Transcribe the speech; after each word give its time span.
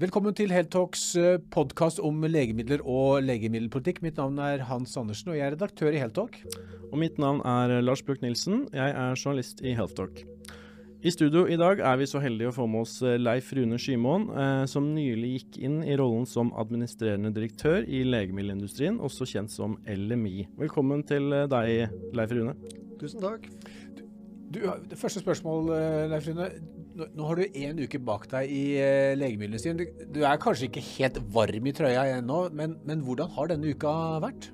Velkommen 0.00 0.32
til 0.32 0.48
Heltalks 0.48 1.02
podkast 1.52 1.98
om 2.00 2.22
legemidler 2.24 2.80
og 2.88 3.18
legemiddelpolitikk. 3.20 3.98
Mitt 4.00 4.16
navn 4.16 4.38
er 4.40 4.62
Hans 4.64 4.94
Andersen, 4.96 5.28
og 5.28 5.36
jeg 5.36 5.44
er 5.44 5.52
redaktør 5.52 5.92
i 5.92 6.00
Heltalk. 6.00 6.38
Og 6.88 6.96
mitt 7.02 7.18
navn 7.20 7.42
er 7.44 7.82
Lars 7.84 8.00
Bjørk 8.06 8.22
Nilsen. 8.24 8.62
Jeg 8.72 8.94
er 8.96 9.20
journalist 9.20 9.60
i 9.60 9.74
Healthtalk. 9.76 10.22
I 11.04 11.12
studio 11.12 11.44
i 11.44 11.60
dag 11.60 11.84
er 11.84 12.00
vi 12.00 12.08
så 12.08 12.24
heldige 12.24 12.48
å 12.48 12.56
få 12.56 12.64
med 12.72 12.86
oss 12.86 12.96
Leif 13.20 13.52
Rune 13.52 13.76
Skymoen, 13.76 14.26
eh, 14.32 14.64
som 14.72 14.88
nylig 14.96 15.34
gikk 15.34 15.60
inn 15.68 15.78
i 15.84 16.00
rollen 16.00 16.24
som 16.24 16.54
administrerende 16.56 17.34
direktør 17.36 17.84
i 17.84 18.00
legemiddelindustrien, 18.08 18.96
også 19.04 19.28
kjent 19.28 19.52
som 19.52 19.76
LMI. 19.84 20.46
Velkommen 20.64 21.04
til 21.04 21.28
deg, 21.52 21.92
Leif 22.16 22.32
Rune. 22.40 22.56
Tusen 23.04 23.20
takk. 23.20 23.52
Du, 24.48 24.64
det 24.64 24.96
første 24.96 25.20
spørsmål, 25.20 25.74
Leif 26.08 26.32
Rune. 26.32 26.54
Nå, 26.90 27.24
har 27.24 27.38
du 27.38 27.58
én 27.62 27.78
uke 27.78 28.00
bak 28.02 28.24
deg 28.32 28.50
i 28.50 28.62
uh, 28.82 29.12
legemiddelindustrien. 29.18 29.78
Du, 29.78 30.06
du, 30.16 30.22
er 30.26 30.40
kanskje 30.42 30.66
ikke 30.66 30.82
helt 30.96 31.20
varm 31.34 31.68
i 31.70 31.74
trøya 31.76 32.06
ennå, 32.16 32.40
men, 32.56 32.74
men 32.88 33.04
hvordan 33.06 33.30
har 33.36 33.52
denne 33.52 33.70
uka 33.70 33.92
vært? 34.24 34.50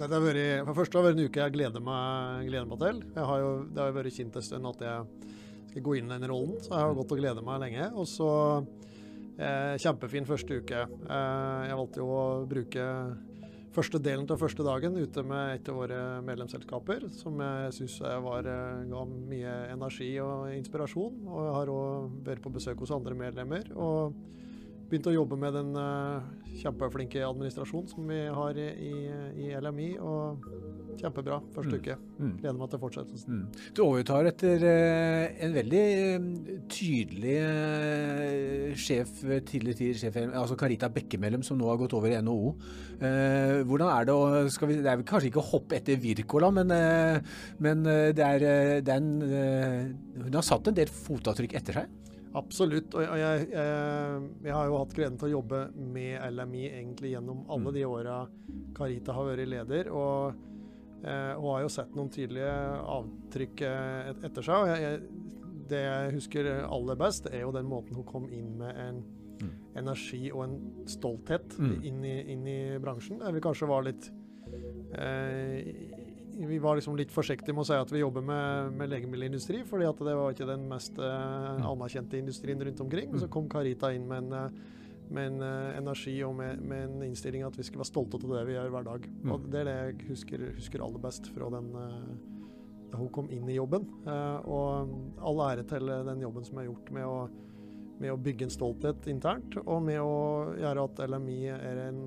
Det 0.00 0.08
har 0.08 0.24
vært, 0.24 0.64
for 0.64 0.80
det 0.80 0.96
har 0.96 1.06
vært 1.06 1.18
en 1.18 1.28
uke 1.28 1.42
jeg 1.42 1.54
gleder 1.54 1.82
meg, 1.84 2.46
gleder 2.48 2.68
meg 2.70 2.80
til. 2.80 3.00
Har 3.18 3.42
jo, 3.42 3.50
det 3.68 3.82
har 3.82 3.90
jo 3.90 3.96
vært 3.98 4.16
kjent 4.16 4.38
en 4.40 4.46
stund 4.46 4.68
at 4.70 4.84
jeg 4.86 5.30
skal 5.70 5.84
gå 5.86 5.96
inn 5.98 6.08
i 6.08 6.14
den 6.14 6.30
rollen, 6.30 6.54
så 6.64 6.72
jeg 6.72 6.86
har 6.86 6.94
gått 6.96 7.12
og 7.14 7.20
gleda 7.20 7.44
meg 7.44 7.60
lenge. 7.62 7.88
Og 8.00 8.08
så 8.08 8.30
eh, 9.36 9.74
kjempefin 9.82 10.28
første 10.28 10.60
uke. 10.62 10.86
Eh, 10.88 11.60
jeg 11.68 11.78
valgte 11.82 12.00
jo 12.00 12.08
å 12.16 12.22
bruke 12.48 12.86
første 13.74 14.00
delen 14.02 14.26
til 14.26 14.38
første 14.40 14.66
dagen 14.66 14.98
ute 14.98 15.22
med 15.26 15.54
et 15.54 15.70
av 15.70 15.78
våre 15.78 16.00
medlemsselskaper, 16.26 17.06
som 17.14 17.38
jeg 17.44 17.76
syns 17.76 18.00
ga 18.00 19.04
mye 19.06 19.54
energi 19.70 20.10
og 20.22 20.50
inspirasjon. 20.56 21.22
Og 21.28 21.46
jeg 21.46 21.56
har 21.58 21.72
òg 21.74 22.20
vært 22.26 22.44
på 22.44 22.52
besøk 22.54 22.82
hos 22.84 22.94
andre 22.94 23.16
medlemmer. 23.18 23.70
og 23.76 24.14
begynt 24.90 25.06
å 25.06 25.12
jobbe 25.14 25.36
med 25.38 25.54
den 25.54 25.76
uh, 25.78 26.24
kjempeflinke 26.58 27.22
administrasjonen 27.22 27.90
som 27.92 28.08
vi 28.10 28.24
har 28.26 28.58
i, 28.58 28.94
i 29.38 29.52
LMI. 29.54 29.90
og 30.02 30.42
Kjempebra 30.98 31.38
første 31.54 31.76
mm. 31.76 31.80
uke. 31.80 31.96
Mm. 32.18 32.32
Gleder 32.40 32.58
meg 32.58 32.72
til 32.72 32.80
fortsettelsen. 32.82 33.36
Mm. 33.36 33.60
Du 33.76 33.82
overtar 33.84 34.28
etter 34.30 34.64
uh, 34.66 35.44
en 35.46 35.54
veldig 35.54 35.84
uh, 36.16 36.50
tydelig 36.72 37.36
sjef, 38.80 39.14
tidligere 39.22 39.78
tidlig 39.78 40.00
sjef, 40.02 40.18
altså 40.26 40.58
Carita 40.60 40.90
Bekkemellem, 40.92 41.44
som 41.46 41.58
nå 41.60 41.68
har 41.70 41.80
gått 41.80 41.96
over 41.98 42.12
i 42.12 42.18
NHO. 42.20 42.52
hvordan 43.66 43.88
er 43.88 44.06
det 44.06 44.14
å 44.14 44.66
vi, 44.68 44.76
Det 44.84 44.90
er 44.92 45.02
kanskje 45.08 45.30
ikke 45.30 45.40
å 45.40 45.48
hoppe 45.54 45.78
etter 45.78 46.00
Wirkola, 46.00 46.50
men, 46.54 46.74
men 47.64 47.82
det 47.86 48.26
er, 48.26 48.44
det 48.84 48.92
er 48.92 49.00
en, 49.00 49.10
hun 50.26 50.36
har 50.36 50.46
satt 50.46 50.68
en 50.68 50.76
del 50.76 50.92
fotavtrykk 50.92 51.56
etter 51.60 51.80
seg? 51.80 51.96
Absolutt. 52.38 52.94
Og 52.94 53.02
jeg, 53.02 53.18
jeg, 53.18 53.46
jeg, 54.44 54.52
har 54.54 54.68
jo 54.68 54.78
hatt 54.78 54.94
gleden 54.94 55.18
til 55.18 55.30
å 55.30 55.34
jobbe 55.38 55.64
med 55.74 56.20
LMI 56.36 56.68
egentlig 56.68 57.14
gjennom 57.16 57.42
alle 57.50 57.72
mm. 57.72 57.74
de 57.74 57.86
åra 57.88 58.20
Carita 58.76 59.16
har 59.16 59.26
vært 59.32 59.50
leder. 59.50 59.90
Og, 59.90 60.30
eh, 60.30 60.46
og, 61.02 61.46
har 61.54 61.62
jo 61.64 61.72
sett 61.72 61.94
noen 61.96 62.10
tydelige 62.12 62.52
avtrykk 62.96 63.64
eh, 63.66 64.10
etter 64.28 64.46
seg. 64.46 64.56
og 64.56 64.68
jeg, 64.68 65.00
Det 65.70 65.80
jeg 65.84 66.12
husker 66.18 66.50
aller 66.66 67.00
best, 67.00 67.30
er 67.30 67.44
jo 67.44 67.54
den 67.56 67.68
måten 67.70 67.96
hun 67.96 68.08
kom 68.08 68.28
inn 68.28 68.52
med 68.60 68.76
en 68.76 69.02
mm. 69.40 69.52
energi 69.80 70.30
og 70.32 70.44
en 70.48 70.58
stolthet 70.90 71.56
mm. 71.58 71.74
inn, 71.82 72.04
i, 72.04 72.16
inn, 72.34 72.46
i, 72.46 72.60
bransjen. 72.82 73.22
Vi 73.34 73.44
kanskje 73.44 73.70
var 73.70 73.86
litt 73.86 74.10
eh, 74.98 76.08
vi 76.40 76.58
var 76.58 76.78
liksom 76.78 76.96
litt 76.96 77.12
forsiktige 77.12 77.52
med 77.52 77.66
å 77.66 77.68
si 77.68 77.76
at 77.76 77.90
vi 77.92 78.00
jobber 78.00 78.24
med, 78.24 78.76
med 78.78 78.88
legemiddelindustri, 78.92 79.60
fordi 79.68 79.86
at 79.88 79.98
det 80.06 80.16
var 80.16 80.34
ikke 80.34 80.48
den 80.48 80.66
mest 80.70 80.98
eh, 81.02 81.64
anerkjente 81.68 82.20
industrien 82.20 82.62
rundt 82.64 82.80
omkring. 82.80 83.10
men 83.10 83.20
så 83.20 83.28
kom 83.28 83.48
Carita 83.50 83.92
inn 83.92 84.06
med 84.08 84.24
en, 84.24 84.32
eh, 84.38 84.78
med 85.10 85.32
en 85.32 85.44
uh, 85.44 85.76
energi 85.78 86.14
og 86.26 86.34
med, 86.38 86.62
med, 86.62 86.86
en 86.86 87.04
innstilling 87.10 87.44
at 87.46 87.56
vi 87.58 87.66
skal 87.66 87.82
være 87.82 87.90
stolte 87.90 88.20
av 88.20 88.34
det 88.36 88.46
vi 88.48 88.56
gjør 88.56 88.72
hver 88.74 88.88
dag. 88.88 89.06
Mm. 89.10 89.32
Og 89.34 89.46
Det 89.52 89.60
er 89.60 89.68
det 89.68 89.76
jeg 89.78 90.10
husker, 90.10 90.44
husker 90.58 90.84
aller 90.86 91.02
best 91.02 91.30
fra 91.34 91.50
den 91.56 91.70
uh, 91.76 92.10
da 92.90 92.98
hun 92.98 93.12
kom 93.14 93.28
inn 93.30 93.46
i 93.46 93.54
jobben. 93.54 93.84
og 94.50 95.20
all 95.22 95.40
ære 95.44 95.62
til 95.70 95.86
den 95.86 96.24
jobben 96.24 96.42
som 96.42 96.58
er 96.58 96.64
gjort 96.66 96.88
med 96.90 97.06
å, 97.06 97.18
med 98.02 98.10
å 98.10 98.16
bygge 98.18 98.48
en 98.48 98.50
stolthet 98.50 99.06
internt, 99.12 99.54
og 99.62 99.84
med 99.86 100.00
å 100.02 100.16
gjøre 100.58 100.88
at 100.88 101.02
LMI 101.06 101.36
er 101.54 101.84
en 101.84 102.00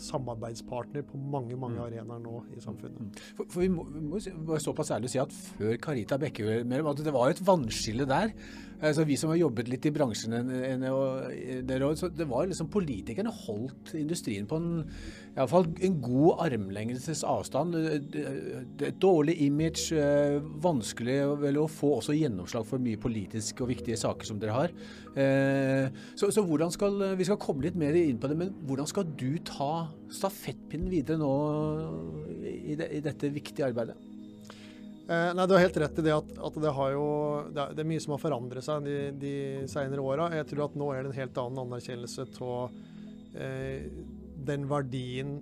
samarbeidspartner 0.00 1.04
på 1.06 1.18
mange 1.18 1.56
mange 1.56 1.78
mm. 1.78 1.84
arenaer 1.86 2.22
nå 2.22 2.40
i 2.56 2.62
samfunnet. 2.62 3.00
Mm. 3.00 3.10
For, 3.38 3.48
for 3.48 3.62
Vi 3.62 3.70
må, 3.72 3.86
må 3.86 4.20
være 4.20 4.62
såpass 4.62 4.92
ærlig 4.96 5.12
si 5.12 5.20
at 5.22 5.34
før 5.34 5.76
Carita 5.82 6.18
Bekkemellem 6.20 6.90
at 6.90 7.02
det 7.06 7.14
var 7.14 7.32
et 7.32 7.42
vannskille 7.46 8.08
der. 8.10 8.34
Altså, 8.80 9.04
vi 9.08 9.16
som 9.20 9.30
har 9.32 9.40
jobbet 9.40 9.70
litt 9.70 9.86
i 9.88 9.92
bransjen, 9.94 10.34
så 11.98 12.10
det 12.12 12.28
var 12.30 12.48
liksom 12.50 12.70
politikerne 12.72 13.32
holdt 13.44 13.94
industrien 13.98 14.48
på 14.50 14.58
en, 14.60 14.70
i 15.34 15.38
alle 15.38 15.50
fall 15.50 15.68
en 15.86 16.00
god 16.04 16.44
armlengdes 16.48 17.22
avstand. 17.28 17.76
Et 17.78 18.98
dårlig 19.02 19.38
image, 19.46 19.94
vanskelig 20.64 20.94
vanskelig 20.94 21.60
å 21.60 21.68
få 21.70 21.90
også 21.98 22.14
gjennomslag 22.16 22.66
for 22.68 22.82
mye 22.82 23.00
politiske 23.00 23.62
og 23.64 23.70
viktige 23.72 23.98
saker 24.00 24.28
som 24.28 24.40
dere 24.40 24.56
har. 24.56 24.74
Eh, 25.14 25.88
så, 26.16 26.30
så 26.30 26.42
hvordan 26.42 26.72
skal, 26.74 27.16
Vi 27.18 27.24
skal 27.24 27.38
komme 27.38 27.64
litt 27.64 27.76
mer 27.78 27.94
inn 27.94 28.18
på 28.18 28.28
det, 28.30 28.38
men 28.38 28.54
hvordan 28.66 28.88
skal 28.90 29.06
du 29.06 29.38
ta 29.44 29.88
stafettpinnen 30.10 30.90
videre 30.90 31.18
nå 31.20 31.32
i, 32.44 32.74
det, 32.78 32.90
i 32.94 33.04
dette 33.04 33.30
viktige 33.34 33.68
arbeidet? 33.68 34.13
Eh, 35.08 35.34
nei, 35.36 35.46
Du 35.46 35.52
har 35.52 35.60
helt 35.60 35.76
rett 35.76 35.98
i 35.98 36.02
det 36.02 36.12
at, 36.16 36.30
at 36.32 36.54
det, 36.56 36.70
jo, 36.94 37.08
det, 37.52 37.60
er, 37.60 37.72
det, 37.76 37.82
er, 37.82 37.88
mye 37.88 38.00
som 38.00 38.14
har 38.16 38.22
forandret 38.22 38.64
seg 38.64 38.86
de, 38.86 38.98
de 39.20 39.34
senere 39.68 40.04
åra. 40.04 40.30
Jeg 40.38 40.48
tror 40.52 40.68
at 40.70 40.78
nå 40.80 40.92
er 40.92 41.04
det 41.04 41.12
en 41.12 41.18
helt 41.18 41.40
annen 41.42 41.64
anerkjennelse 41.66 42.28
av 42.44 42.78
eh, 43.36 43.90
den 44.48 44.64
verdien 44.70 45.36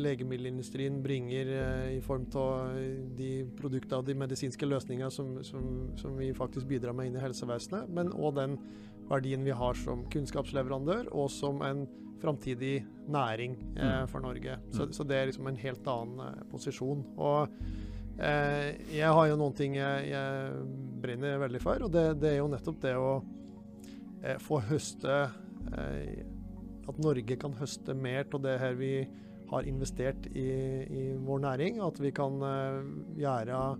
legemiddelindustrien 0.00 0.96
bringer 1.04 1.52
eh, 1.52 1.90
i 1.98 2.00
form 2.02 2.24
av 2.40 2.80
de 3.18 3.28
produktene 3.60 4.00
og 4.00 4.08
de 4.08 4.16
medisinske 4.24 4.66
løsningene 4.66 5.12
som, 5.12 5.36
som, 5.46 5.68
som, 6.00 6.16
vi 6.18 6.32
faktisk 6.34 6.66
bidrar 6.72 6.96
med 6.96 7.12
inn 7.12 7.20
i 7.20 7.22
helsevesenet, 7.22 7.92
men 7.92 8.10
òg 8.16 8.38
den 8.40 8.58
verdien 9.10 9.44
vi 9.44 9.52
har 9.52 9.76
som 9.76 10.08
kunnskapsleverandør 10.10 11.12
og 11.12 11.28
som 11.30 11.60
en 11.62 11.84
framtidig 12.24 12.78
næring 13.12 13.60
eh, 13.76 13.98
mm. 14.00 14.08
for 14.08 14.24
Norge. 14.24 14.56
Så, 14.72 14.88
mm. 14.88 14.96
så, 14.96 15.04
det 15.04 15.20
er 15.20 15.26
liksom 15.28 15.52
en 15.52 15.60
helt 15.60 15.90
annen 15.92 16.22
eh, 16.24 16.46
posisjon. 16.48 17.04
og 17.20 17.52
Eh, 17.52 17.83
jeg 18.14 19.10
har 19.10 19.26
jo 19.26 19.34
noen 19.38 19.54
ting 19.58 19.72
jeg, 19.74 20.10
jeg 20.12 20.50
brenner 21.02 21.38
veldig 21.42 21.60
for, 21.62 21.82
og 21.82 21.90
det, 21.94 22.20
det, 22.22 22.28
er 22.30 22.36
jo 22.38 22.52
nettopp 22.52 22.78
det 22.84 22.94
å 22.94 23.24
eh, 24.22 24.38
få 24.42 24.60
høste 24.68 25.14
eh, 25.74 26.22
At 26.86 26.98
Norge 27.02 27.36
kan 27.40 27.54
høste 27.58 27.94
mer 27.98 28.24
av 28.30 28.40
det 28.44 28.58
her 28.60 28.74
vi 28.78 29.08
har 29.50 29.62
investert 29.68 30.26
i, 30.30 30.50
i 30.84 31.16
vår 31.20 31.38
næring. 31.44 31.80
At 31.84 32.00
vi 32.00 32.10
kan 32.16 32.32
gjøre 33.16 33.76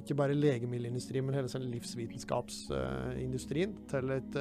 ikke 0.00 0.14
bare 0.18 0.34
legemiddelindustrien, 0.34 1.24
men 1.26 1.34
hele 1.36 1.70
livsvitenskapsindustrien 1.70 3.74
til 3.90 4.10
et, 4.14 4.36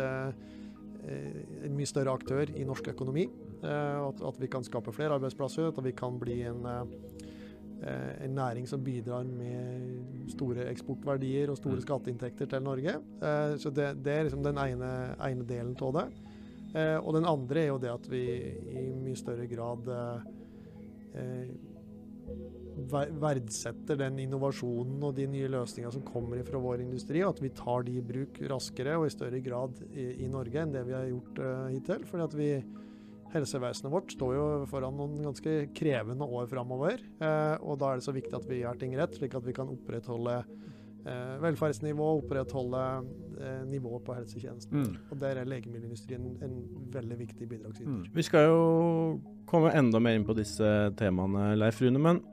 en 1.05 1.75
mye 1.77 1.89
større 1.89 2.13
aktør 2.17 2.45
i 2.49 2.63
norsk 2.65 2.87
økonomi. 2.93 3.25
At, 3.61 4.17
at, 4.17 4.41
vi 4.41 4.47
kan 4.49 4.63
skape 4.65 4.91
flere 4.95 5.13
arbeidsplasser, 5.19 5.63
at 5.69 5.85
vi 5.85 5.93
kan 5.97 6.19
bli 6.21 6.37
en 6.49 6.61
Eh, 6.65 6.83
en 7.83 8.35
næring 8.35 8.67
som 8.69 8.83
bidrar 8.83 9.25
med 9.27 10.29
store 10.31 10.67
eksportverdier 10.71 11.51
og 11.51 11.59
store 11.59 11.79
mm. 11.79 11.83
skatteinntekter 11.85 12.49
til 12.49 12.63
Norge. 12.63 12.95
Eh, 12.99 13.55
så 13.59 13.71
det, 13.73 13.89
det 14.05 14.13
er 14.13 14.27
liksom 14.27 14.45
den 14.45 14.59
ene, 14.61 14.91
ene 15.19 15.47
delen 15.47 15.75
av 15.75 15.97
det. 15.97 16.05
Eh, 16.73 16.97
og 17.01 17.13
den 17.17 17.27
andre 17.29 17.65
er 17.65 17.69
jo 17.73 17.81
det 17.81 17.91
at 17.93 18.09
vi 18.11 18.23
i 18.73 18.87
mye 18.95 19.19
større 19.19 19.47
grad 19.51 19.91
verdsetter 23.21 23.99
den 23.99 24.15
innovasjonen 24.23 25.03
og 25.05 25.11
de 25.13 25.27
nye 25.29 25.51
løsningene 25.53 25.93
som 25.93 26.05
kommer 26.07 26.39
fra 26.47 26.57
vår 26.57 26.81
industri, 26.81 27.21
og 27.21 27.35
at 27.35 27.43
vi 27.43 27.51
tar 27.53 27.85
de 27.85 27.99
i 27.99 28.05
bruk 28.05 28.39
raskere 28.49 28.95
og 28.97 29.05
i 29.05 29.13
større 29.13 29.43
grad 29.45 29.77
i, 29.91 30.07
i 30.25 30.29
Norge 30.31 30.63
enn 30.63 30.73
det 30.73 30.81
vi 30.87 30.95
har 30.95 31.05
gjort 31.11 31.43
hittil. 31.69 32.07
fordi 32.09 32.25
at 32.25 32.39
vi 32.39 32.49
helsevesenet 33.33 33.93
vårt 33.93 34.13
står 34.13 34.35
jo 34.37 34.45
foran 34.71 34.97
noen 34.97 35.21
ganske 35.27 35.55
krevende 35.75 36.25
år 36.25 36.49
framover. 36.51 37.01
Eh, 37.19 37.55
og 37.61 37.79
da 37.81 37.91
er 37.91 38.01
det 38.01 38.07
så 38.07 38.15
viktig 38.15 38.35
at 38.37 38.49
vi 38.49 38.61
gjør 38.61 38.79
ting 38.81 38.95
rett, 38.99 39.17
slik 39.17 39.35
at 39.37 39.45
vi 39.47 39.55
kan 39.55 39.71
opprettholde 39.73 40.39
eh, 40.39 41.35
velferdsnivå, 41.43 42.09
opprettholde 42.21 42.83
eh, 43.39 43.63
nivået 43.69 44.05
på 44.07 44.17
helsetjenesten. 44.17 44.83
Mm. 44.83 44.99
Og 45.09 45.23
der 45.23 45.41
er 45.41 45.49
legemiddelindustrien 45.49 46.29
en 46.45 46.59
veldig 46.93 47.19
viktig 47.23 47.49
bidragsyter. 47.49 47.89
Mm. 47.89 48.05
Vi 48.13 48.27
skal 48.27 48.49
jo 48.51 48.61
komme 49.49 49.73
enda 49.77 50.01
mer 50.03 50.19
inn 50.19 50.27
på 50.27 50.37
disse 50.37 50.69
temaene, 50.99 51.53
Leif 51.59 51.81
Rune. 51.83 52.01
men 52.01 52.23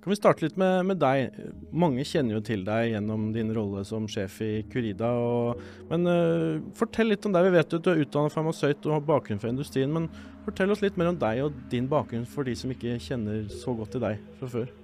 kan 0.00 0.10
vi 0.10 0.16
starte 0.16 0.46
litt 0.46 0.56
med, 0.56 0.86
med, 0.88 0.96
deg? 0.96 1.34
Mange 1.76 2.06
kjenner 2.08 2.38
jo 2.38 2.40
til 2.44 2.62
deg 2.64 2.94
gjennom 2.94 3.26
din 3.34 3.50
rolle 3.52 3.82
som 3.84 4.06
sjef 4.08 4.38
i 4.46 4.52
Curida. 4.72 5.10
Og, 5.12 5.60
men 5.90 6.08
uh, 6.08 6.62
fortell 6.76 7.12
litt 7.12 7.26
om 7.28 7.34
deg. 7.34 7.50
Vi 7.50 7.58
vet 7.58 7.76
at 7.76 7.84
du 7.84 7.90
er 7.92 8.00
utdannet 8.06 8.32
farmasøyt 8.32 8.88
og 8.88 8.94
har 8.96 9.04
bakgrunn 9.10 9.42
fra 9.42 9.52
industrien. 9.52 9.92
Men 9.92 10.08
fortell 10.50 10.74
oss 10.74 10.84
litt 10.84 10.98
mer 11.00 11.12
om 11.14 11.20
deg 11.20 11.44
og 11.46 11.60
din 11.72 11.88
bakgrunn 11.90 12.28
for 12.28 12.48
de 12.48 12.56
som 12.58 12.72
ikke 12.74 12.98
kjenner 13.02 13.46
så 13.52 13.74
godt 13.78 13.94
til 13.96 14.04
deg 14.04 14.20
fra 14.40 14.50
før. 14.58 14.74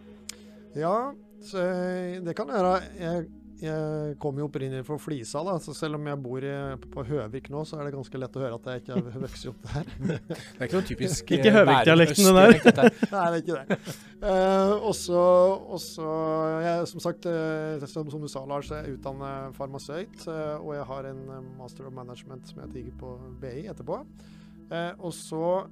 Ja, 0.77 0.97
det 1.47 2.37
kan 2.37 2.51
jeg 2.53 2.63
gjøre. 2.63 2.79
Jeg 3.01 3.27
jeg 3.57 4.17
kom 4.21 4.37
jo 4.37 4.47
opprinnelig 4.51 4.85
fra 4.85 4.99
Flisa, 5.01 5.41
da, 5.47 5.55
så 5.63 5.73
selv 5.73 5.97
om 5.97 6.09
jeg 6.11 6.21
bor 6.21 6.45
i, 6.45 6.53
på 6.93 7.05
Høvik 7.09 7.49
nå, 7.53 7.63
så 7.65 7.79
er 7.79 7.87
det 7.87 7.95
ganske 7.95 8.21
lett 8.21 8.37
å 8.37 8.43
høre 8.43 8.59
at 8.59 8.69
jeg 8.69 8.83
ikke 8.83 8.99
har 8.99 9.23
vokst 9.23 9.49
opp 9.49 9.63
der. 9.71 9.89
Det 10.27 10.59
er 10.59 10.67
ikke 10.67 10.77
noe 10.77 10.89
typisk 10.91 11.33
Ikke 11.33 11.49
eh, 11.49 11.57
Høvik-dialekten, 11.57 12.29
det 12.29 12.35
der. 12.37 12.99
Nei, 13.15 13.25
det 13.33 13.39
er 13.39 13.41
ikke 13.41 13.57
det. 13.57 13.97
Eh, 14.21 14.75
og 14.77 14.93
så, 14.99 15.23
jeg, 16.67 16.89
Som 16.93 17.05
sagt, 17.07 17.29
eh, 17.33 17.87
som, 17.89 18.11
som 18.13 18.27
du 18.27 18.29
sa, 18.29 18.45
Lars, 18.49 18.69
jeg 18.73 18.83
er 18.83 18.99
utdannet 18.99 19.57
farmasøyt. 19.57 20.27
eh, 20.29 20.57
og 20.61 20.75
jeg 20.77 20.89
har 20.93 21.11
en 21.15 21.23
master 21.57 21.89
of 21.89 21.97
management 21.97 22.53
som 22.53 22.61
jeg 22.67 22.75
tigger 22.77 22.99
på 23.01 23.17
BI 23.41 23.71
etterpå. 23.73 24.03
Eh, 24.71 24.93
og 24.99 25.13
så 25.15 25.67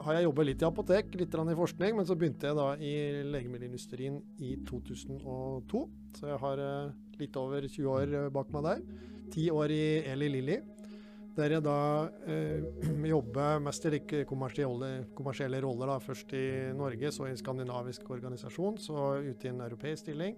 har 0.00 0.16
jeg 0.16 0.26
jobbet 0.26 0.48
litt 0.48 0.62
i 0.62 0.68
apotek, 0.68 1.14
litt 1.18 1.34
i 1.34 1.58
forskning, 1.58 1.96
men 1.98 2.06
så 2.08 2.16
begynte 2.16 2.48
jeg 2.48 2.56
da 2.56 2.68
i 2.80 2.92
legemiddelindustrien 3.28 4.18
i 4.40 4.56
2002. 4.68 5.82
Så 6.16 6.30
jeg 6.30 6.40
har 6.40 6.64
eh, 6.64 6.92
litt 7.20 7.36
over 7.36 7.66
20 7.68 7.90
år 7.94 8.14
eh, 8.24 8.28
bak 8.32 8.52
meg 8.54 8.66
der. 8.66 8.84
Ti 9.30 9.50
år 9.54 9.74
i 9.74 9.84
Eli 10.10 10.30
Lilly. 10.32 10.58
Der 11.36 11.54
jeg 11.54 11.62
da 11.62 11.76
eh, 12.26 12.64
jobber 13.12 13.60
mest 13.62 13.84
i 13.86 13.92
like 13.94 14.24
kommersielle, 14.28 14.90
kommersielle 15.16 15.60
roller. 15.62 15.92
da, 15.92 15.98
Først 16.02 16.34
i 16.36 16.44
Norge, 16.76 17.12
så 17.14 17.28
i 17.28 17.34
en 17.34 17.40
skandinavisk 17.40 18.08
organisasjon, 18.10 18.80
så 18.82 19.06
ute 19.22 19.46
i 19.46 19.52
en 19.52 19.62
europeisk 19.64 20.04
stilling. 20.04 20.36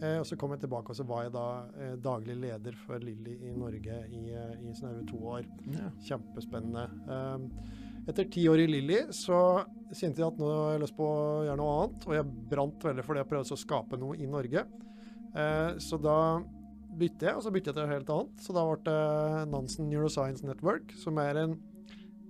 Eh, 0.00 0.18
og 0.20 0.26
Så 0.28 0.38
kom 0.40 0.54
jeg 0.56 0.64
tilbake, 0.64 0.90
og 0.90 0.98
så 0.98 1.06
var 1.08 1.26
jeg 1.26 1.34
da 1.36 1.46
eh, 1.76 1.94
daglig 2.02 2.38
leder 2.46 2.78
for 2.86 3.02
Lilly 3.02 3.36
i 3.50 3.54
Norge 3.56 4.00
i, 4.08 4.24
eh, 4.32 4.56
i 4.64 4.74
snaue 4.78 5.04
to 5.08 5.20
år. 5.36 5.46
Ja. 5.76 5.92
Kjempespennende. 6.08 6.88
Eh, 7.12 7.82
etter 8.10 8.26
ti 8.32 8.48
år 8.50 8.64
i 8.64 8.70
Lilly 8.70 9.02
så 9.14 9.62
kjente 9.92 10.24
jeg 10.24 10.26
at 10.32 10.40
nå 10.40 10.48
har 10.48 10.72
jeg 10.74 10.82
lyst 10.86 10.96
på 10.96 11.06
å 11.06 11.44
gjøre 11.46 11.60
noe 11.60 11.74
annet, 11.76 12.08
og 12.08 12.16
jeg 12.16 12.32
brant 12.50 12.88
veldig 12.88 13.04
for 13.06 13.18
det 13.18 13.26
å 13.26 13.30
prøve 13.30 13.54
å 13.54 13.60
skape 13.60 14.00
noe 14.00 14.18
i 14.18 14.26
Norge. 14.30 14.64
Eh, 15.32 15.78
så 15.80 16.00
da 16.00 16.16
bytte 16.98 17.26
jeg, 17.28 17.36
og 17.38 17.42
så 17.44 17.50
bytte 17.54 17.70
jeg 17.70 17.76
til 17.78 17.86
noe 17.86 17.94
helt 17.94 18.10
annet. 18.12 18.40
Så 18.44 18.54
da 18.56 18.62
ble 18.68 18.80
det 18.86 19.50
Nansen 19.52 19.88
Neuroscience 19.90 20.44
Network, 20.46 20.92
som 21.00 21.18
er 21.22 21.38
en 21.44 21.54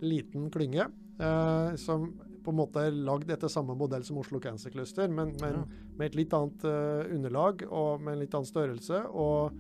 liten 0.03 0.49
klynge 0.51 0.89
eh, 1.23 1.75
som 1.79 2.09
på 2.43 2.51
en 2.51 2.59
måte 2.59 2.83
er 2.89 2.97
lagd 3.07 3.31
etter 3.31 3.47
samme 3.53 3.77
modell 3.79 4.03
som 4.03 4.17
Oslo 4.19 4.41
Cancer 4.43 4.73
Cluster, 4.75 5.07
men, 5.09 5.31
men 5.41 5.61
Ja. 5.61 5.65
med 5.99 6.07
et 6.09 6.17
litt 6.19 6.33
annet 6.35 6.65
eh, 6.67 7.13
underlag 7.15 7.63
og 7.71 8.01
med 8.03 8.17
en 8.17 8.23
litt 8.25 8.35
annen 8.35 8.49
størrelse, 8.51 8.99
og, 9.15 9.53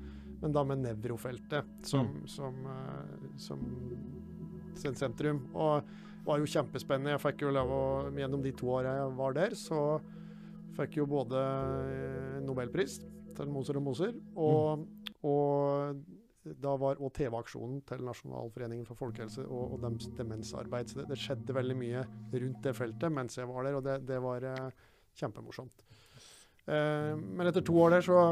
men 0.43 0.51
da 0.57 0.65
med 0.67 0.83
nevrofeltet 0.83 1.87
som, 1.87 2.09
som, 2.27 2.57
eh, 2.67 3.29
som 3.39 3.63
sen- 4.75 4.99
sentrum. 4.99 5.45
Og 5.55 5.87
var 6.27 6.39
jo 6.43 6.47
kjempespennende. 6.47 7.15
Jeg 7.17 7.23
fikk 7.23 7.41
jo 7.47 7.51
lov 7.55 7.71
å, 7.75 7.85
Gjennom 8.19 8.43
de 8.43 8.53
to 8.59 8.69
åra 8.75 8.97
jeg 9.01 9.15
var 9.19 9.33
der, 9.39 9.55
så 9.59 9.79
fikk 10.75 10.99
jo 11.01 11.07
både 11.11 11.39
eh, 11.39 12.37
Nobelpris 12.47 12.99
til 13.37 13.53
Moser 13.53 13.79
og 13.79 13.87
Moser, 13.87 14.19
og, 14.41 14.85
og 15.29 16.03
da 16.43 16.73
var 16.81 16.99
òg 16.99 17.13
TV-aksjonen 17.15 17.83
til 17.87 18.03
Nasjonalforeningen 18.07 18.87
for 18.89 18.99
folkehelse 18.99 19.45
og, 19.47 19.77
og 19.77 19.83
deres 19.85 20.09
demensarbeid. 20.19 20.91
Så 20.91 20.99
det, 21.01 21.09
det 21.13 21.21
skjedde 21.23 21.55
veldig 21.55 21.77
mye 21.79 22.03
rundt 22.33 22.65
det 22.67 22.75
feltet 22.75 23.15
mens 23.15 23.39
jeg 23.39 23.51
var 23.51 23.69
der, 23.69 23.79
og 23.79 23.85
det, 23.87 23.99
det 24.09 24.19
var 24.23 24.47
eh, 24.51 24.89
kjempemorsomt. 25.21 25.85
Eh, 26.67 27.13
men 27.15 27.47
etter 27.47 27.63
to 27.67 27.77
år 27.85 27.97
der 27.97 28.07
så, 28.09 28.25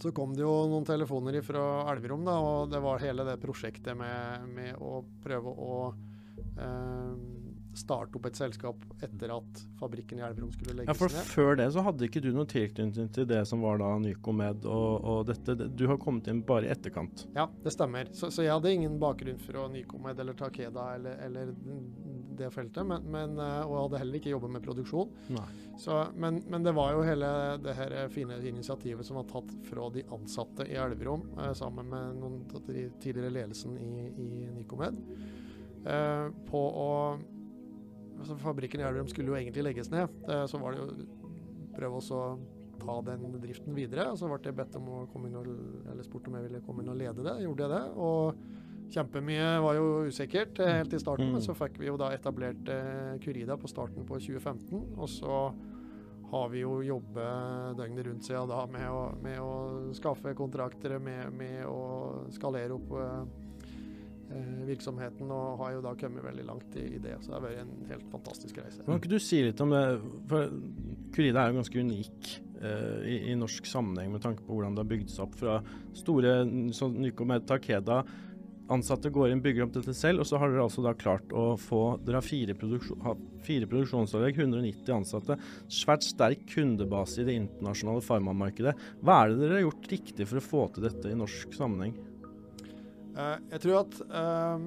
så 0.00 0.14
kom 0.16 0.32
det 0.36 0.46
jo 0.46 0.54
noen 0.72 0.88
telefoner 0.88 1.40
fra 1.44 1.66
Elverum, 1.92 2.24
da, 2.28 2.38
og 2.40 2.72
det 2.72 2.80
var 2.84 3.04
hele 3.04 3.28
det 3.28 3.36
prosjektet 3.42 3.98
med, 4.00 4.48
med 4.56 4.80
å 4.80 5.02
prøve 5.24 5.52
å 5.52 5.76
eh, 6.56 7.39
starte 7.78 8.18
opp 8.18 8.26
et 8.26 8.38
selskap 8.38 8.82
etter 9.02 9.32
at 9.34 9.62
fabrikken 9.80 10.20
i 10.20 10.24
Elverum 10.26 10.50
skulle 10.54 10.86
Ja, 10.86 10.94
for 10.96 11.12
ned. 11.12 11.28
Før 11.30 11.58
det 11.60 11.68
så 11.74 11.84
hadde 11.86 12.08
ikke 12.08 12.22
du 12.24 12.30
noe 12.34 12.48
tilknytning 12.50 13.10
til 13.14 13.28
det 13.30 13.42
som 13.48 13.62
var 13.64 13.80
da 13.82 13.92
Nycomed 14.02 14.66
og, 14.66 15.06
og 15.12 15.24
dette. 15.30 15.56
Du 15.76 15.86
har 15.90 16.00
kommet 16.02 16.30
inn 16.30 16.42
bare 16.46 16.68
i 16.68 16.72
etterkant. 16.74 17.26
Ja, 17.36 17.48
det 17.64 17.74
stemmer. 17.74 18.10
Så, 18.16 18.32
så 18.34 18.46
jeg 18.46 18.54
hadde 18.54 18.74
ingen 18.74 18.98
bakgrunn 19.02 19.40
fra 19.42 19.66
Nycomed 19.70 20.20
eller 20.20 20.38
Takeda 20.38 20.90
eller, 20.96 21.18
eller 21.26 21.54
det 22.40 22.50
feltet, 22.50 22.86
men, 22.86 23.04
men, 23.12 23.38
eh, 23.38 23.62
og 23.66 23.74
jeg 23.74 23.82
hadde 23.84 24.02
heller 24.02 24.20
ikke 24.20 24.32
jobbet 24.34 24.54
med 24.54 24.64
produksjon. 24.64 25.10
Så, 25.80 25.98
men, 26.16 26.42
men 26.50 26.64
det 26.64 26.74
var 26.76 26.94
jo 26.94 27.04
hele 27.04 27.30
det 27.64 27.74
her 27.76 27.96
fine 28.12 28.38
initiativet 28.48 29.06
som 29.06 29.20
var 29.20 29.28
tatt 29.30 29.52
fra 29.68 29.88
de 29.94 30.04
ansatte 30.12 30.66
i 30.68 30.78
Elverum, 30.80 31.26
eh, 31.38 31.52
sammen 31.56 31.90
med 31.92 32.20
noen 32.20 32.40
tidligere 33.00 33.32
ledelsen 33.34 33.76
i, 33.80 34.08
i 34.10 34.30
Nycomed, 34.56 35.00
eh, 35.84 36.26
på 36.50 36.64
å 36.84 36.90
Fabrikken 38.40 38.80
i 38.80 38.84
Elverum 38.86 39.08
skulle 39.10 39.32
jo 39.32 39.36
egentlig 39.38 39.64
legges 39.64 39.90
ned. 39.92 40.08
Eh, 40.28 40.46
så 40.50 40.58
var 40.60 40.72
det 40.76 40.82
jo 40.84 41.06
prøve 41.76 42.00
å 42.00 42.24
ta 42.80 42.96
den 43.10 43.26
driften 43.40 43.74
videre. 43.76 44.08
Så 44.16 44.28
ble 44.30 44.40
jeg 44.44 44.56
bedt 44.56 44.76
om 44.80 44.88
å 44.88 45.02
komme 45.12 45.28
inn 45.28 45.36
og, 45.36 45.48
eller 45.92 46.02
spurt 46.06 46.28
om 46.30 46.36
jeg 46.38 46.48
ville 46.48 46.62
komme 46.66 46.82
inn 46.84 46.92
og 46.92 47.00
lede 47.00 47.24
det. 47.26 47.36
Gjorde 47.44 47.66
jeg 47.66 47.74
det. 47.74 47.82
Og 47.96 48.90
kjempemye 48.90 49.50
var 49.62 49.76
jo 49.78 49.90
usikkert 50.08 50.58
eh, 50.64 50.72
helt 50.80 50.94
i 50.96 50.98
starten, 51.02 51.28
Mm. 51.28 51.36
men 51.36 51.44
så 51.44 51.54
fikk 51.54 51.76
vi 51.78 51.86
jo 51.90 51.96
da 52.00 52.08
etablert 52.16 52.68
eh, 52.72 53.18
Curida 53.22 53.56
på 53.60 53.68
starten 53.70 54.06
på 54.08 54.18
2015. 54.18 54.96
Og 54.98 55.08
så 55.08 55.42
har 56.30 56.48
vi 56.52 56.60
jo 56.62 56.76
jobbet 56.86 57.76
døgnet 57.78 58.06
rundt 58.06 58.22
siden 58.26 58.48
da 58.48 58.64
med 58.70 58.86
å, 58.86 59.00
med 59.22 59.38
å 59.42 59.54
skaffe 59.98 60.30
kontrakter, 60.38 60.98
med, 61.02 61.32
med 61.34 61.64
å 61.66 62.26
skalere 62.30 62.76
opp 62.76 62.92
virksomheten, 64.68 65.30
og 65.34 65.58
har 65.64 65.74
jo 65.74 65.82
da 65.84 65.94
kommet 65.98 66.24
veldig 66.24 66.46
langt 66.46 66.78
i, 66.78 66.86
det. 67.02 67.16
Så 67.20 67.32
det 67.32 67.36
har 67.36 67.44
vært 67.44 67.64
en 67.64 67.90
helt 67.90 68.06
fantastisk 68.12 68.60
reise. 68.62 68.84
Kan 68.86 69.00
ikke 69.00 69.12
du 69.12 69.18
si 69.22 69.42
litt 69.46 69.60
om 69.64 69.74
det? 69.74 69.84
For 70.30 70.54
Curida 71.14 71.42
er 71.42 71.52
jo 71.52 71.60
ganske 71.60 71.84
unik 71.86 72.32
eh, 72.62 72.98
i, 73.10 73.18
i 73.32 73.36
norsk 73.38 73.66
sammenheng 73.66 74.12
med 74.14 74.24
tanke 74.24 74.44
på 74.46 74.56
hvordan 74.56 74.76
det 74.76 74.84
har 74.84 74.90
bygd 74.92 75.12
seg 75.12 75.26
opp 75.26 75.38
fra 75.40 75.60
store 75.98 76.34
sånn 76.76 77.00
Nycomed 77.02 77.48
Takeda. 77.50 78.04
Ansatte 78.70 79.10
går 79.10 79.32
inn, 79.32 79.40
bygger 79.42 79.64
opp 79.64 79.72
dette 79.74 79.92
selv, 79.98 80.22
og 80.22 80.28
så 80.30 80.38
har 80.38 80.52
dere 80.52 80.62
altså 80.62 80.84
da 80.84 80.92
klart 80.94 81.32
å 81.34 81.56
få 81.58 81.80
Dere 82.06 82.20
har 82.20 82.26
fire, 82.26 82.54
produksjon, 82.54 83.24
fire 83.42 83.66
produksjonsanlegg, 83.66 84.38
190 84.38 84.92
ansatte, 84.94 85.36
svært 85.66 86.06
sterk 86.06 86.44
kundebase 86.52 87.24
i 87.24 87.26
det 87.26 87.34
internasjonale 87.40 88.04
farmamarkedet. 88.06 88.76
Hva 89.02 89.24
er 89.24 89.32
det 89.32 89.42
dere 89.42 89.58
har 89.58 89.66
gjort 89.66 89.90
riktig 89.90 90.28
for 90.30 90.38
å 90.38 90.46
få 90.52 90.62
til 90.76 90.86
dette 90.86 91.10
i 91.10 91.18
norsk 91.18 91.58
sammenheng? 91.58 91.98
Eh, 93.20 93.36
jeg 93.54 93.64
tror 93.64 93.80
at 93.84 93.96
eh, 94.06 94.66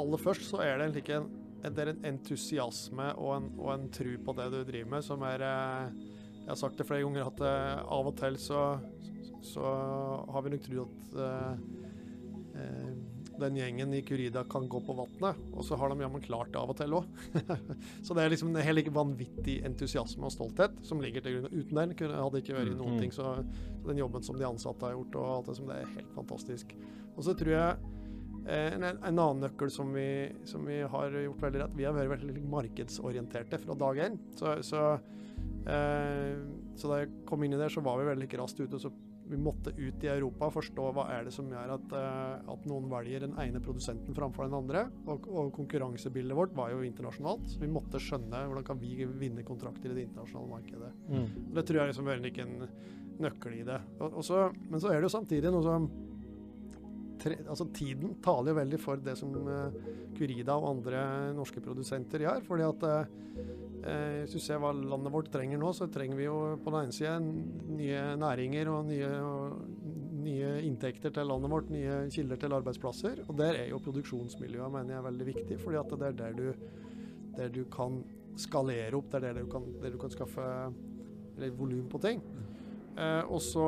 aller 0.00 0.22
først 0.22 0.48
så 0.50 0.62
er 0.64 0.80
det 0.80 0.90
like 0.94 1.16
en, 1.16 1.28
det 1.60 1.82
er 1.82 1.92
en 1.92 2.06
entusiasme 2.14 3.10
og 3.20 3.34
en, 3.36 3.50
og 3.58 3.74
en 3.74 3.90
tru 3.92 4.14
på 4.24 4.34
det 4.38 4.48
du 4.52 4.60
driver 4.64 4.94
med, 4.96 5.04
som 5.06 5.24
er 5.28 5.44
eh, 5.44 6.08
Jeg 6.40 6.48
har 6.48 6.58
sagt 6.58 6.78
det 6.80 6.86
flere 6.88 7.04
ganger 7.04 7.28
at 7.28 7.42
av 7.84 8.08
og 8.08 8.16
til 8.18 8.38
så, 8.40 8.62
så 9.44 9.66
har 10.32 10.42
vi 10.42 10.54
nok 10.54 10.64
trodd 10.64 10.88
at 10.88 11.18
den 13.40 13.56
gjengen 13.58 13.94
i 13.96 14.02
Curida 14.06 14.44
kan 14.50 14.68
gå 14.70 14.80
på 14.84 14.94
vannet, 14.96 15.38
og 15.54 15.64
så 15.66 15.76
har 15.80 15.90
de 15.90 16.04
jammen 16.04 16.22
klart 16.24 16.52
det 16.52 16.60
av 16.60 16.72
og 16.72 16.78
til 16.78 16.96
òg. 16.98 17.06
så 18.06 18.16
det 18.16 18.24
er 18.24 18.34
liksom 18.34 18.52
en 18.52 18.64
helt 18.64 18.90
vanvittig 18.94 19.60
entusiasme 19.68 20.28
og 20.28 20.34
stolthet 20.34 20.76
som 20.86 21.02
ligger 21.02 21.24
til 21.24 21.38
grunn. 21.38 21.52
Uten 21.52 21.80
den 21.82 21.94
kunne, 21.98 22.20
hadde 22.20 22.42
ikke 22.42 22.56
vært 22.58 22.74
noen 22.76 22.98
mm. 22.98 23.00
ting. 23.04 23.14
Så 23.14 23.32
den 23.86 24.02
jobben 24.02 24.26
som 24.26 24.38
de 24.38 24.48
ansatte 24.48 24.86
har 24.86 24.96
gjort, 24.96 25.18
og 25.20 25.32
alt 25.36 25.50
det 25.50 25.56
som 25.60 25.70
det 25.70 25.80
er 25.80 25.94
helt 25.96 26.14
fantastisk. 26.16 26.74
Og 27.16 27.24
så 27.26 27.36
tror 27.38 27.54
jeg 27.56 27.92
eh, 28.46 28.70
en, 28.76 28.86
en 28.90 29.10
annen 29.10 29.44
nøkkel 29.46 29.72
som 29.74 29.92
vi, 29.96 30.08
som 30.48 30.64
vi 30.68 30.80
har 30.94 31.20
gjort 31.26 31.46
veldig 31.48 31.64
rett, 31.64 31.76
vi 31.78 31.88
har 31.88 31.96
vært 31.96 32.26
veldig 32.28 32.46
markedsorienterte 32.54 33.60
fra 33.64 33.78
dag 33.84 34.04
én. 34.06 34.18
Så, 34.38 34.56
så, 34.66 34.88
eh, 35.66 36.34
så 36.76 36.92
da 36.92 37.02
jeg 37.02 37.14
kom 37.28 37.44
inn 37.44 37.56
i 37.56 37.60
det, 37.60 37.72
så 37.74 37.84
var 37.84 38.00
vi 38.00 38.10
veldig 38.12 38.32
raskt 38.42 38.62
ute. 38.64 38.80
så 38.80 38.92
vi 39.30 39.38
måtte 39.40 39.72
ut 39.76 40.04
i 40.04 40.10
Europa 40.10 40.48
og 40.48 40.56
forstå 40.58 40.86
hva 40.96 41.06
er 41.14 41.26
det 41.26 41.34
som 41.34 41.48
gjør 41.50 41.74
at, 41.76 41.94
eh, 41.96 42.50
at 42.54 42.66
noen 42.70 42.88
velger 42.90 43.26
den 43.26 43.36
ene 43.40 43.62
produsenten 43.64 44.16
framfor 44.16 44.48
den 44.48 44.58
andre. 44.58 44.84
Og, 45.06 45.28
og 45.30 45.52
konkurransebildet 45.56 46.36
vårt 46.36 46.54
var 46.58 46.74
jo 46.74 46.84
internasjonalt, 46.86 47.46
så 47.52 47.62
vi 47.62 47.70
måtte 47.72 48.02
skjønne 48.02 48.44
hvordan 48.50 48.66
kan 48.66 48.80
vi 48.82 49.06
vinne 49.06 49.46
kontrakter 49.46 49.92
i 49.92 49.98
det 49.98 50.06
internasjonale 50.08 50.54
markedet. 50.56 50.92
Og 51.48 51.58
Det 51.58 51.66
tror 51.68 51.82
jeg 51.82 51.92
liksom 51.92 52.10
er 52.10 52.22
en 52.44 52.56
nøkkel 53.20 53.58
i 53.60 53.66
det. 53.66 53.80
Og, 54.00 54.20
og 54.20 54.26
så, 54.26 54.46
men 54.68 54.82
så 54.82 54.90
er 54.90 55.00
det 55.00 55.10
jo 55.10 55.16
samtidig 55.16 55.52
noe 55.52 55.66
som 55.66 55.88
tre, 57.20 57.36
altså 57.44 57.66
Tiden 57.76 58.16
taler 58.24 58.52
jo 58.52 58.60
veldig 58.60 58.80
for 58.80 59.02
det 59.04 59.16
som 59.20 59.34
eh, 59.40 59.80
Curida 60.16 60.56
og 60.56 60.70
andre 60.74 61.02
norske 61.36 61.62
produsenter 61.64 62.26
gjør. 62.26 62.46
fordi 62.48 62.68
at 62.68 62.86
eh, 63.84 64.20
Hvis 64.24 64.34
du 64.36 64.38
ser 64.42 64.58
hva 64.62 64.72
landet 64.74 65.12
vårt 65.14 65.30
trenger 65.32 65.58
nå, 65.60 65.72
så 65.76 65.86
trenger 65.92 66.16
vi 66.18 66.26
jo 66.28 66.36
på 66.62 66.72
den 66.74 66.84
ene 66.86 66.92
sida 66.96 67.16
nye 67.20 68.02
næringer 68.20 68.68
og 68.72 68.86
nye, 68.90 69.10
nye 70.24 70.52
inntekter 70.68 71.12
til 71.16 71.28
landet 71.30 71.50
vårt, 71.52 71.70
nye 71.72 72.02
kilder 72.12 72.36
til 72.42 72.56
arbeidsplasser. 72.58 73.24
Og 73.28 73.36
der 73.40 73.58
er 73.62 73.70
jo 73.72 73.80
produksjonsmiljøet 73.84 74.72
mener 74.74 74.96
jeg 74.98 75.06
veldig 75.08 75.28
viktig, 75.32 75.58
fordi 75.62 75.80
at 75.80 75.96
det 76.02 76.08
er 76.12 76.18
der 76.22 76.38
du, 76.38 76.52
der 77.38 77.48
du 77.54 77.64
kan 77.72 78.02
skalere 78.40 78.94
opp, 78.96 79.10
det 79.12 79.20
er 79.20 79.26
der 79.34 79.42
du 79.44 79.50
kan, 79.52 79.66
der 79.82 79.90
du 79.90 79.98
kan 80.00 80.10
skaffe 80.12 80.46
volum 81.56 81.88
på 81.88 81.98
ting. 82.02 82.20
Eh, 83.00 83.22
og 83.30 83.40
så 83.40 83.64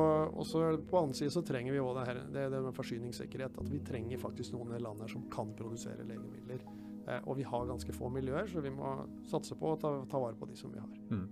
på 0.89 0.99
annen 0.99 1.15
side 1.17 1.31
så 1.33 1.41
trenger 1.45 1.73
vi 1.73 1.79
òg 1.81 1.95
det, 1.97 2.07
her- 2.09 2.25
det, 2.35 2.41
det 2.53 2.61
med 2.61 2.75
forsyningssikkerhet. 2.77 3.55
At 3.57 3.69
vi 3.71 3.79
trenger 3.87 4.19
faktisk 4.21 4.53
noen 4.53 4.75
i 4.75 4.81
landet 4.83 5.09
som 5.09 5.23
kan 5.33 5.53
produsere 5.57 6.05
legemidler. 6.05 6.61
Eh, 7.07 7.19
og 7.27 7.37
vi 7.39 7.45
har 7.47 7.65
ganske 7.67 7.95
få 7.95 8.09
miljøer, 8.13 8.47
så 8.49 8.63
vi 8.63 8.71
må 8.73 8.93
satse 9.29 9.57
på 9.59 9.73
å 9.73 9.79
ta, 9.79 9.91
ta 10.09 10.21
vare 10.21 10.37
på 10.39 10.47
de 10.49 10.57
som 10.59 10.71
vi 10.73 10.81
har. 10.81 10.91
Mm. 11.11 11.25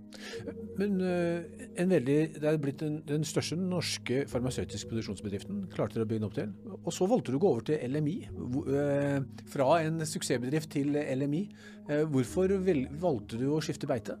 Men 0.80 0.98
en 1.02 1.94
veldig, 1.94 2.18
det 2.38 2.48
er 2.48 2.58
blitt 2.62 2.82
den, 2.82 2.98
den 3.08 3.24
største 3.28 3.56
norske 3.58 4.24
farmasøytiske 4.30 4.90
produksjonsbedriften. 4.90 5.66
klarte 5.72 5.98
dere 5.98 6.08
å 6.08 6.12
bygge 6.12 6.28
opp 6.28 6.36
til. 6.38 6.52
Og 6.82 6.90
så 6.94 7.08
valgte 7.10 7.32
du 7.32 7.38
å 7.38 7.44
gå 7.44 7.54
over 7.56 7.68
til 7.70 7.96
LMI. 7.96 8.16
Uh, 8.32 9.24
fra 9.52 9.68
en 9.82 10.02
suksessbedrift 10.06 10.72
til 10.74 10.96
LMI. 10.96 11.46
Hvorfor 12.12 12.52
valgte 13.02 13.40
du 13.40 13.48
å 13.52 13.62
skifte 13.64 13.88
beite? 13.90 14.18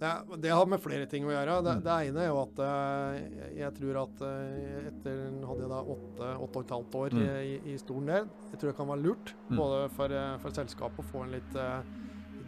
Det, 0.00 0.10
det, 0.36 0.48
har 0.48 0.64
med 0.64 0.80
flere 0.80 1.04
ting 1.04 1.26
å 1.28 1.32
gjøre. 1.32 1.58
Det, 1.66 1.72
det 1.84 1.94
ene 2.08 2.22
er 2.24 2.30
jo 2.30 2.38
at 2.40 2.60
uh, 2.64 3.16
jeg 3.52 3.72
tror 3.76 3.98
at 4.00 4.22
uh, 4.24 4.86
etter 4.88 5.18
hadde 5.44 5.66
jeg 5.66 5.72
da 5.72 5.80
åtte, 5.94 6.30
åtte 6.46 6.62
og 6.62 6.64
et 6.64 6.72
halvt 6.72 6.96
år 7.02 7.16
mm. 7.18 7.24
i, 7.28 7.58
i 7.68 7.74
stolen 7.82 8.08
der, 8.08 8.30
jeg 8.48 8.62
tror 8.62 8.70
det 8.70 8.78
kan 8.78 8.88
være 8.88 9.04
lurt 9.04 9.34
mm. 9.50 9.58
både 9.58 9.82
for, 9.98 10.14
for 10.40 10.56
selskapet 10.56 11.02
å 11.04 11.10
få 11.10 11.26
en 11.26 11.34
litt 11.34 11.58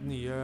nye 0.03 0.39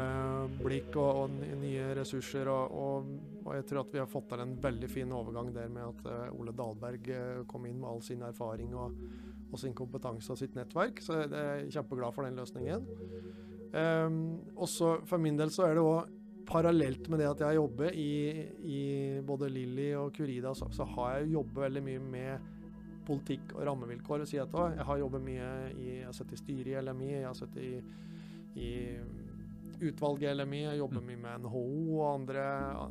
blikk 0.61 0.99
og, 1.01 1.23
og, 1.23 1.33
nye 1.63 1.87
ressurser. 1.97 2.51
Og, 2.53 2.77
og, 2.77 3.09
og, 3.41 3.49
jeg 3.57 3.65
tror 3.71 3.81
at 3.81 3.97
vi 3.97 4.03
har 4.03 4.13
fått 4.13 4.29
til 4.29 4.45
en 4.45 4.53
veldig 4.61 4.91
fin 4.93 5.17
overgang 5.17 5.49
der 5.57 5.73
med 5.73 5.89
at 5.89 6.31
Ole 6.37 6.53
Dahlberg 6.55 7.09
kom 7.49 7.65
inn 7.65 7.81
med 7.81 7.89
all 7.89 8.05
sin 8.05 8.21
erfaring 8.23 8.77
og, 8.77 9.01
og, 9.49 9.57
sin 9.59 9.73
kompetanse 9.75 10.29
og 10.31 10.39
sitt 10.39 10.53
nettverk. 10.55 11.01
Så 11.03 11.23
jeg 11.23 11.33
er 11.33 11.65
kjempeglad 11.73 12.13
for 12.15 12.29
den 12.29 12.37
løsningen. 12.37 12.85
Um, 13.69 14.39
også 14.57 14.99
for 15.09 15.21
min 15.21 15.37
del 15.37 15.51
så 15.53 15.67
er 15.67 15.75
det 15.77 15.83
òg 15.85 16.18
parallelt 16.49 17.07
med 17.11 17.21
det 17.21 17.29
at 17.29 17.43
jeg 17.45 17.59
jobber 17.59 17.95
i, 17.95 18.13
i 18.65 18.81
både 19.25 19.51
Lilly 19.53 19.91
og 19.99 20.13
Curida, 20.15 20.53
så, 20.57 20.69
så, 20.73 20.87
har 20.95 21.19
jeg 21.19 21.35
jobbet 21.35 21.63
veldig 21.67 21.85
mye 21.85 22.03
med 22.15 22.49
politikk 23.09 23.55
og 23.55 23.65
rammevilkår. 23.69 24.25
Si 24.29 24.41
at, 24.41 24.53
jeg 24.75 24.85
har 24.85 25.01
jobbet 25.01 25.25
mye 25.25 25.49
i, 25.75 25.87
jeg 25.99 26.05
har 26.09 26.15
sett 26.17 26.35
i 26.35 26.41
styret 26.41 26.73
i 26.73 26.83
LMI, 26.83 27.09
jeg 27.15 27.27
har 27.27 27.37
sett 27.37 27.57
i, 27.61 27.71
i 28.59 28.71
utvalget 29.79 30.27
i 30.27 30.35
LMI, 30.35 30.61
jeg 30.65 30.79
jobber 30.81 31.03
mye 31.05 31.21
med 31.21 31.43
NHO 31.45 31.65
og 31.99 32.05
andre 32.09 32.45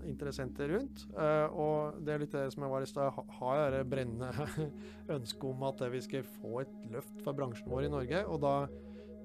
interessenter 0.08 0.72
rundt. 0.74 1.04
Uh, 1.12 1.46
og 1.52 2.02
det 2.04 2.14
er 2.14 2.22
litt 2.24 2.34
det 2.34 2.46
som 2.54 2.64
jeg 2.64 2.74
var 2.74 2.84
i 2.84 2.90
stad, 2.90 3.22
har 3.40 3.62
jeg 3.62 3.74
det 3.76 3.86
brennende 3.92 4.68
ønske 5.18 5.50
om 5.50 5.66
at 5.68 5.82
vi 5.92 6.02
skal 6.04 6.30
få 6.38 6.62
et 6.64 6.78
løft 6.94 7.24
for 7.26 7.36
bransjen 7.36 7.70
vår 7.70 7.88
i 7.88 7.92
Norge. 7.92 8.24
og 8.26 8.40
da 8.44 8.54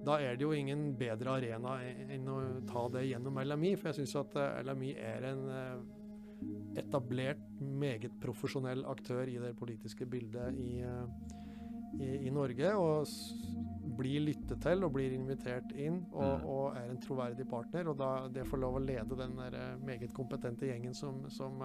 da 0.03 0.17
er 0.19 0.37
det 0.37 0.45
jo 0.45 0.53
ingen 0.55 0.91
bedre 0.99 1.37
arena 1.37 1.77
enn 1.83 2.27
å 2.29 2.39
ta 2.67 2.87
det 2.93 3.05
gjennom 3.07 3.39
LMI. 3.39 3.75
For 3.79 3.91
jeg 3.91 4.01
syns 4.01 4.15
at 4.19 4.35
eh, 4.39 4.59
LMI 4.67 4.91
er 4.99 5.27
en 5.31 5.43
eh, 5.53 6.81
etablert, 6.83 7.43
meget 7.63 8.15
profesjonell 8.23 8.83
aktør 8.89 9.29
i 9.31 9.39
det 9.39 9.53
politiske 9.59 10.07
bildet 10.09 10.59
i, 10.59 10.81
eh, 10.83 11.33
i, 12.01 12.09
i 12.27 12.33
Norge. 12.33 12.73
Og 12.75 13.07
blir 13.93 14.23
lyttet 14.25 14.59
til 14.63 14.83
og 14.83 14.95
blir 14.95 15.13
invitert 15.13 15.69
inn 15.77 15.99
og, 16.15 16.39
mm. 16.39 16.45
og 16.49 16.77
er 16.79 16.89
en 16.89 17.01
troverdig 17.03 17.47
partner. 17.49 17.91
Og 17.91 17.99
da 17.99 18.13
det 18.33 18.47
får 18.49 18.63
lov 18.63 18.79
å 18.79 18.83
lede 18.83 19.19
den 19.19 19.37
der 19.39 19.59
meget 19.83 20.15
kompetente 20.15 20.67
gjengen 20.67 20.97
som, 20.97 21.23
som 21.31 21.61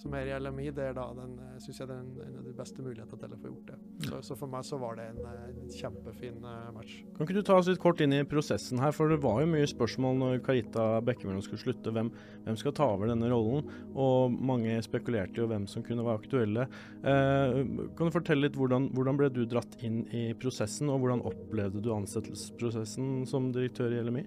som 0.00 0.14
er 0.16 0.28
i 0.28 0.34
LMI, 0.36 0.68
det 0.76 0.90
er 0.90 0.96
da 0.96 1.06
den, 1.16 1.32
eh, 1.40 1.56
synes 1.62 1.80
jeg 1.80 1.88
det 1.88 1.96
er 1.96 2.02
en, 2.04 2.36
av 2.40 2.44
de 2.44 2.54
beste 2.56 2.84
mulighetene 2.84 3.20
til 3.22 3.34
å 3.36 3.38
få 3.40 3.50
gjort 3.50 3.70
det. 3.70 3.76
Så, 4.06 4.20
så 4.28 4.36
for 4.38 4.52
meg 4.52 4.66
så 4.68 4.78
var 4.80 4.98
det 4.98 5.06
en, 5.12 5.20
eh, 5.24 5.46
en, 5.48 5.72
kjempefin 5.72 6.44
eh, 6.44 6.68
match. 6.76 6.98
Kan 7.16 7.26
ikke 7.26 7.38
du 7.38 7.46
ta 7.46 7.56
oss 7.60 7.70
litt 7.70 7.80
kort 7.82 8.02
inn 8.04 8.14
i 8.16 8.22
prosessen 8.28 8.82
her, 8.82 8.92
for 8.96 9.12
det 9.12 9.20
var 9.24 9.40
jo 9.42 9.50
mye 9.54 9.68
spørsmål 9.70 10.20
når 10.20 10.42
Karita 10.46 10.86
Bekkemellom 11.06 11.44
skulle 11.44 11.64
slutte. 11.64 11.94
Hvem, 11.96 12.12
hvem, 12.44 12.60
skal 12.60 12.76
ta 12.76 12.90
over 12.92 13.10
denne 13.12 13.30
rollen? 13.32 13.66
Og 13.96 14.36
mange 14.36 14.76
spekulerte 14.84 15.40
jo 15.42 15.50
hvem 15.50 15.68
som 15.70 15.84
kunne 15.86 16.04
være 16.06 16.22
aktuelle. 16.22 16.68
Eh, 17.00 17.60
kan 17.96 18.08
du 18.10 18.14
fortelle 18.14 18.46
litt 18.46 18.58
hvordan, 18.60 18.90
hvordan 18.96 19.20
ble 19.20 19.32
du 19.32 19.44
dratt 19.48 19.78
inn 19.86 20.02
i 20.12 20.28
prosessen, 20.38 20.92
og 20.92 21.00
hvordan 21.02 21.24
opplevde 21.26 21.84
du 21.84 21.94
ansettelsesprosessen 21.96 23.24
som 23.30 23.48
direktør 23.54 23.96
i 23.96 24.02
LMI? 24.04 24.26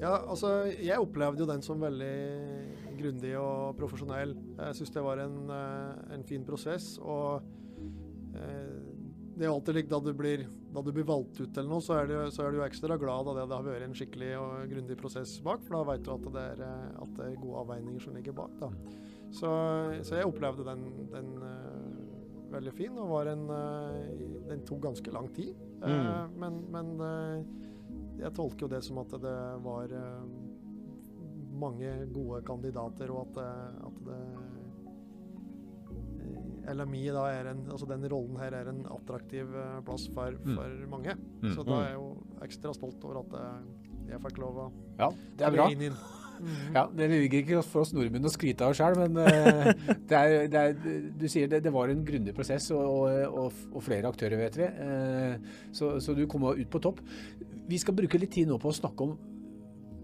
Ja, 0.00 0.18
altså 0.28 0.66
jeg 0.82 0.98
opplevde 1.00 1.44
jo 1.44 1.48
den 1.48 1.62
som 1.64 1.80
veldig 1.80 2.16
grundig 2.98 3.32
og 3.38 3.76
profesjonell. 3.78 4.34
Jeg 4.58 4.78
syns 4.78 4.92
det 4.94 5.04
var 5.04 5.22
en, 5.22 5.38
eh, 5.52 6.14
en, 6.16 6.24
fin 6.26 6.44
prosess. 6.46 6.96
Og 7.02 7.42
eh, 8.36 8.76
det 9.36 9.46
er 9.46 9.52
alltid 9.52 9.78
likt 9.78 9.92
da 9.92 10.00
du 10.00 10.12
blir, 10.16 10.46
da 10.72 10.82
du 10.82 10.92
blir 10.96 11.06
valgt 11.08 11.40
ut 11.40 11.58
eller 11.58 11.70
noe, 11.70 11.84
så 11.84 11.98
er, 12.00 12.10
du, 12.10 12.16
så 12.32 12.46
er, 12.46 12.56
du 12.56 12.64
ekstra 12.64 12.96
glad 13.00 13.28
da 13.28 13.36
det, 13.36 13.46
det 13.50 13.58
har 13.58 13.66
vært 13.66 13.88
en 13.88 13.96
skikkelig 13.96 14.30
og 14.40 14.72
grundig 14.72 14.96
prosess 15.00 15.36
bak, 15.44 15.64
for 15.66 15.76
da 15.76 15.82
vet 15.92 16.06
du 16.06 16.12
at 16.14 16.30
det 16.36 16.46
er, 16.54 16.64
eh, 16.66 16.88
at 17.04 17.14
det 17.18 17.28
er 17.28 17.42
gode 17.42 17.64
avveininger 17.64 18.06
som 18.06 18.16
ligger 18.16 18.36
bak. 18.36 18.56
da. 18.62 18.72
Så, 19.36 19.50
så 20.06 20.20
jeg 20.20 20.28
opplevde 20.28 20.64
den, 20.64 20.84
den 21.12 21.30
veldig 22.52 22.72
fin, 22.72 22.94
og 23.02 23.10
var 23.10 23.28
en, 23.28 23.42
den 24.46 24.62
tok 24.64 24.84
ganske 24.86 25.12
lang 25.12 25.26
tid. 25.34 25.50
Mm. 25.82 26.38
Men, 26.38 26.60
men 26.72 26.92
jeg 28.22 28.30
tolker 28.38 28.64
jo 28.64 28.70
det 28.70 28.80
som 28.86 29.02
at 29.02 29.12
det 29.20 29.36
var 29.66 29.92
mange 31.58 31.92
gode 32.14 32.42
kandidater, 32.46 33.12
og 33.14 33.26
at, 33.26 33.40
uh, 33.42 33.88
at 33.88 33.96
det 34.08 34.20
eh, 36.66 36.74
LMI 36.74 37.02
da 37.14 37.24
er 37.30 37.52
en, 37.52 37.64
altså 37.70 37.86
den 37.90 38.06
rollen 38.10 38.38
her 38.42 38.56
er 38.58 38.70
en 38.72 38.84
attraktiv 38.90 39.50
uh, 39.54 39.80
plass 39.86 40.08
for, 40.14 40.36
mm. 40.36 40.54
for 40.58 40.76
mm. 40.76 40.86
mange. 40.92 41.16
Mm. 41.42 41.50
Så 41.54 41.66
da 41.66 41.80
er 41.80 41.90
jeg 41.92 41.98
jo 42.00 42.08
ekstra 42.46 42.74
stolt 42.76 43.08
over 43.08 43.22
at 43.24 43.40
jeg 44.06 44.22
fikk 44.28 44.38
lov 44.42 44.62
å 44.62 44.68
ja, 45.00 45.10
det 45.38 45.46
er 45.46 45.58
bra. 45.58 45.66
inn. 45.72 45.90
inn. 45.90 45.98
Mm. 46.40 46.74
Ja, 46.74 46.86
Det 46.98 47.08
ligger 47.10 47.38
ikke 47.38 47.62
for 47.64 47.84
oss 47.84 47.92
nordmenn 47.96 48.28
å 48.28 48.32
skryte 48.32 48.66
av 48.66 48.74
sjøl, 48.76 48.96
men 49.00 49.16
uh, 49.20 49.70
det 50.10 50.18
er, 50.18 50.34
det 50.52 50.62
er, 50.62 50.98
du 51.16 51.26
sier 51.32 51.50
det, 51.50 51.62
det, 51.64 51.72
var 51.74 51.92
en 51.92 52.04
grundig 52.06 52.34
prosess, 52.36 52.68
og, 52.76 52.84
og, 52.84 53.46
og, 53.46 53.62
og 53.72 53.84
flere 53.84 54.10
aktører, 54.10 54.38
vet 54.40 54.58
vi. 54.60 54.68
Uh, 54.80 55.70
så, 55.76 55.96
så, 56.02 56.16
du 56.16 56.26
kom 56.30 56.46
ut 56.50 56.68
på 56.70 56.82
topp. 56.82 57.02
Vi 57.66 57.80
skal 57.82 57.96
bruke 57.98 58.20
litt 58.20 58.34
tid 58.36 58.50
nå 58.50 58.60
på 58.62 58.70
å 58.70 58.76
snakke 58.76 59.08
om 59.08 59.16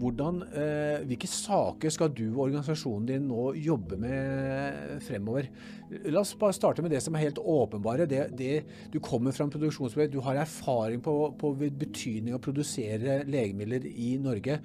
hvordan, 0.02 0.40
eh, 0.58 1.04
hvilke 1.06 1.28
saker 1.30 1.92
skal 1.94 2.10
du 2.10 2.24
og 2.32 2.46
organisasjonen 2.48 3.06
din 3.06 3.28
nå 3.30 3.52
jobbe 3.54 3.98
med 4.02 5.02
fremover? 5.06 5.48
La 6.10 6.22
oss 6.24 6.34
bare 6.38 6.56
starte 6.56 6.82
med 6.82 6.90
det 6.90 7.02
som 7.04 7.14
er 7.14 7.26
helt 7.28 7.38
åpenbare. 7.38 8.08
Det, 8.10 8.24
det 8.36 8.64
du 8.92 8.98
kommer 9.00 9.32
fra 9.32 9.46
en 9.46 9.54
produksjonsbedrift, 9.54 10.12
du 10.12 10.24
har 10.24 10.40
erfaring 10.42 11.02
på, 11.04 11.14
på 11.38 11.54
betydning 11.54 12.34
av 12.34 12.40
å 12.40 12.46
produsere 12.48 13.22
legemidler 13.30 13.86
i 13.92 14.16
Norge. 14.22 14.58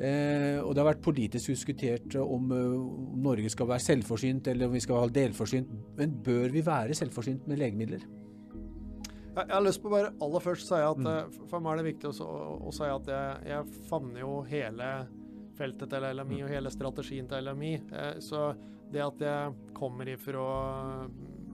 Eh, 0.00 0.56
og 0.62 0.72
det 0.72 0.80
har 0.80 0.92
vært 0.94 1.04
politisk 1.04 1.52
diskutert 1.52 2.14
om, 2.16 2.46
uh, 2.54 3.12
om 3.12 3.20
Norge 3.26 3.50
skal 3.52 3.68
være 3.68 3.84
selvforsynt 3.84 4.48
eller 4.48 4.70
om 4.70 4.72
vi 4.72 4.80
skal 4.80 4.96
være 4.96 5.16
delforsynt. 5.18 5.74
Men 5.98 6.16
bør 6.24 6.48
vi 6.54 6.64
være 6.64 6.96
selvforsynt 6.96 7.50
med 7.50 7.60
legemidler? 7.60 8.06
Jeg, 9.30 9.46
jeg 9.46 9.54
har 9.54 9.64
lyst 9.64 9.82
på 9.82 9.92
bare 9.92 10.12
aller 10.22 10.42
først 10.44 10.68
si 10.68 10.82
at 10.82 11.00
mm. 11.00 11.08
uh, 11.08 11.48
for 11.50 11.62
meg 11.62 11.72
er 11.72 11.80
det 11.80 11.88
viktig 11.92 12.10
å, 12.10 12.26
å, 12.26 12.52
å 12.70 12.74
si 12.74 12.88
at 12.90 13.10
jeg, 13.14 13.40
jeg 13.52 13.82
favner 13.90 14.24
jo 14.24 14.36
hele 14.50 14.90
feltet 15.60 15.92
til 15.92 16.06
LMI 16.06 16.38
mm. 16.40 16.44
og 16.46 16.54
hele 16.54 16.72
strategien 16.72 17.28
til 17.28 17.50
LMI. 17.50 17.74
Eh, 17.92 18.14
så 18.24 18.46
det 18.90 19.02
at 19.04 19.20
jeg 19.22 19.74
kommer 19.76 20.08
ifra 20.08 20.44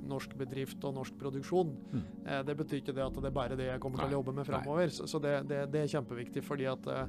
norsk 0.06 0.37
bedrift 0.38 0.85
og 0.87 0.95
norsk 1.00 1.16
produksjon, 1.18 1.73
mm. 1.75 2.04
eh, 2.23 2.42
det 2.47 2.54
betyr 2.61 2.78
ikke 2.85 2.95
det 2.95 3.02
at 3.02 3.18
det 3.18 3.33
er 3.33 3.35
bare 3.35 3.59
det 3.59 3.66
jeg 3.66 3.83
kommer 3.83 4.04
til 4.04 4.14
å 4.14 4.21
jobbe 4.21 4.37
med 4.37 4.47
framover. 4.47 4.95
Så, 4.95 5.18
det, 5.18 5.40
det, 5.50 5.64
det, 5.75 5.83
er 5.83 5.90
kjempeviktig, 5.97 6.45
fordi 6.47 6.68
at 6.71 6.87
eh, 6.92 7.02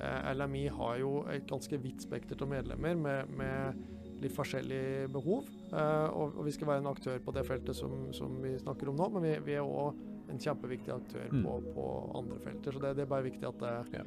Eh, 0.00 0.34
LMI 0.34 0.68
har 0.68 0.96
jo 0.96 1.10
et 1.28 1.44
ganske 1.48 1.76
vidt 1.82 2.06
spekter 2.06 2.38
av 2.40 2.48
medlemmer 2.48 2.96
med, 2.96 3.32
med, 3.36 3.80
litt 4.22 4.34
forskjellige 4.34 5.08
behov. 5.12 5.48
Eh, 5.70 6.08
og, 6.16 6.40
vi 6.46 6.54
skal 6.54 6.72
være 6.72 6.84
en 6.84 6.90
aktør 6.90 7.20
på 7.24 7.34
det 7.36 7.44
feltet 7.48 7.76
som, 7.76 8.10
som 8.16 8.34
vi 8.42 8.56
snakker 8.60 8.90
om 8.90 8.98
nå, 8.98 9.08
men 9.14 9.26
vi, 9.26 9.36
vi 9.50 9.56
er 9.58 9.64
òg 9.66 10.30
en 10.30 10.40
kjempeviktig 10.40 10.92
aktør 10.94 11.30
mm. 11.30 11.46
på, 11.46 11.56
på, 11.74 11.86
andre 12.20 12.42
felter. 12.44 12.74
Så 12.76 12.82
det, 12.82 12.92
det, 12.98 13.06
er 13.06 13.10
bare 13.10 13.26
viktig 13.26 13.48
at 13.48 13.64
det. 13.64 14.04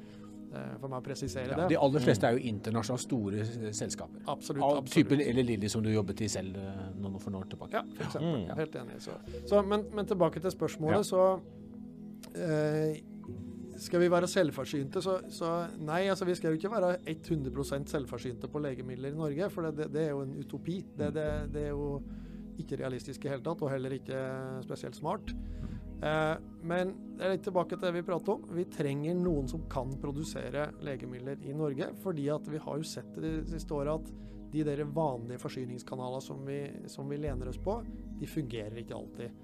Eh, 0.53 0.73
for 0.77 0.85
meg 0.85 0.99
å 0.99 1.05
presisere 1.05 1.49
ja, 1.49 1.63
det. 1.63 1.71
De 1.71 1.79
aller 1.81 2.03
fleste 2.03 2.29
er 2.29 2.37
jo 2.37 2.51
internasjonalt 2.51 3.01
store 3.01 3.45
selskaper. 3.73 4.21
Absolutt. 4.29 4.65
Av 4.67 4.91
typen 4.91 5.23
eller 5.23 5.47
Lilly 5.47 5.71
som 5.71 5.81
du 5.81 5.89
jobbet 5.89 6.21
i 6.21 6.29
selv 6.29 6.59
noen 7.01 7.17
for 7.17 7.33
noen 7.33 7.41
år 7.41 7.49
tilbake. 7.55 7.81
Ja, 7.81 7.81
for 7.97 8.05
eksempel. 8.05 8.43
Mm. 8.43 8.53
Helt 8.61 8.77
enig. 8.83 8.99
Så. 9.01 9.17
Så, 9.49 9.63
men, 9.65 9.87
men, 9.97 10.09
tilbake 10.09 10.43
til 10.43 10.53
spørsmålet, 10.53 11.01
ja. 11.01 11.09
så 11.09 11.23
eh, 12.37 13.01
skal 13.81 14.01
vi 14.03 14.09
være 14.11 14.27
selvforsynte, 14.29 15.01
så, 15.01 15.17
så, 15.33 15.51
nei, 15.81 16.03
altså 16.11 16.27
vi 16.27 16.35
skal 16.37 16.53
jo 16.53 16.59
ikke 16.59 16.71
være 16.73 16.95
100% 17.09 17.91
selvforsynte 17.91 18.49
på 18.51 18.61
legemidler 18.63 19.13
i 19.13 19.17
Norge, 19.17 19.49
for 19.53 19.69
det, 19.69 19.89
det, 19.93 20.07
er 20.07 20.13
jo 20.13 20.23
en 20.25 20.35
utopi. 20.39 20.79
Det, 20.97 21.09
det, 21.15 21.27
det, 21.53 21.67
er 21.67 21.73
jo 21.73 22.01
ikke 22.61 22.79
realistisk 22.83 23.25
i 23.25 23.31
hele 23.33 23.45
tatt, 23.45 23.63
og 23.63 23.71
heller 23.73 23.95
ikke 23.97 24.19
spesielt 24.65 24.97
smart. 24.99 25.33
Eh, 26.03 26.35
men 26.67 26.93
det 27.17 27.25
er 27.25 27.33
litt 27.35 27.45
tilbake 27.47 27.77
til 27.77 27.87
det 27.87 27.95
vi 27.97 28.05
prater 28.05 28.35
om. 28.35 28.45
Vi 28.57 28.67
trenger 28.71 29.17
noen 29.17 29.49
som 29.49 29.65
kan 29.71 29.95
produsere 30.01 30.69
legemidler 30.83 31.41
i 31.47 31.55
Norge, 31.57 31.89
fordi 32.03 32.27
at 32.33 32.49
vi 32.51 32.61
har 32.61 32.79
jo 32.79 32.91
sett 32.93 33.15
det 33.17 33.37
de 33.39 33.55
siste 33.55 33.75
åra 33.75 33.97
at 33.99 34.11
de 34.53 34.61
der 34.67 34.83
vanlige 34.85 35.41
forsyningskanalene 35.41 36.21
som 36.21 36.43
vi, 36.45 36.59
som 36.91 37.09
vi 37.09 37.17
lener 37.17 37.49
oss 37.49 37.57
på, 37.61 37.79
de 38.19 38.29
fungerer 38.29 38.77
ikke 38.83 38.97
alltid. 38.97 39.41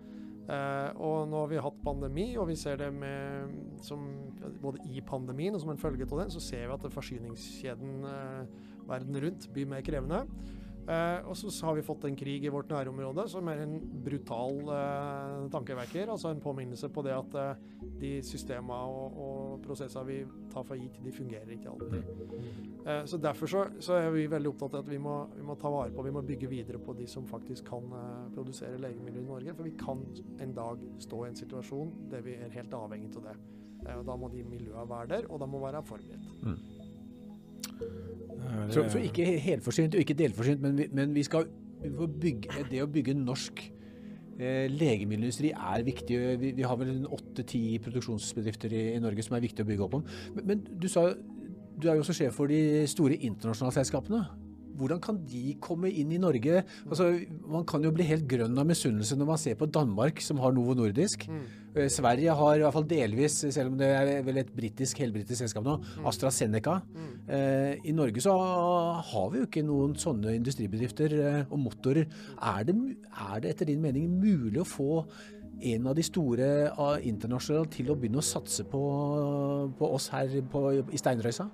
Uh, 0.50 0.90
og 0.98 1.28
nå 1.30 1.44
har 1.44 1.50
vi 1.52 1.62
hatt 1.62 1.82
pandemi, 1.86 2.26
og 2.42 2.48
vi 2.50 2.56
ser 2.58 2.80
det 2.82 2.88
med, 2.90 3.52
som, 3.86 4.08
både 4.64 4.82
i 4.90 5.04
pandemien 5.06 5.54
og 5.54 5.62
som 5.62 5.70
en 5.76 5.82
følge 5.82 6.08
av 6.10 6.24
den, 6.24 6.32
så 6.34 6.42
ser 6.42 6.66
vi 6.66 6.74
at 6.74 6.88
forsyningskjeden 6.96 8.08
uh, 8.08 8.64
verden 8.90 9.20
rundt 9.22 9.46
blir 9.54 9.70
mer 9.70 9.86
krevende. 9.86 10.24
Eh, 10.90 11.28
og 11.30 11.38
så 11.38 11.52
har 11.68 11.76
vi 11.78 11.84
fått 11.86 12.08
en 12.08 12.16
krig 12.18 12.46
i 12.48 12.50
vårt 12.50 12.72
nærområde 12.74 13.28
som 13.30 13.46
er 13.52 13.62
en 13.62 13.76
brutal 14.06 14.72
eh, 14.74 15.44
tankevekker. 15.54 16.10
Altså 16.10 16.32
en 16.34 16.42
påminnelse 16.42 16.90
på 16.90 17.04
det 17.06 17.14
at 17.14 17.38
eh, 17.38 17.60
de 18.02 18.14
systemene 18.26 18.80
og, 18.90 19.20
og 19.22 19.60
prosessene 19.68 20.06
vi 20.08 20.18
tar 20.50 20.66
for 20.66 20.80
gitt, 20.80 20.98
de 21.06 21.14
fungerer 21.14 21.54
ikke 21.54 21.76
alltid. 21.76 22.10
Eh, 22.86 23.04
så 23.06 23.22
Derfor 23.22 23.52
så, 23.54 23.64
så, 23.80 24.00
er 24.00 24.10
vi 24.16 24.26
veldig 24.32 24.50
opptatt 24.50 24.80
av 24.80 24.88
at 24.88 24.90
vi 24.90 24.98
må, 24.98 25.20
vi 25.36 25.46
må, 25.46 25.60
ta 25.62 25.70
vare 25.70 25.94
på, 25.94 26.08
vi 26.08 26.16
må 26.16 26.26
bygge 26.26 26.50
videre 26.50 26.82
på 26.82 26.98
de 26.98 27.06
som 27.12 27.28
faktisk 27.30 27.70
kan 27.70 27.94
eh, 28.00 28.26
produsere 28.34 28.82
legemidler 28.82 29.22
i 29.22 29.30
Norge. 29.30 29.56
For 29.60 29.70
vi 29.70 29.78
kan 29.78 30.02
en 30.42 30.58
dag 30.58 30.82
stå 31.06 31.24
i 31.26 31.30
en 31.30 31.38
situasjon 31.38 31.94
der 32.10 32.26
vi 32.26 32.40
er 32.40 32.58
helt 32.58 32.74
avhengig 32.74 33.14
av 33.22 33.30
det. 33.30 33.38
Eh, 33.86 33.96
og 34.00 34.06
Da 34.10 34.18
må 34.18 34.34
de 34.34 34.44
miljøene 34.44 34.90
være 34.90 35.14
der, 35.14 35.30
og 35.30 35.40
de 35.44 35.54
må 35.54 35.62
være 35.68 35.86
forberedt. 35.86 36.34
Mm. 36.42 36.79
Så, 38.70 38.84
så, 38.92 39.02
ikke 39.02 39.26
helforsynt 39.42 39.96
og 39.98 40.04
ikke 40.04 40.18
delforsynt, 40.18 40.62
men 40.62 40.78
vi, 40.78 40.88
men 40.94 41.14
vi 41.16 41.24
skal 41.26 41.48
bygge, 42.22 42.66
det 42.70 42.82
å 42.84 42.90
bygge 42.92 43.16
norsk 43.18 43.62
eh, 43.66 44.68
legemiddelindustri 44.72 45.54
er 45.56 45.86
viktig. 45.88 46.20
Vi, 46.42 46.52
vi 46.58 46.68
har 46.68 46.78
vel 46.80 47.08
åtte-ti 47.08 47.64
produksjonsbedrifter 47.86 48.74
i, 48.76 48.84
i, 48.96 49.02
Norge 49.04 49.26
som 49.26 49.38
er 49.38 49.46
viktig 49.46 49.66
å 49.66 49.70
bygge 49.70 49.88
opp 49.88 49.98
om. 50.00 50.06
Men, 50.36 50.50
men 50.52 50.64
du 50.82 50.90
sa 50.92 51.08
du 51.80 51.88
er 51.88 51.96
jo 51.96 52.04
også 52.04 52.18
sjef 52.18 52.36
for 52.36 52.52
de 52.52 52.84
store 52.92 53.16
internasjonale 53.16 53.78
selskapene. 53.78 54.26
Hvordan 54.80 55.02
kan 55.04 55.22
de 55.28 55.56
komme 55.62 55.92
inn 55.92 56.12
i 56.16 56.22
Norge? 56.22 56.64
Altså, 56.88 57.12
man 57.50 57.66
kan 57.70 57.84
jo 57.84 57.92
bli 57.96 58.08
helt 58.08 58.28
grønn 58.30 58.58
av 58.60 58.68
misunnelse 58.70 59.18
når 59.20 59.32
man 59.34 59.42
ser 59.42 59.58
på 59.60 59.70
Danmark, 59.70 60.22
som 60.24 60.40
har 60.44 60.56
Novo 60.56 60.76
Nordisk. 60.78 61.26
Mm. 61.30 61.42
Eh, 61.76 61.90
Sverige 61.92 62.36
har 62.40 62.56
i 62.56 62.64
hvert 62.64 62.76
fall 62.76 62.88
delvis, 62.90 63.40
selv 63.54 63.74
om 63.74 63.80
det 63.80 63.90
er 63.94 64.24
vel 64.26 64.42
et 64.42 64.54
britisk, 64.56 65.02
helbritisk 65.04 65.44
selskap 65.44 65.66
nå, 65.68 65.78
mm. 65.80 66.06
AstraZeneca. 66.10 66.80
Mm. 66.96 67.10
Eh, 67.38 67.74
I 67.92 67.96
Norge 67.96 68.24
så 68.26 68.36
har 69.12 69.28
vi 69.34 69.42
jo 69.42 69.50
ikke 69.50 69.66
noen 69.68 69.98
sånne 70.00 70.38
industribedrifter 70.40 71.18
eh, 71.20 71.42
og 71.50 71.60
motorer. 71.68 72.08
Er 72.40 72.64
det, 72.68 72.78
er 73.12 73.44
det 73.44 73.54
etter 73.54 73.70
din 73.70 73.84
mening 73.84 74.10
mulig 74.22 74.64
å 74.64 74.70
få 74.70 75.04
en 75.60 75.88
av 75.92 75.96
de 75.98 76.04
store 76.08 76.50
uh, 76.72 76.98
internasjonale 77.04 77.68
til 77.74 77.92
å 77.92 77.96
begynne 78.00 78.22
å 78.22 78.26
satse 78.26 78.64
på, 78.70 78.82
på 79.76 79.90
oss 79.96 80.08
her 80.14 80.32
på, 80.52 80.62
i 80.80 81.00
Steinrøysa? 81.00 81.50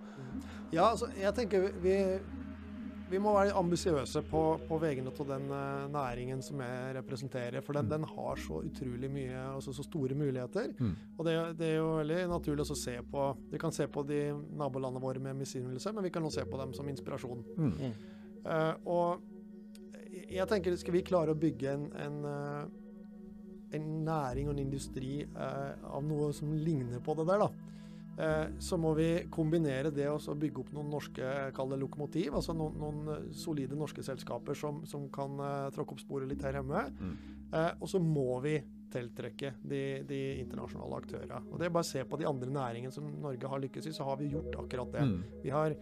Ja, 0.73 0.91
altså, 0.91 1.09
jeg 1.17 1.33
tenker 1.37 1.69
vi, 1.81 1.95
vi 3.15 3.21
må 3.23 3.31
være 3.35 3.55
ambisiøse 3.55 4.21
på, 4.27 4.41
på 4.67 4.77
vegne 4.81 5.11
av 5.11 5.27
den 5.29 5.45
uh, 5.51 5.85
næringen 5.91 6.41
som 6.43 6.59
jeg 6.63 6.95
representerer. 6.97 7.63
For 7.63 7.77
den, 7.77 7.87
mm. 7.87 7.91
den 7.93 8.07
har 8.11 8.41
så 8.43 8.59
utrolig 8.67 9.09
mye, 9.11 9.43
altså 9.53 9.73
så 9.75 9.85
store 9.85 10.17
muligheter. 10.19 10.73
Mm. 10.79 10.95
Og 11.15 11.27
det, 11.27 11.35
det, 11.59 11.69
er 11.69 11.77
jo 11.79 11.93
veldig 12.01 12.19
naturlig 12.31 12.65
å 12.65 12.77
se 12.77 12.97
på 13.11 13.27
Vi 13.51 13.61
kan 13.61 13.75
se 13.75 13.87
på 13.91 14.03
de 14.07 14.19
nabolandene 14.59 15.03
våre 15.03 15.23
med 15.23 15.39
misunnelse, 15.39 15.93
men 15.95 16.07
vi 16.07 16.11
kan 16.11 16.27
også 16.27 16.43
se 16.43 16.49
på 16.51 16.59
dem 16.59 16.73
som 16.75 16.89
inspirasjon. 16.91 17.45
Mm. 17.55 17.93
Uh, 18.45 18.73
og 18.83 20.25
jeg 20.31 20.47
tenker, 20.49 20.75
skal 20.79 20.95
vi 20.95 21.05
klare 21.05 21.31
å 21.31 21.39
bygge 21.39 21.71
en, 21.71 21.87
en, 22.01 22.19
uh, 22.25 23.71
en 23.75 23.87
næring 24.07 24.49
og 24.49 24.57
en 24.57 24.65
industri 24.65 25.21
av 25.35 26.03
noe 26.03 26.29
som 26.35 26.51
ligner 26.55 27.01
på 27.03 27.15
det 27.19 27.27
der, 27.31 27.47
da 27.47 27.49
Eh, 27.49 27.74
så 28.63 28.77
må 28.79 28.93
vi 28.95 29.09
kombinere 29.33 29.91
det 29.91 30.07
og 30.07 30.23
bygge 30.39 30.61
opp 30.61 30.71
noen 30.75 30.93
norske 30.93 31.31
kall 31.55 31.73
det 31.73 31.81
lokomotiv, 31.81 32.37
altså 32.39 32.55
noen, 32.55 32.77
noen, 32.79 33.09
eh, 33.11 33.25
solide 33.35 33.75
norske 33.75 34.03
selskaper 34.05 34.55
som, 34.55 34.83
som 34.87 35.09
kan 35.13 35.35
uh, 35.41 35.67
tråkke 35.75 35.97
opp 35.97 36.03
sporet 36.03 36.29
litt 36.29 36.45
her 36.45 36.59
hjemme. 36.59 36.85
Mm. 36.99 37.15
Og 37.55 37.87
så 37.87 38.01
må 38.01 38.39
vi 38.43 38.57
tiltrekke 38.91 39.53
de, 39.63 39.81
de, 40.07 40.19
internasjonale 40.41 40.97
aktørene. 41.01 41.37
Og 41.51 41.59
det 41.59 41.67
er 41.67 41.75
bare 41.75 41.85
å 41.85 41.87
se 41.87 42.01
på 42.07 42.19
de 42.19 42.27
andre 42.27 42.51
næringene 42.51 42.91
som 42.91 43.05
Norge 43.21 43.51
har 43.51 43.61
lykkes 43.63 43.87
i, 43.87 43.93
så 43.95 44.07
har 44.07 44.19
vi 44.19 44.31
gjort 44.33 44.57
akkurat 44.59 44.91
det. 44.95 45.05
Mm. 45.07 45.19
Vi 45.43 45.53
har 45.53 45.75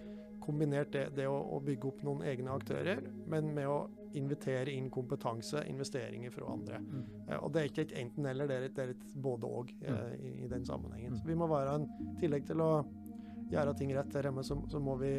kombinert 0.44 0.92
det, 0.94 1.08
det 1.18 1.28
å, 1.30 1.38
å, 1.56 1.60
bygge 1.64 1.90
opp 1.90 2.04
noen 2.06 2.24
egne 2.28 2.54
aktører, 2.54 3.02
men 3.32 3.54
med 3.56 3.70
å 3.70 3.78
invitere 4.18 4.74
inn 4.74 4.90
kompetanse, 4.94 5.64
investeringer 5.70 6.34
fra 6.34 6.52
andre. 6.54 6.82
Mm. 6.84 7.08
Eh, 7.28 7.40
og 7.40 7.54
Det 7.54 7.62
er 7.62 7.72
ikke 7.72 7.86
et 7.88 7.96
enten-eller, 8.04 8.50
det 8.50 8.60
er 8.60 8.68
et, 8.68 8.76
det 8.76 8.86
er 8.86 8.94
et 8.94 9.18
både-og 9.24 9.74
eh, 9.82 9.96
mm. 9.96 10.14
i, 10.20 10.36
i, 10.44 10.52
den 10.52 10.68
sammenhengen. 10.68 11.18
Så 11.18 11.28
vi 11.30 11.38
må 11.40 11.50
være 11.52 11.80
en 11.80 11.90
tillegg 12.22 12.46
til 12.50 12.62
å 12.64 12.72
gjøre 13.54 13.76
ting 13.80 13.94
rett 13.96 14.16
her 14.18 14.30
hjemme, 14.30 14.46
så, 14.46 14.60
så 14.70 14.82
må 14.84 14.98
vi 15.02 15.14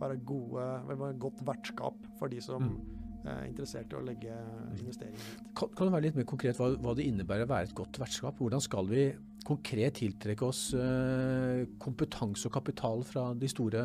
være 0.00 0.18
gode, 0.26 0.64
vi 0.88 0.96
må 0.96 1.06
være 1.06 1.20
godt 1.22 1.44
vertskap 1.46 2.08
for 2.18 2.32
de 2.32 2.40
som 2.42 2.64
mm. 2.64 3.28
er 3.30 3.44
interessert 3.50 3.92
i 3.92 3.98
å 3.98 4.04
legge 4.06 4.38
investeringer 4.78 5.20
dit. 5.20 5.44
Kan, 5.58 5.70
kan 5.76 5.88
du 5.88 5.94
være 5.94 6.08
litt 6.08 6.18
mer 6.18 6.26
konkret 6.28 6.58
hva, 6.58 6.72
hva, 6.82 6.96
det 6.98 7.06
innebærer 7.10 7.46
å 7.46 7.52
være 7.52 7.70
et 7.70 7.76
godt 7.78 8.00
vertskap? 8.02 8.40
Hvordan 8.40 8.64
skal 8.64 8.90
vi 8.90 9.06
konkret 9.46 9.98
tiltrekke 10.00 10.46
oss 10.46 10.68
uh, 10.76 11.64
kompetanse 11.82 12.48
og 12.48 12.54
kapital 12.54 13.04
fra 13.06 13.30
de 13.38 13.50
store 13.50 13.82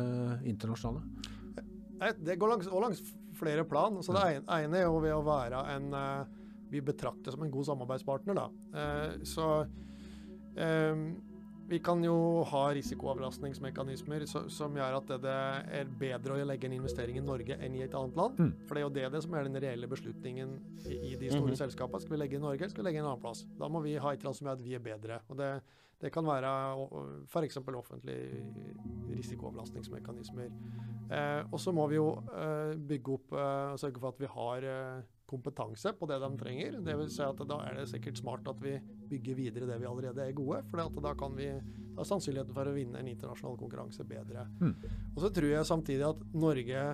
internasjonale? 0.48 1.02
Det 2.22 2.36
går 2.38 2.52
langs, 2.52 2.68
langs 2.70 3.02
flere 3.38 3.64
plan. 3.66 3.98
Så 4.02 4.14
Det 4.14 4.24
ene 4.44 4.80
er 4.82 4.86
jo 4.86 5.00
ved 5.02 5.16
å 5.16 5.24
være 5.26 5.64
en 5.74 5.88
uh, 5.94 6.36
vi 6.68 6.82
betrakter 6.84 7.32
som 7.34 7.42
en 7.42 7.52
god 7.52 7.64
samarbeidspartner. 7.70 8.36
da. 8.36 8.46
Så 9.24 9.46
vi 11.68 11.78
kan 11.84 12.00
jo 12.04 12.44
ha 12.48 12.62
risikoavlastningsmekanismer 12.72 14.24
som 14.26 14.76
gjør 14.78 14.94
at 14.98 15.10
det, 15.20 15.34
er 15.80 15.90
bedre 16.00 16.38
å 16.38 16.46
legge 16.48 16.68
en 16.68 16.76
investering 16.78 17.18
i 17.20 17.24
Norge 17.24 17.58
enn 17.60 17.76
i 17.76 17.82
et 17.84 17.96
annet 17.96 18.16
land. 18.16 18.40
Mm. 18.40 18.54
For 18.64 18.74
det 18.76 18.80
er 18.80 18.86
jo 18.86 18.94
det, 18.96 19.04
det 19.12 19.22
som 19.24 19.36
er 19.36 19.48
den 19.48 19.60
reelle 19.60 19.90
beslutningen 19.90 20.54
i, 20.86 21.16
de 21.20 21.28
store 21.28 21.42
mm 21.42 21.50
-hmm. 21.50 21.60
selskapene. 21.60 22.00
Skal 22.00 22.16
vi 22.16 22.22
legge 22.22 22.36
i 22.36 22.40
Norge, 22.40 22.62
eller 22.62 22.72
skal 22.72 22.84
vi 22.84 22.88
legge 22.88 22.98
i 22.98 23.04
en 23.04 23.10
annen 23.10 23.20
plass? 23.20 23.44
Da 23.58 23.68
må 23.68 23.80
vi 23.80 23.96
ha 23.96 24.12
et 24.12 24.18
eller 24.18 24.28
annet 24.28 24.36
som 24.36 24.46
gjør 24.46 24.58
at 24.58 24.64
vi 24.64 24.74
er 24.74 24.78
bedre. 24.78 25.20
Og 25.28 25.36
det, 25.36 25.60
det 26.00 26.12
kan 26.12 26.26
være 26.26 26.50
f.eks. 27.26 27.56
offentlige 27.56 28.46
risikoavlastningsmekanismer. 29.16 30.48
Eh, 31.10 31.44
og 31.52 31.60
så 31.60 31.72
må 31.72 31.86
vi 31.86 31.96
jo 31.96 32.22
eh, 32.32 32.76
bygge 32.76 33.12
opp 33.12 33.32
eh, 33.32 33.72
og 33.72 33.78
sørge 33.78 34.00
for 34.00 34.08
at 34.08 34.20
vi 34.20 34.26
har 34.26 34.58
eh, 34.62 35.02
kompetanse 35.28 35.92
på 35.98 36.08
det 36.08 36.18
de 36.22 36.30
trenger. 36.40 36.78
Det 36.84 36.96
vil 37.00 37.10
si 37.12 37.22
at 37.24 37.42
Da 37.48 37.58
er 37.66 37.76
det 37.78 37.88
sikkert 37.90 38.20
smart 38.20 38.48
at 38.48 38.62
vi 38.64 38.78
bygger 39.10 39.38
videre 39.38 39.68
det 39.68 39.78
vi 39.82 39.88
allerede 39.88 40.24
er 40.24 40.36
gode. 40.36 40.62
For 40.70 41.04
da 41.04 41.12
kan 41.18 41.36
vi, 41.36 41.50
da 41.92 42.02
er 42.02 42.08
sannsynligheten 42.08 42.56
for 42.56 42.70
å 42.70 42.74
vinne 42.76 43.02
en 43.02 43.12
internasjonal 43.12 43.60
konkurranse 43.60 44.06
bedre. 44.08 44.46
Mm. 44.62 44.74
Og 45.14 45.22
så 45.24 45.32
tror 45.34 45.52
jeg 45.52 45.68
samtidig 45.68 46.08
at 46.08 46.26
Norge 46.34 46.88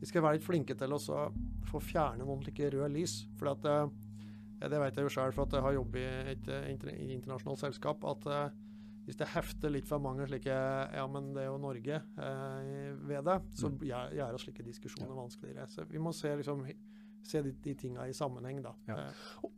vi 0.00 0.08
skal 0.08 0.24
være 0.24 0.38
litt 0.38 0.46
flinke 0.46 0.76
til 0.80 0.96
å 0.96 1.00
få 1.68 1.80
fjerne 1.84 2.24
noen 2.24 2.40
slike 2.44 2.70
røde 2.72 2.88
lys. 2.94 3.18
For 3.36 3.52
at 3.52 3.66
eh, 3.68 3.90
det 4.68 4.80
vet 4.80 4.96
jeg 4.96 5.06
jo 5.06 5.12
sjøl, 5.12 5.32
for 5.36 5.46
at 5.46 5.56
jeg 5.56 5.64
har 5.64 5.76
jobbet 5.76 6.00
i 6.00 6.34
et 6.34 6.50
eh, 6.52 6.68
internasjonalt 7.16 7.60
selskap. 7.60 8.04
at 8.08 8.28
uh, 8.28 8.68
hvis 9.06 9.18
det 9.18 9.30
hefter 9.32 9.72
litt 9.72 9.88
for 9.88 10.02
mange 10.02 10.26
slike 10.28 10.54
Ja, 10.94 11.06
men 11.10 11.32
det 11.34 11.42
er 11.42 11.48
jo 11.48 11.58
Norge 11.58 11.96
eh, 11.98 12.90
ved 13.08 13.24
det, 13.26 13.38
så 13.58 13.70
mm. 13.72 13.80
gjør, 13.88 14.36
oss 14.36 14.44
slike 14.46 14.66
diskusjoner 14.66 15.16
vanskeligere. 15.16 15.66
Så 15.72 15.86
vi 15.90 16.02
må 16.02 16.12
se 16.16 16.30
liksom 16.36 16.62
se 17.26 17.42
de, 17.44 17.52
de 17.64 17.74
tinga 17.78 18.06
i 18.08 18.14
sammenheng, 18.16 18.60
da. 18.64 18.72
Ja. 18.88 18.96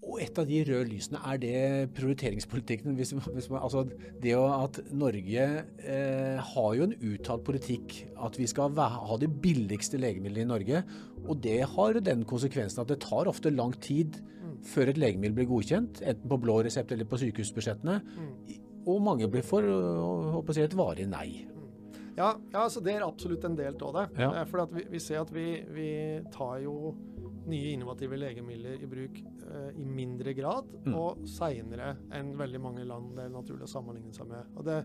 Og 0.02 0.18
et 0.22 0.38
av 0.38 0.48
de 0.48 0.60
røde 0.66 0.88
lysene, 0.90 1.20
er 1.28 1.40
det 1.42 1.60
prioriteringspolitikken? 1.96 2.96
Hvis, 2.98 3.14
hvis 3.26 3.48
man, 3.52 3.62
altså 3.62 3.84
det 4.22 4.34
at 4.36 4.80
Norge 4.90 5.46
eh, 5.62 6.42
har 6.52 6.74
jo 6.78 6.88
en 6.88 6.96
uttalt 6.96 7.44
politikk 7.46 7.96
at 8.22 8.38
vi 8.40 8.48
skal 8.50 8.76
ha 8.76 9.18
de 9.20 9.30
billigste 9.30 10.00
legemidlene 10.00 10.46
i 10.46 10.50
Norge. 10.52 10.82
Og 11.22 11.38
det 11.42 11.60
har 11.74 12.00
den 12.02 12.26
konsekvensen 12.28 12.82
at 12.82 12.90
det 12.90 13.02
tar 13.04 13.30
ofte 13.30 13.52
lang 13.54 13.74
tid 13.82 14.18
mm. 14.18 14.58
før 14.66 14.92
et 14.92 15.00
legemiddel 15.00 15.38
blir 15.38 15.50
godkjent, 15.50 16.02
enten 16.02 16.28
på 16.32 16.40
blå 16.42 16.60
resept 16.66 16.92
eller 16.94 17.08
på 17.08 17.20
sykehusbudsjettene. 17.22 18.00
Mm. 18.02 18.60
Og 18.90 19.02
mange 19.04 19.30
blir 19.30 19.46
for 19.46 19.62
å 19.62 20.42
si, 20.50 20.62
et 20.64 20.76
varig 20.76 21.06
nei. 21.10 21.44
Mm. 21.46 21.68
Ja, 22.18 22.34
ja, 22.52 22.66
så 22.68 22.82
det 22.84 22.96
er 22.96 23.06
absolutt 23.06 23.44
en 23.46 23.56
del 23.56 23.78
av 23.78 23.94
det. 23.96 24.06
Ja. 24.20 24.44
For 24.50 24.66
vi, 24.74 24.84
vi, 24.90 25.00
ser 25.00 25.22
at 25.22 25.30
vi, 25.32 25.46
vi 25.72 25.88
tar 26.34 26.58
jo 26.64 26.94
nye 27.50 27.72
innovative 27.74 28.18
legemidler 28.18 28.82
i 28.82 28.88
bruk 28.90 29.18
eh, 29.22 29.72
i 29.80 29.86
mindre 29.86 30.34
grad 30.36 30.70
mm. 30.84 30.94
og 30.94 31.26
seinere 31.28 31.96
enn 32.14 32.34
veldig 32.38 32.62
mange 32.62 32.86
land 32.86 33.16
det 33.16 33.26
er 33.26 33.34
naturlig 33.34 33.66
å 33.66 33.72
sammenligne 33.72 34.14
seg 34.14 34.30
med. 34.30 34.54
Og, 34.56 34.66
det, 34.68 34.78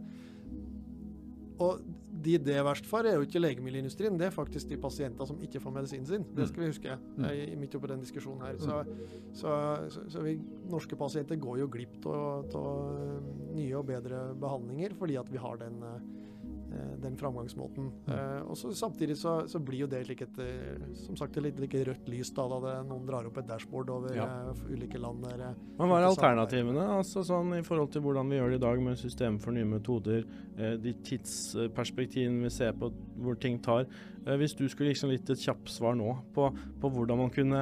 og 1.63 1.86
de 2.17 2.36
det 2.41 2.56
er 2.58 2.65
verst 2.65 2.88
for, 2.89 3.06
er 3.06 3.20
jo 3.20 3.28
ikke 3.28 3.41
legemiddelindustrien, 3.41 4.17
det 4.17 4.30
er 4.30 4.36
faktisk 4.36 4.72
de 4.72 4.80
pasienter 4.82 5.30
som 5.30 5.41
ikke 5.46 5.62
får 5.62 5.76
medisinen 5.76 6.10
sin. 6.10 6.28
Det 6.32 6.46
mm. 6.46 6.52
skal 6.52 6.63
vi 6.63 6.72
huske 6.72 6.98
mm. 6.98 7.26
i, 7.30 7.58
midt 7.62 7.78
oppi 7.78 7.91
den 7.93 8.06
diskusjonen 8.06 8.46
her. 8.48 8.62
Så, 8.62 8.82
mm. 8.84 9.34
så, 9.38 9.56
så, 9.93 10.06
så 10.15 10.26
vi, 10.26 10.38
norske 10.72 11.00
pasienter 11.00 11.39
går 11.41 11.62
jo 11.63 11.72
glipp 11.78 12.08
av 12.10 12.58
nye 13.54 13.74
og 13.78 13.89
bedre 13.89 14.30
behandlinger 14.41 14.98
fordi 14.98 15.20
at 15.22 15.30
vi 15.34 15.41
har 15.41 15.62
den 15.62 15.84
Eh, 15.86 16.00
den 17.02 17.18
framgangsmåten. 17.18 17.92
Mm. 18.08 18.48
og 18.50 18.58
så, 18.58 18.72
Samtidig 18.76 19.18
så, 19.18 19.48
så, 19.48 19.60
blir 19.60 19.86
jo 19.86 19.88
det 19.92 20.04
like 20.08 20.28
et, 20.28 20.40
eh, 20.44 20.88
som 20.98 21.18
sagt, 21.20 21.38
litt 21.42 21.60
like 21.62 21.84
rødt 21.88 22.10
lys 22.12 22.32
da, 22.36 22.48
da 22.52 22.60
det, 22.63 22.76
noen 22.90 23.06
drar 23.08 23.28
opp 23.30 23.40
et 23.42 23.48
dashboard 23.48 23.92
over 23.94 24.16
ja. 24.16 24.28
ulike 24.70 25.00
land. 25.02 25.26
Der, 25.26 25.56
Men 25.78 25.92
Hva 25.92 26.02
er 26.02 26.10
alternativene 26.10 26.90
altså 26.98 27.24
sånn, 27.26 27.56
i 27.60 27.63
forhold 27.66 27.92
til 27.96 28.06
hvordan 28.06 28.30
vi 28.32 28.40
gjør 28.40 28.54
det 28.54 28.60
i 28.62 28.66
dag 28.66 28.84
med 28.84 29.00
systemet 29.02 29.44
for 29.44 29.56
nye 29.56 29.68
metoder, 29.68 30.28
de 30.58 30.94
tidsperspektivene 31.06 32.48
vi 32.48 32.54
ser 32.54 32.78
på 32.78 32.92
hvor 33.22 33.38
ting 33.42 33.60
tar? 33.63 33.88
hvis 34.28 34.58
du 34.60 34.66
skulle 34.68 34.90
liksom 34.92 35.08
litt 35.13 35.30
et 35.32 35.40
kjapt 35.40 35.70
svar 35.72 35.94
nå 35.96 36.10
på, 36.36 36.50
på, 36.82 36.90
hvordan 36.92 37.22
man 37.22 37.30
kunne 37.32 37.62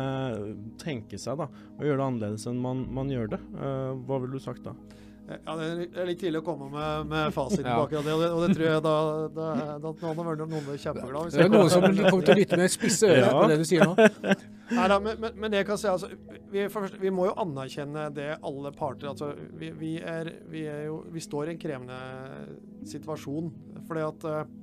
tenke 0.81 1.19
seg 1.21 1.37
da, 1.37 1.45
å 1.45 1.85
gjøre 1.85 1.99
det 1.99 2.07
annerledes 2.07 2.47
enn 2.49 2.57
man, 2.57 2.81
man 2.89 3.11
gjør 3.13 3.35
det, 3.35 3.39
hva 4.07 4.17
ville 4.23 4.33
du 4.33 4.41
sagt 4.41 4.65
da? 4.65 4.73
Ja, 5.25 5.55
Det 5.57 5.87
er 5.97 6.05
litt 6.05 6.19
tidlig 6.21 6.37
å 6.43 6.45
komme 6.45 6.67
med, 6.69 7.07
med 7.09 7.31
fasiten 7.33 7.65
Ja. 7.65 7.79
på 7.81 8.01
det, 8.05 8.11
og 8.13 8.41
det, 8.43 8.49
tror 8.55 8.65
jeg 8.67 8.81
da, 8.85 8.95
da, 9.33 9.45
da 9.81 9.93
har 10.01 10.19
vært 10.19 10.43
noen 10.43 10.67
kjempeglad. 10.77 11.23
hvis 11.25 11.33
Det 11.39 11.45
er 11.45 11.49
noen 11.49 11.69
som 11.73 11.81
kommer 11.81 12.27
til 12.27 12.35
å 12.35 12.37
lytte 12.37 12.59
med 12.61 12.69
spisse 12.73 13.09
ører 13.09 13.31
Ja. 13.31 13.47
det 13.49 13.57
du 13.57 13.65
sier 13.65 13.87
nå. 13.89 13.95
Neida, 14.69 14.99
men, 15.01 15.25
men, 15.33 15.49
det 15.49 15.63
jeg 15.63 15.67
kan 15.71 15.77
si 15.81 15.87
altså, 15.89 16.11
vi, 16.51 16.67
først- 16.69 16.99
vi 17.01 17.09
må 17.13 17.25
jo 17.29 17.33
anerkjenne 17.41 18.13
det 18.13 18.29
alle 18.41 18.71
parter 18.77 19.09
altså, 19.09 19.31
vi, 19.57 19.71
vi, 19.77 19.95
er, 20.01 20.29
vi, 20.49 20.63
er 20.69 20.85
jo, 20.91 21.03
vi 21.09 21.19
står 21.25 21.49
i 21.49 21.55
en 21.55 21.61
krevende 21.61 21.99
situasjon. 22.85 23.49
fordi 23.87 24.05
at 24.05 24.25
eh, 24.29 24.53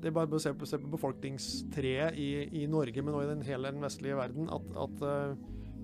Det 0.00 0.08
er 0.08 0.14
bare 0.16 0.30
å 0.38 0.40
se 0.40 0.52
på, 0.56 0.66
se 0.66 0.78
på 0.80 0.88
befolkningstreet 0.94 2.14
i, 2.16 2.30
i 2.62 2.66
Norge, 2.70 3.02
men 3.02 3.12
også 3.14 3.26
i 3.26 3.32
den 3.34 3.42
hele 3.44 3.72
den 3.74 3.82
vestlige 3.84 4.16
verden, 4.16 4.46
at, 4.54 4.70
at 4.86 5.02
eh, 5.02 5.34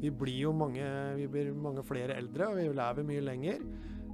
vi 0.01 0.11
blir 0.11 0.39
jo 0.47 0.53
mange, 0.53 0.87
vi 1.19 1.27
blir 1.27 1.51
mange 1.57 1.83
flere 1.85 2.17
eldre, 2.21 2.49
og 2.53 2.57
vi 2.61 2.65
lever 2.69 3.07
mye 3.11 3.21
lenger. 3.25 3.61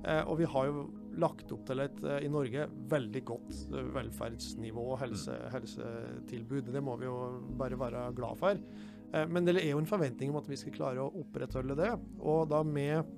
Eh, 0.02 0.22
og 0.26 0.40
vi 0.40 0.48
har 0.50 0.66
jo 0.66 0.86
lagt 1.22 1.52
opp 1.54 1.62
til 1.68 1.82
et, 1.84 2.00
eh, 2.02 2.24
i 2.26 2.30
Norge, 2.32 2.66
veldig 2.90 3.22
godt 3.28 3.52
eh, 3.70 3.90
velferdsnivå 3.94 4.86
og 4.94 4.98
helse, 5.02 5.36
helsetilbud. 5.52 6.72
Det 6.74 6.82
må 6.82 6.96
vi 6.98 7.06
jo 7.06 7.18
bare 7.58 7.78
være 7.78 8.08
glad 8.16 8.40
for. 8.40 8.66
Men 9.12 9.44
det 9.44 9.58
er 9.60 9.74
jo 9.74 9.80
en 9.82 9.84
forventning 9.84 10.30
om 10.32 10.38
at 10.38 10.46
vi 10.48 10.56
skal 10.56 10.72
klare 10.72 11.02
å 11.02 11.10
opprettholde 11.20 11.74
det. 11.76 11.90
Og 12.24 12.46
da 12.48 12.62
med, 12.64 13.10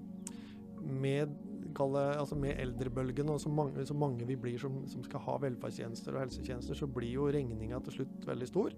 med, 0.83 1.37
altså 1.79 2.35
med 2.35 2.59
eldrebølgen 2.59 3.31
og 3.31 3.39
så 3.39 3.53
mange, 3.55 3.85
så 3.87 3.95
mange 3.95 4.27
vi 4.27 4.35
blir 4.35 4.59
som, 4.59 4.81
som 4.91 5.05
skal 5.07 5.23
ha 5.23 5.37
velferdstjenester 5.45 6.17
og 6.17 6.25
helsetjenester, 6.25 6.75
så 6.75 6.89
blir 6.91 7.13
jo 7.13 7.29
regninga 7.31 7.79
til 7.87 8.01
slutt 8.01 8.27
veldig 8.27 8.51
stor. 8.51 8.75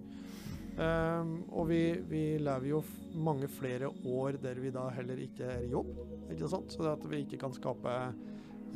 Um, 0.77 1.29
og 1.57 1.71
vi, 1.71 1.81
vi 2.05 2.21
lever 2.37 2.67
jo 2.69 2.83
mange 3.17 3.47
flere 3.49 3.89
år 3.89 4.35
der 4.43 4.59
vi 4.61 4.69
da 4.69 4.83
heller 4.93 5.17
ikke 5.23 5.47
er 5.49 5.63
i 5.65 5.71
jobb. 5.71 5.89
ikke 6.29 6.49
sant? 6.51 6.69
Så 6.69 6.83
det 6.85 6.91
at 6.91 7.07
vi 7.09 7.23
ikke 7.23 7.39
kan 7.41 7.55
skape 7.55 7.95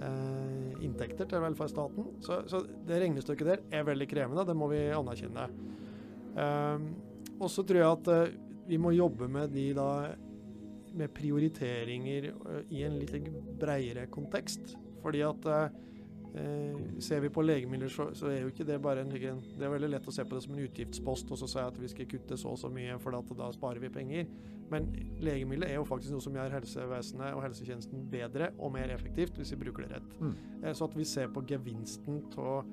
uh, 0.01 0.71
inntekter 0.81 1.29
til 1.29 1.43
velferdsstaten. 1.45 2.07
Så, 2.25 2.39
så 2.49 2.63
det 2.87 3.03
regnestykket 3.03 3.51
der 3.51 3.61
er 3.77 3.85
veldig 3.85 4.09
krevende, 4.09 4.47
det 4.49 4.57
må 4.57 4.71
vi 4.73 4.81
anerkjenne. 4.97 5.45
Um, 6.33 6.89
og 7.37 7.53
så 7.53 7.65
tror 7.67 7.81
jeg 7.83 7.91
at 7.99 8.11
uh, 8.15 8.65
vi 8.65 8.81
må 8.81 8.95
jobbe 8.97 9.29
med 9.29 9.53
de 9.53 9.69
da 9.77 9.91
med 10.97 11.13
prioriteringer 11.13 12.31
uh, 12.33 12.63
i 12.73 12.81
en 12.87 12.97
litt 12.97 13.29
bredere 13.61 14.09
kontekst. 14.09 14.73
Fordi 15.05 15.21
at 15.25 15.45
ser 17.03 17.19
vi 17.19 17.29
på 17.29 17.43
legemidler, 17.43 17.91
så, 17.91 18.09
så 18.15 18.29
er 18.31 18.41
jo 18.41 18.51
ikke 18.51 18.63
det 18.67 18.77
bare 18.81 19.03
en 19.03 19.11
Det 19.11 19.65
er 19.65 19.73
veldig 19.73 19.89
lett 19.91 20.07
å 20.07 20.13
se 20.15 20.23
på 20.23 20.37
det 20.37 20.43
som 20.45 20.55
en 20.55 20.63
utgiftspost 20.63 21.31
og 21.31 21.41
så 21.41 21.49
si 21.51 21.59
at 21.59 21.79
vi 21.79 21.89
skal 21.91 22.07
kutte 22.07 22.37
så 22.39 22.53
og 22.53 22.59
så 22.59 22.69
mye, 22.71 22.97
for 22.99 23.17
at 23.17 23.33
da 23.37 23.51
sparer 23.51 23.83
vi 23.83 23.89
penger. 23.89 24.27
Men 24.71 24.87
legemidler 25.19 25.67
er 25.67 25.79
jo 25.81 25.87
faktisk 25.87 26.13
noe 26.15 26.23
som 26.23 26.35
gjør 26.37 26.55
helsevesenet 26.55 27.35
og 27.35 27.43
helsetjenesten 27.43 28.07
bedre 28.11 28.53
og 28.57 28.71
mer 28.77 28.93
effektivt 28.95 29.35
hvis 29.39 29.51
vi 29.55 29.59
bruker 29.65 29.83
det 29.83 29.97
rett. 29.97 30.17
Mm. 30.21 30.35
Eh, 30.63 30.73
Så 30.73 30.87
at 30.87 30.95
vi 30.97 31.05
ser 31.05 31.27
på 31.27 31.43
gevinsten 31.47 32.23
av 32.39 32.63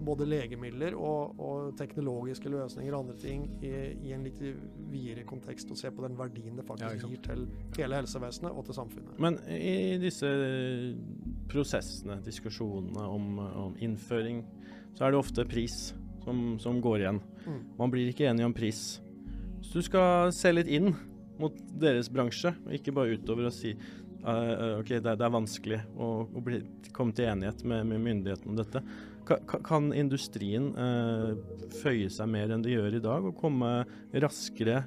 både 0.00 0.24
legemidler 0.24 0.94
og, 0.96 1.34
og 1.44 1.74
teknologiske 1.76 2.48
løsninger 2.48 2.94
og 2.94 3.02
andre 3.02 3.16
ting 3.20 3.42
i, 3.60 3.72
i 4.08 4.14
en 4.16 4.24
litt 4.24 4.38
videre 4.88 5.26
kontekst, 5.28 5.68
og 5.70 5.76
se 5.76 5.90
på 5.92 6.06
den 6.06 6.16
verdien 6.16 6.56
det 6.56 6.64
faktisk 6.64 7.02
ja, 7.02 7.10
gir 7.10 7.20
til 7.26 7.44
hele 7.76 7.98
helsevesenet 8.00 8.54
og 8.54 8.64
til 8.64 8.78
samfunnet. 8.78 9.18
Men 9.20 9.36
i 9.52 9.98
disse 10.00 10.30
prosessene, 11.48 12.18
diskusjonene 12.24 13.04
om, 13.08 13.38
om 13.68 13.76
innføring, 13.82 14.42
så 14.96 15.06
er 15.06 15.14
det 15.14 15.20
ofte 15.20 15.46
pris 15.48 15.92
som, 16.24 16.56
som 16.60 16.80
går 16.84 17.04
igjen. 17.04 17.20
Mm. 17.46 17.60
Man 17.78 17.92
blir 17.92 18.10
ikke 18.10 18.28
enig 18.28 18.46
om 18.46 18.56
pris. 18.56 18.98
Hvis 19.58 19.72
du 19.74 19.84
skal 19.84 20.32
se 20.34 20.52
litt 20.54 20.70
inn 20.70 20.92
mot 21.38 21.54
deres 21.78 22.10
bransje, 22.12 22.52
og 22.66 22.74
ikke 22.74 22.94
bare 22.94 23.16
utover 23.18 23.48
og 23.48 23.54
si 23.54 23.74
uh, 23.74 24.78
ok, 24.80 24.96
det, 24.98 25.14
det 25.20 25.26
er 25.26 25.34
vanskelig 25.34 25.80
å, 25.96 26.10
å 26.26 26.42
bli, 26.44 26.62
komme 26.96 27.14
til 27.16 27.30
enighet 27.30 27.62
med, 27.68 27.86
med 27.92 28.02
myndighetene 28.06 28.52
om 28.52 28.58
dette. 28.58 28.82
Ka, 29.28 29.38
ka, 29.44 29.60
kan 29.60 29.90
industrien 29.92 30.70
eh, 30.72 31.34
føye 31.82 32.08
seg 32.08 32.30
mer 32.32 32.54
enn 32.54 32.62
de 32.64 32.72
gjør 32.72 32.94
i 32.96 33.02
dag, 33.04 33.26
og 33.28 33.36
komme 33.36 33.82
raskere 34.24 34.86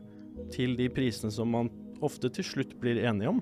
til 0.53 0.73
de 0.79 0.87
prisene 0.89 1.29
som 1.33 1.51
man 1.53 1.69
ofte 2.01 2.31
til 2.33 2.47
slutt 2.47 2.73
blir 2.81 3.03
enige 3.05 3.35
om? 3.35 3.41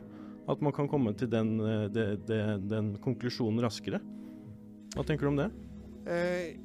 At 0.50 0.64
man 0.66 0.74
kan 0.74 0.90
komme 0.90 1.14
til 1.18 1.30
den, 1.32 1.58
de, 1.62 1.90
det, 1.94 2.08
det, 2.30 2.42
den 2.72 2.96
konklusjonen 3.04 3.62
raskere? 3.62 4.02
Hva 4.96 5.06
tenker 5.06 5.28
du 5.28 5.34
om 5.34 5.42
det? 5.44 5.50
Eh, 6.10 6.58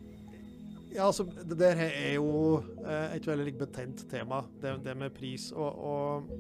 ja, 0.95 1.09
altså, 1.09 1.27
det 1.27 1.59
der 1.59 1.81
er 1.85 2.15
jo 2.17 2.63
eh, 2.85 3.17
et 3.17 3.27
veldig 3.27 3.57
betent 3.61 4.07
tema, 4.11 4.45
det, 4.63 4.79
det 4.85 4.95
med 4.97 5.13
pris. 5.17 5.51
Og, 5.53 5.85
og 5.85 6.31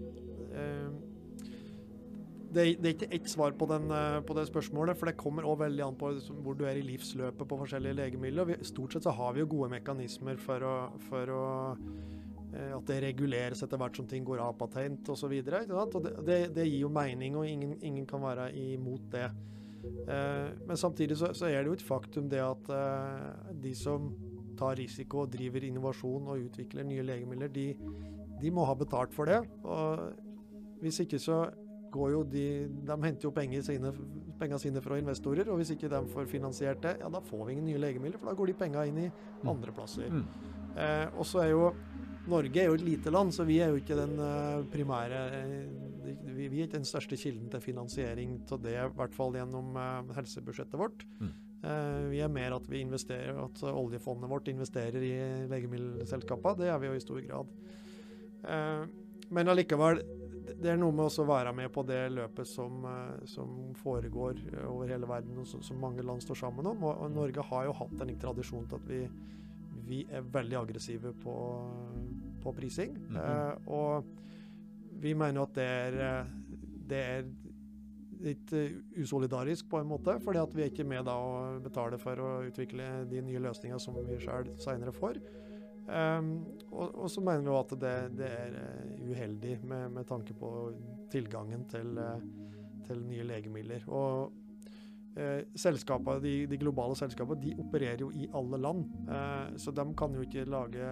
eh, 0.54 0.88
det, 2.54 2.66
det 2.78 2.88
er 2.88 2.94
ikke 2.94 3.10
ett 3.18 3.30
svar 3.30 3.56
på, 3.58 3.66
den, 3.70 3.90
eh, 3.90 4.20
på 4.24 4.36
det 4.38 4.46
spørsmålet, 4.48 4.96
for 4.96 5.10
det 5.10 5.18
kommer 5.20 5.44
også 5.44 5.64
veldig 5.64 5.84
an 5.88 5.98
på 5.98 6.14
liksom, 6.16 6.40
hvor 6.46 6.56
du 6.56 6.64
er 6.70 6.78
i 6.78 6.86
livsløpet 6.86 7.48
på 7.50 7.60
forskjellige 7.64 7.98
legemidler. 7.98 8.52
Vi, 8.52 8.58
stort 8.70 8.94
sett 8.94 9.08
så 9.08 9.14
har 9.16 9.34
vi 9.34 9.42
jo 9.42 9.50
gode 9.56 9.72
mekanismer 9.74 10.38
for 10.40 10.64
å, 10.64 10.74
for 11.10 11.34
å 11.34 11.44
eh, 11.74 12.23
at 12.54 12.86
det 12.86 13.00
reguleres 13.02 13.62
etter 13.64 13.80
hvert 13.80 13.96
som 13.98 14.06
ting 14.10 14.24
går 14.26 14.42
av 14.44 14.54
patent 14.58 15.08
osv. 15.10 15.32
Det, 15.42 16.12
det, 16.26 16.38
det 16.54 16.68
gir 16.68 16.84
jo 16.84 16.92
mening, 16.92 17.36
og 17.40 17.48
ingen, 17.48 17.74
ingen 17.82 18.06
kan 18.06 18.22
være 18.22 18.50
imot 18.54 19.10
det. 19.14 19.28
Eh, 20.08 20.66
men 20.66 20.76
samtidig 20.76 21.16
så, 21.18 21.32
så 21.34 21.48
er 21.48 21.62
det 21.62 21.72
jo 21.72 21.76
et 21.78 21.84
faktum 21.84 22.28
det 22.30 22.40
at 22.42 22.70
eh, 22.72 23.50
de 23.62 23.74
som 23.76 24.12
tar 24.58 24.78
risiko 24.78 25.24
og 25.24 25.32
driver 25.32 25.66
innovasjon 25.66 26.30
og 26.30 26.46
utvikler 26.46 26.86
nye 26.86 27.04
legemidler, 27.04 27.50
de, 27.52 27.72
de 28.40 28.54
må 28.54 28.66
ha 28.68 28.76
betalt 28.78 29.14
for 29.14 29.28
det. 29.28 29.40
Og 29.64 30.80
hvis 30.82 31.00
ikke 31.04 31.18
så 31.22 31.44
går 31.94 32.10
jo 32.10 32.22
de 32.26 32.44
De 32.86 32.94
henter 33.04 33.28
jo 33.28 33.30
penger 33.30 33.62
sine, 33.62 33.92
pengene 34.38 34.58
sine 34.58 34.80
fra 34.82 34.98
investorer, 34.98 35.46
og 35.50 35.60
hvis 35.60 35.70
ikke 35.76 35.88
de 35.92 36.00
får 36.10 36.26
finansiert 36.26 36.82
det, 36.82 36.96
ja 37.00 37.10
da 37.10 37.20
får 37.22 37.44
vi 37.46 37.52
ingen 37.52 37.68
nye 37.70 37.78
legemidler, 37.78 38.18
for 38.18 38.30
da 38.30 38.34
går 38.34 38.50
de 38.50 38.56
pengene 38.64 38.86
inn 38.90 38.98
i 39.04 39.10
andre 39.46 39.74
plasser. 39.76 40.10
Mm. 40.10 40.24
Eh, 40.74 41.06
og 41.14 41.26
så 41.26 41.44
er 41.44 41.52
jo 41.52 41.68
Norge 42.30 42.60
er 42.60 42.70
jo 42.70 42.76
et 42.78 42.84
lite 42.84 43.12
land, 43.12 43.34
så 43.36 43.44
vi 43.44 43.58
er 43.60 43.72
jo 43.72 43.80
ikke 43.80 43.96
den 43.98 44.14
eh, 44.22 44.62
primære 44.72 45.18
eh, 45.36 46.14
vi, 46.34 46.46
er 46.46 46.64
ikke 46.64 46.78
den 46.78 46.88
største 46.88 47.18
kilden 47.20 47.50
til 47.52 47.60
finansiering 47.60 48.38
til 48.48 48.62
det, 48.64 48.74
i 48.80 48.94
hvert 48.96 49.16
fall 49.16 49.36
gjennom 49.36 49.76
eh, 49.76 50.14
helsebudsjettet 50.16 50.80
vårt. 50.80 51.04
Mm. 51.20 51.34
Vi 52.12 52.18
er 52.20 52.28
mer 52.28 52.52
at 52.52 52.66
vi 52.68 52.82
investerer, 52.84 53.38
at 53.40 53.62
oljefondet 53.70 54.28
vårt 54.28 54.50
investerer 54.52 55.00
i 55.00 55.14
legemiddelselskaper. 55.48 56.58
Det 56.58 56.66
gjør 56.68 56.82
vi 56.82 56.90
jo 56.90 56.96
i 56.98 57.00
stor 57.00 57.22
grad. 57.24 57.54
Men 59.32 59.48
allikevel, 59.48 60.02
det- 60.60 60.74
er 60.74 60.76
noe 60.76 60.92
med 60.92 61.08
å 61.08 61.24
være 61.24 61.54
med 61.56 61.72
på 61.72 61.86
det 61.88 62.02
løpet 62.12 62.46
som, 62.46 62.84
som 63.24 63.72
foregår 63.80 64.42
over 64.68 64.92
hele 64.92 65.08
verden, 65.08 65.40
og 65.40 65.48
som 65.48 65.80
mange 65.80 66.04
land 66.04 66.20
står 66.20 66.42
sammen 66.42 66.68
om. 66.68 66.84
Og 66.84 67.08
Norge 67.16 67.40
har 67.48 67.64
jo 67.64 67.78
hatt 67.80 68.04
en 68.04 68.12
tradisjon 68.26 68.68
til 68.68 68.82
at 68.82 68.86
vi, 68.92 69.00
vi 69.88 70.04
er 70.12 70.20
veldig 70.36 70.60
aggressive 70.60 71.14
på, 71.24 71.34
på 72.44 72.52
prising. 72.52 72.92
Mm 72.98 73.16
-hmm. 73.16 73.56
uh, 73.56 73.72
og 73.72 74.04
vi 75.04 75.14
mener 75.14 75.44
at 75.44 75.56
det 75.56 75.64
er, 75.64 75.96
eh, 76.00 76.26
det 76.90 77.00
er 77.00 77.24
litt 78.24 78.52
eh, 78.56 78.76
usolidarisk 78.96 79.68
på 79.70 79.80
en 79.80 79.90
måte, 79.90 80.16
fordi 80.24 80.40
at 80.40 80.54
vi 80.56 80.64
er 80.64 80.72
ikke 80.72 80.86
med 80.88 81.04
da 81.08 81.16
å 81.18 81.32
betale 81.64 81.98
for 82.00 82.20
å 82.22 82.30
utvikle 82.48 83.04
de 83.10 83.24
nye 83.24 83.42
løsningene 83.44 83.82
som 83.82 83.98
vi 83.98 84.20
sjøl 84.22 84.54
seinere 84.62 84.94
får. 84.94 85.20
Um, 85.84 86.30
og, 86.70 86.94
og 87.04 87.10
så 87.12 87.20
mener 87.20 87.44
vi 87.44 87.56
at 87.58 87.74
det, 87.82 87.96
det 88.16 88.28
er 88.32 88.54
uheldig 89.04 89.58
med, 89.68 89.90
med 89.98 90.06
tanke 90.08 90.32
på 90.32 90.48
tilgangen 91.12 91.66
til, 91.68 92.00
til 92.86 93.02
nye 93.04 93.26
legemidler. 93.28 93.84
Og 93.92 94.32
eh, 95.20 95.44
de, 96.24 96.34
de 96.48 96.60
globale 96.62 96.96
selskapene 96.96 97.42
de 97.42 97.52
opererer 97.60 98.00
jo 98.00 98.08
i 98.16 98.30
alle 98.32 98.62
land, 98.64 98.86
eh, 99.04 99.58
så 99.60 99.76
de 99.76 99.84
kan 99.98 100.16
jo 100.16 100.24
ikke 100.24 100.48
lage 100.48 100.88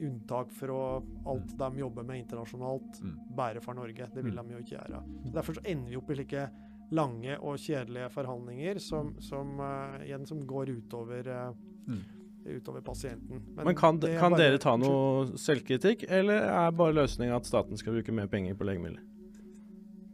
unntak 0.00 0.50
fra 0.52 1.02
alt 1.26 1.52
de 1.58 1.68
jobber 1.80 2.02
med 2.06 2.22
internasjonalt, 2.24 3.00
Mm. 3.02 3.16
bare 3.36 3.60
for 3.60 3.74
Norge. 3.74 4.08
Det 4.14 4.22
vil 4.24 4.32
Mm. 4.34 4.46
de 4.48 4.54
jo 4.54 4.58
ikke 4.64 4.78
gjøre. 4.78 5.02
Så 5.26 5.32
Derfor 5.32 5.52
så 5.54 5.60
ender 5.64 5.90
vi 5.90 5.96
opp 5.96 6.10
i 6.10 6.14
slike 6.14 6.50
lange 6.92 7.36
og 7.40 7.56
kjedelige 7.58 8.10
forhandlinger 8.10 8.80
som, 8.80 9.14
som, 9.20 9.60
uh, 9.60 9.98
igjen, 10.04 10.26
som 10.26 10.40
går 10.46 10.66
utover, 10.76 11.28
uh, 11.28 11.52
Mm. 11.86 12.00
utover 12.46 12.80
pasienten. 12.82 13.42
Men 13.56 13.74
kan, 13.74 13.96
er 14.02 14.18
kan 14.18 14.32
bare- 14.32 14.38
dere 14.50 14.58
ta 14.58 14.76
noe 14.76 15.26
selvkritikk, 15.36 16.04
eller 16.08 16.34
er 16.48 16.70
bare 16.72 16.92
løsninga 16.94 17.36
at 17.36 17.44
staten 17.46 17.76
skal 17.76 17.92
bruke 17.94 18.12
mer 18.12 18.26
penger 18.26 18.54
på 18.54 18.64
legemidler? 18.64 19.00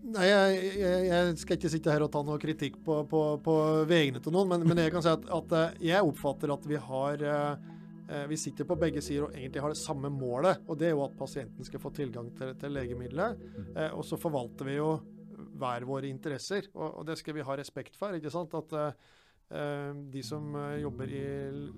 Nei, 0.07 0.23
jeg, 0.29 0.79
jeg, 0.79 1.07
jeg 1.09 1.39
skal 1.39 1.57
ikke 1.57 1.71
sitte 1.71 1.91
her 1.91 2.03
og 2.07 2.13
ta 2.13 2.21
noe 2.23 2.39
kritikk 2.39 2.77
på, 2.87 3.01
på, 3.11 3.23
på 3.43 3.55
vegne 3.91 4.21
til 4.23 4.31
noen, 4.33 4.49
men, 4.53 4.63
men 4.69 4.77
jeg 4.79 4.93
kan 4.93 5.03
si 5.03 5.09
at, 5.11 5.25
at 5.35 5.53
eh, 5.53 5.73
jeg 5.89 6.05
oppfatter 6.07 6.53
at 6.55 6.65
vi 6.71 6.77
har 6.77 7.25
eh, 7.27 7.57
Vi 8.31 8.37
sitter 8.39 8.65
på 8.69 8.77
begge 8.79 9.03
sider 9.03 9.27
og 9.27 9.35
egentlig 9.35 9.63
har 9.65 9.73
det 9.73 9.81
samme 9.81 10.11
målet, 10.15 10.63
og 10.69 10.79
det 10.79 10.89
er 10.89 10.95
jo 10.95 11.05
at 11.05 11.17
pasienten 11.19 11.67
skal 11.67 11.83
få 11.83 11.91
tilgang 11.97 12.29
til, 12.39 12.53
til 12.61 12.75
legemiddelet. 12.77 13.45
Eh, 13.75 13.91
og 13.97 14.05
så 14.07 14.19
forvalter 14.21 14.69
vi 14.69 14.77
jo 14.79 14.91
hver 15.57 15.87
våre 15.89 16.09
interesser, 16.11 16.69
og, 16.75 17.01
og 17.01 17.07
det 17.09 17.19
skal 17.21 17.37
vi 17.37 17.45
ha 17.47 17.57
respekt 17.59 17.97
for. 17.99 18.15
ikke 18.17 18.33
sant? 18.33 18.55
At 18.55 18.73
eh, 18.77 19.05
eh, 19.59 19.93
de 20.13 20.23
som 20.27 20.49
eh, 20.55 20.79
jobber 20.85 21.13
i 21.13 21.27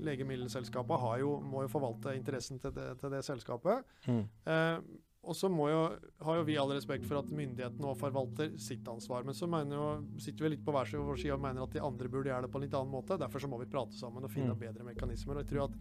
legemiddelselskapet 0.04 1.04
har 1.04 1.20
jo, 1.24 1.36
må 1.40 1.64
jo 1.64 1.72
forvalte 1.72 2.16
interessen 2.18 2.60
til 2.62 2.74
det, 2.76 2.90
til 3.00 3.14
det 3.14 3.24
selskapet. 3.26 3.86
Mm. 4.08 4.24
Uh, 4.48 5.04
og 5.28 5.34
så 5.36 5.48
må 5.52 5.66
jo, 5.68 5.80
har 6.24 6.38
jo 6.38 6.44
vi 6.46 6.54
all 6.56 6.70
respekt 6.72 7.04
for 7.04 7.18
at 7.20 7.28
myndighetene 7.28 7.82
nå 7.82 7.90
forvalter 7.98 8.54
sitt 8.62 8.86
ansvar. 8.88 9.26
Men 9.26 9.36
så 9.36 9.48
jo, 9.50 9.88
sitter 10.22 10.46
vi 10.46 10.52
litt 10.54 10.62
på 10.64 10.72
hver 10.72 10.88
vår 10.94 11.18
side 11.20 11.34
og 11.34 11.42
mener 11.42 11.66
at 11.66 11.74
de 11.74 11.82
andre 11.84 12.08
burde 12.08 12.30
gjøre 12.30 12.46
det 12.46 12.52
på 12.54 12.60
en 12.60 12.64
litt 12.64 12.76
annen 12.78 12.94
måte. 12.94 13.18
Derfor 13.20 13.42
så 13.42 13.50
må 13.50 13.58
vi 13.60 13.68
prate 13.68 13.98
sammen 13.98 14.24
og 14.24 14.32
finne 14.32 14.54
Mm. 14.54 14.62
bedre 14.62 14.86
mekanismer. 14.86 15.36
og 15.36 15.44
jeg 15.44 15.50
tror 15.52 15.64
at 15.68 15.76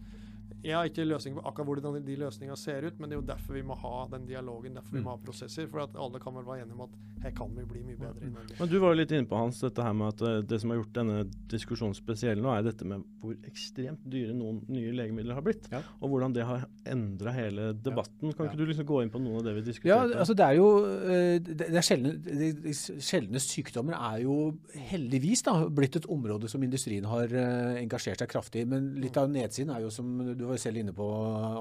jeg 0.64 0.74
har 0.74 0.88
ikke 0.90 1.04
løsning 1.06 1.36
på 1.36 1.42
akkurat 1.46 1.66
hvordan 1.68 2.04
de 2.04 2.16
løsningene 2.18 2.56
ser 2.58 2.82
ut, 2.88 2.98
men 2.98 3.08
det 3.10 3.16
er 3.16 3.20
jo 3.20 3.26
derfor 3.28 3.54
vi 3.54 3.62
må 3.62 3.76
ha 3.78 4.06
den 4.10 4.26
dialogen, 4.26 4.74
derfor 4.74 4.92
vi 4.92 4.98
Mm. 4.98 5.04
må 5.04 5.10
ha 5.10 5.16
prosesser. 5.22 5.68
For 5.68 5.80
at 5.80 5.94
alle 5.96 6.18
kan 6.18 6.34
vel 6.34 6.44
være 6.44 6.62
enige 6.64 6.74
om 6.74 6.80
at 6.88 6.96
her 7.22 7.30
kan 7.34 7.48
vi 7.56 7.64
bli 7.64 7.80
mye 7.82 7.96
bedre 7.98 8.22
i 8.26 8.30
Norge. 8.30 8.54
Men 8.60 8.68
Du 8.68 8.78
var 8.80 8.94
jo 8.94 8.98
litt 9.00 9.10
inne 9.12 9.26
på 9.26 9.36
Hans, 9.38 9.60
dette 9.60 9.82
her 9.82 9.92
med 9.92 10.08
at 10.14 10.22
eh, 10.22 10.40
det 10.42 10.60
som 10.60 10.70
har 10.70 10.78
gjort 10.78 10.92
denne 10.94 11.24
diskusjonen 11.50 11.94
spesiell 11.94 12.38
nå, 12.42 12.50
er 12.58 12.62
dette 12.62 12.84
med 12.86 13.02
hvor 13.20 13.34
ekstremt 13.46 14.02
dyre 14.08 14.34
noen 14.34 14.60
nye 14.68 14.92
legemidler 14.94 15.34
har 15.34 15.42
blitt. 15.42 15.68
Ja. 15.72 15.82
Og 16.00 16.10
hvordan 16.10 16.32
det 16.34 16.44
har 16.46 16.66
endra 16.86 17.32
hele 17.34 17.72
debatten. 17.74 18.32
Kan 18.34 18.46
Ja. 18.46 18.52
ikke 18.52 18.58
du 18.58 18.66
liksom 18.66 18.86
gå 18.86 19.02
inn 19.02 19.10
på 19.10 19.20
noe 19.20 19.38
av 19.38 19.44
det 19.44 19.54
vi 19.64 19.88
Ja, 19.88 20.02
altså 20.06 20.34
det 20.34 20.44
er 20.46 20.54
jo 20.56 20.68
eh, 20.86 21.38
det 21.38 21.56
det 21.58 21.76
er 21.76 21.82
sjeldne, 21.86 22.12
de, 22.22 22.52
de 22.52 22.72
sjeldne 22.72 23.38
sykdommer 23.42 23.94
er 23.94 24.22
jo 24.22 24.56
heldigvis 24.74 25.42
da, 25.42 25.68
blitt 25.68 25.96
et 25.96 26.06
område 26.06 26.48
som 26.48 26.62
industrien 26.62 27.04
har 27.04 27.24
eh, 27.32 27.82
engasjert 27.82 28.18
seg 28.18 28.28
kraftig 28.30 28.62
i. 28.62 28.64
Men 28.64 28.94
litt 29.00 29.16
av 29.16 29.28
nedsiden 29.30 29.70
er 29.74 29.80
jo, 29.82 29.90
som 29.90 30.16
du 30.38 30.46
var 30.48 30.60
selv 30.60 30.80
inne 30.80 30.94
på, 30.96 31.08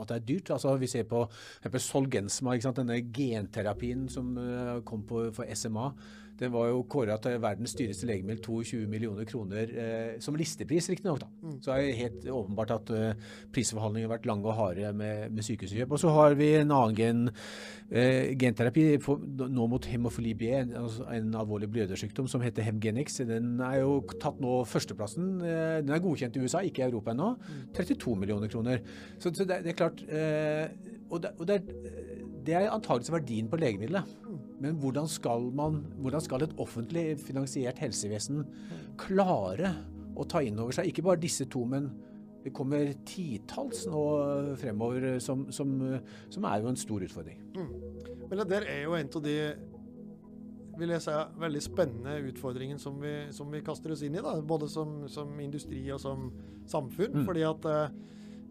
at 0.02 0.08
det 0.10 0.18
er 0.18 0.28
dyrt. 0.28 0.54
Altså 0.56 0.76
Vi 0.78 0.90
ser 0.92 1.08
på 1.10 1.26
Solgensma, 1.82 2.56
denne 2.58 3.02
genterapien 3.14 4.08
som 4.10 4.38
eh, 4.38 4.78
kom 4.88 5.04
på, 5.08 5.28
for 5.36 5.50
SMA. 5.54 5.92
Den 6.38 6.52
var 6.54 6.70
jo 6.70 6.84
kåra 6.90 7.18
til 7.22 7.40
verdens 7.42 7.74
dyreste 7.78 8.08
legemiddel, 8.10 8.42
22 8.46 8.84
millioner 8.90 9.26
kroner, 9.30 9.72
eh, 9.74 10.20
som 10.24 10.38
listepris 10.38 10.90
riktignok. 10.92 11.24
Mm. 11.42 11.56
Så 11.66 11.74
er 11.74 11.82
det 11.82 11.98
helt 11.98 12.28
åpenbart 12.30 12.74
at 12.76 12.92
eh, 12.94 13.32
prisforhandlingene 13.56 14.10
har 14.10 14.16
vært 14.18 14.30
lange 14.30 14.46
og 14.46 14.58
harde 14.58 14.92
med, 14.94 15.34
med 15.34 15.48
sykehuskjøp. 15.48 15.96
Og 15.96 16.02
så 16.04 16.14
har 16.14 16.38
vi 16.38 16.52
en 16.60 16.74
annen 16.76 16.98
gen, 16.98 17.24
eh, 17.90 18.36
genterapi 18.40 18.86
for, 19.04 19.24
nå 19.48 19.68
mot 19.72 19.90
hemofili 19.90 20.36
B, 20.38 20.52
en, 20.60 20.76
altså 20.84 21.08
en 21.16 21.34
alvorlig 21.42 21.72
blødersykdom 21.74 22.30
som 22.30 22.46
heter 22.46 22.68
Hemgenix. 22.68 23.18
Den 23.28 23.58
er 23.66 23.82
jo 23.82 24.00
tatt 24.22 24.42
nå 24.44 24.60
førsteplassen. 24.70 25.34
Eh, 25.42 25.80
den 25.82 25.96
er 25.96 26.04
godkjent 26.06 26.38
i 26.38 26.46
USA, 26.46 26.62
ikke 26.62 26.86
i 26.86 26.90
Europa 26.92 27.16
ennå. 27.16 27.34
32 27.78 28.16
millioner 28.22 28.54
kroner. 28.54 28.86
Så, 29.18 29.34
så 29.34 29.48
det, 29.48 29.64
det 29.66 29.74
er 29.74 29.82
klart 29.82 30.06
eh, 30.06 30.68
Og, 31.10 31.22
det, 31.24 31.30
og 31.40 31.48
det, 31.48 31.56
er, 31.56 32.24
det 32.44 32.54
er 32.54 32.66
antakeligvis 32.70 33.14
verdien 33.14 33.48
på 33.50 33.60
legemiddelet. 33.62 34.27
Men 34.64 34.80
hvordan 34.82 35.08
skal, 35.12 35.52
man, 35.54 35.84
hvordan 36.02 36.24
skal 36.24 36.48
et 36.48 36.58
offentlig 36.62 37.06
finansiert 37.22 37.80
helsevesen 37.84 38.44
klare 38.98 39.76
å 40.18 40.26
ta 40.26 40.42
inn 40.42 40.58
over 40.58 40.74
seg 40.74 40.90
ikke 40.90 41.06
bare 41.06 41.22
disse 41.22 41.46
to, 41.52 41.62
men 41.70 41.92
det 42.42 42.54
kommer 42.56 42.94
titalls 43.06 43.84
nå 43.92 44.04
fremover, 44.58 45.18
som, 45.22 45.46
som, 45.54 45.74
som 46.32 46.46
er 46.48 46.62
jo 46.64 46.72
en 46.72 46.80
stor 46.80 47.04
utfordring. 47.06 47.42
Men 47.58 48.40
det 48.40 48.48
der 48.50 48.70
er 48.72 48.86
jo 48.86 48.96
en 48.98 49.12
av 49.20 49.26
de 49.26 49.36
vil 50.78 50.94
jeg 50.94 51.04
si, 51.04 51.16
veldig 51.42 51.62
spennende 51.64 52.18
utfordringene 52.30 52.82
som 52.82 53.00
vi, 53.02 53.14
som 53.34 53.50
vi 53.52 53.64
kaster 53.66 53.94
oss 53.94 54.04
inn 54.06 54.18
i. 54.18 54.24
Da. 54.24 54.36
Både 54.46 54.70
som, 54.70 55.04
som 55.12 55.32
industri 55.42 55.82
og 55.94 56.02
som 56.02 56.30
samfunn. 56.70 57.22
Mm. 57.22 57.26
Fordi 57.28 57.46
at 57.48 57.68
eh, 57.72 57.98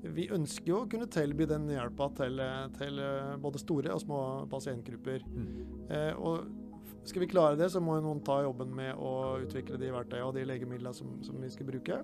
vi 0.02 0.28
ønsker 0.34 0.70
jo 0.70 0.82
å 0.82 0.88
kunne 0.90 1.08
tilby 1.10 1.46
den 1.48 1.68
hjelpa 1.72 2.10
til, 2.18 2.38
eh, 2.42 2.68
til 2.76 3.00
eh, 3.02 3.34
både 3.42 3.62
store 3.62 3.94
og 3.94 4.02
små 4.02 4.20
pasientgrupper. 4.52 5.24
Eh, 5.90 6.12
og 6.14 6.46
skal 7.06 7.22
vi 7.22 7.30
klare 7.30 7.58
det, 7.58 7.70
så 7.72 7.80
må 7.82 7.98
jo 7.98 8.06
noen 8.08 8.24
ta 8.26 8.40
jobben 8.42 8.74
med 8.74 8.98
å 8.98 9.38
utvikle 9.44 9.78
de 9.80 9.92
verktøyene 9.94 10.26
og 10.26 10.34
de 10.36 10.46
legemidlene 10.48 10.94
som, 10.94 11.16
som 11.26 11.38
vi 11.42 11.50
skal 11.52 11.68
bruke. 11.68 12.02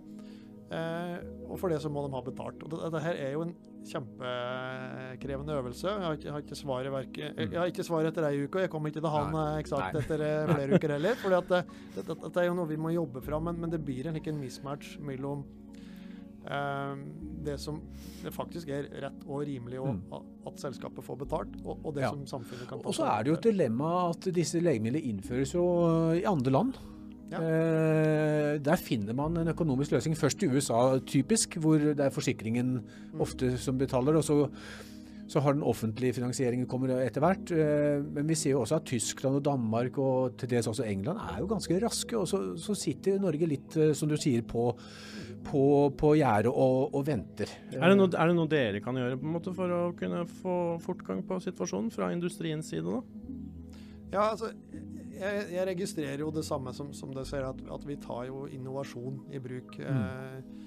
Eh, 0.73 1.17
og 1.51 1.59
for 1.61 1.69
det 1.69 1.83
så 1.85 1.91
må 1.93 2.05
de 2.07 2.13
ha 2.15 2.23
betalt. 2.25 2.63
Og 2.65 2.73
dette 2.73 2.91
det 2.95 3.03
her 3.05 3.19
er 3.21 3.33
jo 3.35 3.45
en 3.45 3.55
kjempekrevende 3.89 5.57
øvelse. 5.59 5.89
Jeg 5.91 6.07
har 6.07 6.17
ikke, 6.17 6.29
jeg 6.29 6.35
har 6.37 6.45
ikke 6.45 6.61
svaret 6.63 6.95
verke, 6.95 7.25
jeg, 7.27 7.49
jeg 7.51 7.61
har 7.61 7.73
ikke 7.73 7.87
svaret 7.87 8.13
etter 8.13 8.29
ei 8.29 8.45
uke, 8.45 8.57
og 8.57 8.65
jeg 8.65 8.73
kommer 8.73 8.93
ikke 8.93 9.03
til 9.03 9.11
å 9.11 9.13
ha 9.13 9.25
den 9.27 9.41
eh, 9.43 9.59
eksakt 9.65 9.99
etter 10.01 10.25
eh, 10.29 10.53
flere 10.53 10.71
uker 10.79 10.95
heller. 10.97 11.19
For 11.21 11.35
det, 11.35 11.61
det, 11.97 12.07
det, 12.09 12.17
det 12.25 12.45
er 12.45 12.49
jo 12.49 12.57
noe 12.57 12.71
vi 12.71 12.81
må 12.81 12.95
jobbe 12.95 13.25
fram, 13.25 13.51
men, 13.51 13.61
men 13.65 13.75
det 13.75 13.83
blir 13.85 14.09
en, 14.09 14.17
ikke 14.21 14.33
en 14.33 14.41
mismatch 14.41 14.95
mellom 15.05 15.45
eh, 15.45 15.62
det 16.45 17.59
som 17.61 17.81
det 18.23 18.33
faktisk 18.35 18.69
er 18.75 18.89
rett 19.03 19.27
og 19.29 19.45
rimelig 19.47 19.79
å, 19.81 19.93
Mm. 19.93 20.23
at 20.47 20.57
selskapet 20.59 21.05
får 21.05 21.19
betalt, 21.19 21.55
og, 21.65 21.79
og 21.85 21.95
det 21.95 22.03
Ja. 22.03 22.11
som 22.11 22.25
samfunnet 22.27 22.69
kan 22.69 22.81
ta 22.81 22.89
Og 22.89 22.95
så 22.95 23.05
er 23.07 23.23
det 23.25 23.31
jo 23.31 23.35
et 23.35 23.55
dilemma 23.55 24.11
at 24.11 24.21
disse 24.35 24.61
legemidlene 24.61 25.03
innføres 25.07 25.53
jo 25.55 25.65
i 26.13 26.25
andre 26.25 26.51
land. 26.51 26.79
Ja. 27.31 27.39
Eh, 27.41 28.59
der 28.59 28.77
finner 28.77 29.15
man 29.15 29.37
en 29.39 29.49
økonomisk 29.55 29.93
løsning. 29.93 30.15
Først 30.15 30.43
i 30.43 30.49
USA, 30.53 30.99
typisk, 30.99 31.57
hvor 31.59 31.79
det 31.79 31.99
er 32.01 32.11
forsikringen 32.11 32.83
ofte 33.19 33.57
som 33.59 33.79
betaler. 33.79 34.17
og 34.17 34.25
så 34.25 34.51
så 35.29 35.41
har 35.41 35.55
den 35.55 35.63
offentlige 35.63 36.13
finansieringen 36.13 36.67
kommer 36.69 36.89
etter 37.01 37.21
hvert. 37.23 37.51
eh, 37.53 38.03
Men 38.03 38.27
vi 38.27 38.35
ser 38.35 38.51
jo 38.51 38.61
også 38.67 38.77
at 38.77 38.85
Tyskland 38.85 39.37
og 39.37 39.43
Danmark 39.43 39.97
og 39.97 40.37
til 40.37 40.47
dels 40.51 40.67
også 40.67 40.85
England 40.85 41.19
er 41.19 41.39
jo 41.39 41.47
ganske 41.47 41.81
raske. 41.81 42.13
Og 42.19 42.27
så, 42.29 42.55
så 42.59 42.75
sitter 42.77 43.19
Norge 43.19 43.47
litt, 43.49 43.75
eh, 43.79 43.95
som 43.95 44.11
du 44.11 44.17
sier, 44.17 44.43
på, 44.43 44.77
på, 45.47 45.65
på 45.99 46.15
gjerdet 46.19 46.53
og, 46.53 46.95
og 46.95 47.07
venter. 47.07 47.51
Er 47.75 47.93
det, 47.93 47.97
noe, 47.99 48.11
er 48.11 48.31
det 48.31 48.37
noe 48.39 48.51
dere 48.51 48.83
kan 48.85 48.99
gjøre 48.99 49.19
på 49.21 49.29
en 49.29 49.37
måte 49.37 49.55
for 49.57 49.75
å 49.77 49.83
kunne 49.99 50.25
få 50.41 50.57
fortgang 50.85 51.23
på 51.27 51.41
situasjonen 51.45 51.93
fra 51.95 52.13
industriens 52.15 52.71
side? 52.73 52.87
da? 52.89 53.03
Ja, 54.13 54.27
altså, 54.29 54.53
jeg, 55.17 55.47
jeg 55.55 55.69
registrerer 55.71 56.21
jo 56.25 56.33
det 56.35 56.45
samme 56.45 56.75
som, 56.77 56.93
som 56.97 57.15
dere 57.15 57.29
ser, 57.29 57.47
at, 57.49 57.63
at 57.77 57.87
vi 57.89 57.97
tar 58.03 58.27
jo 58.29 58.45
innovasjon 58.53 59.23
i 59.33 59.41
bruk. 59.43 59.79
Eh, 59.81 60.61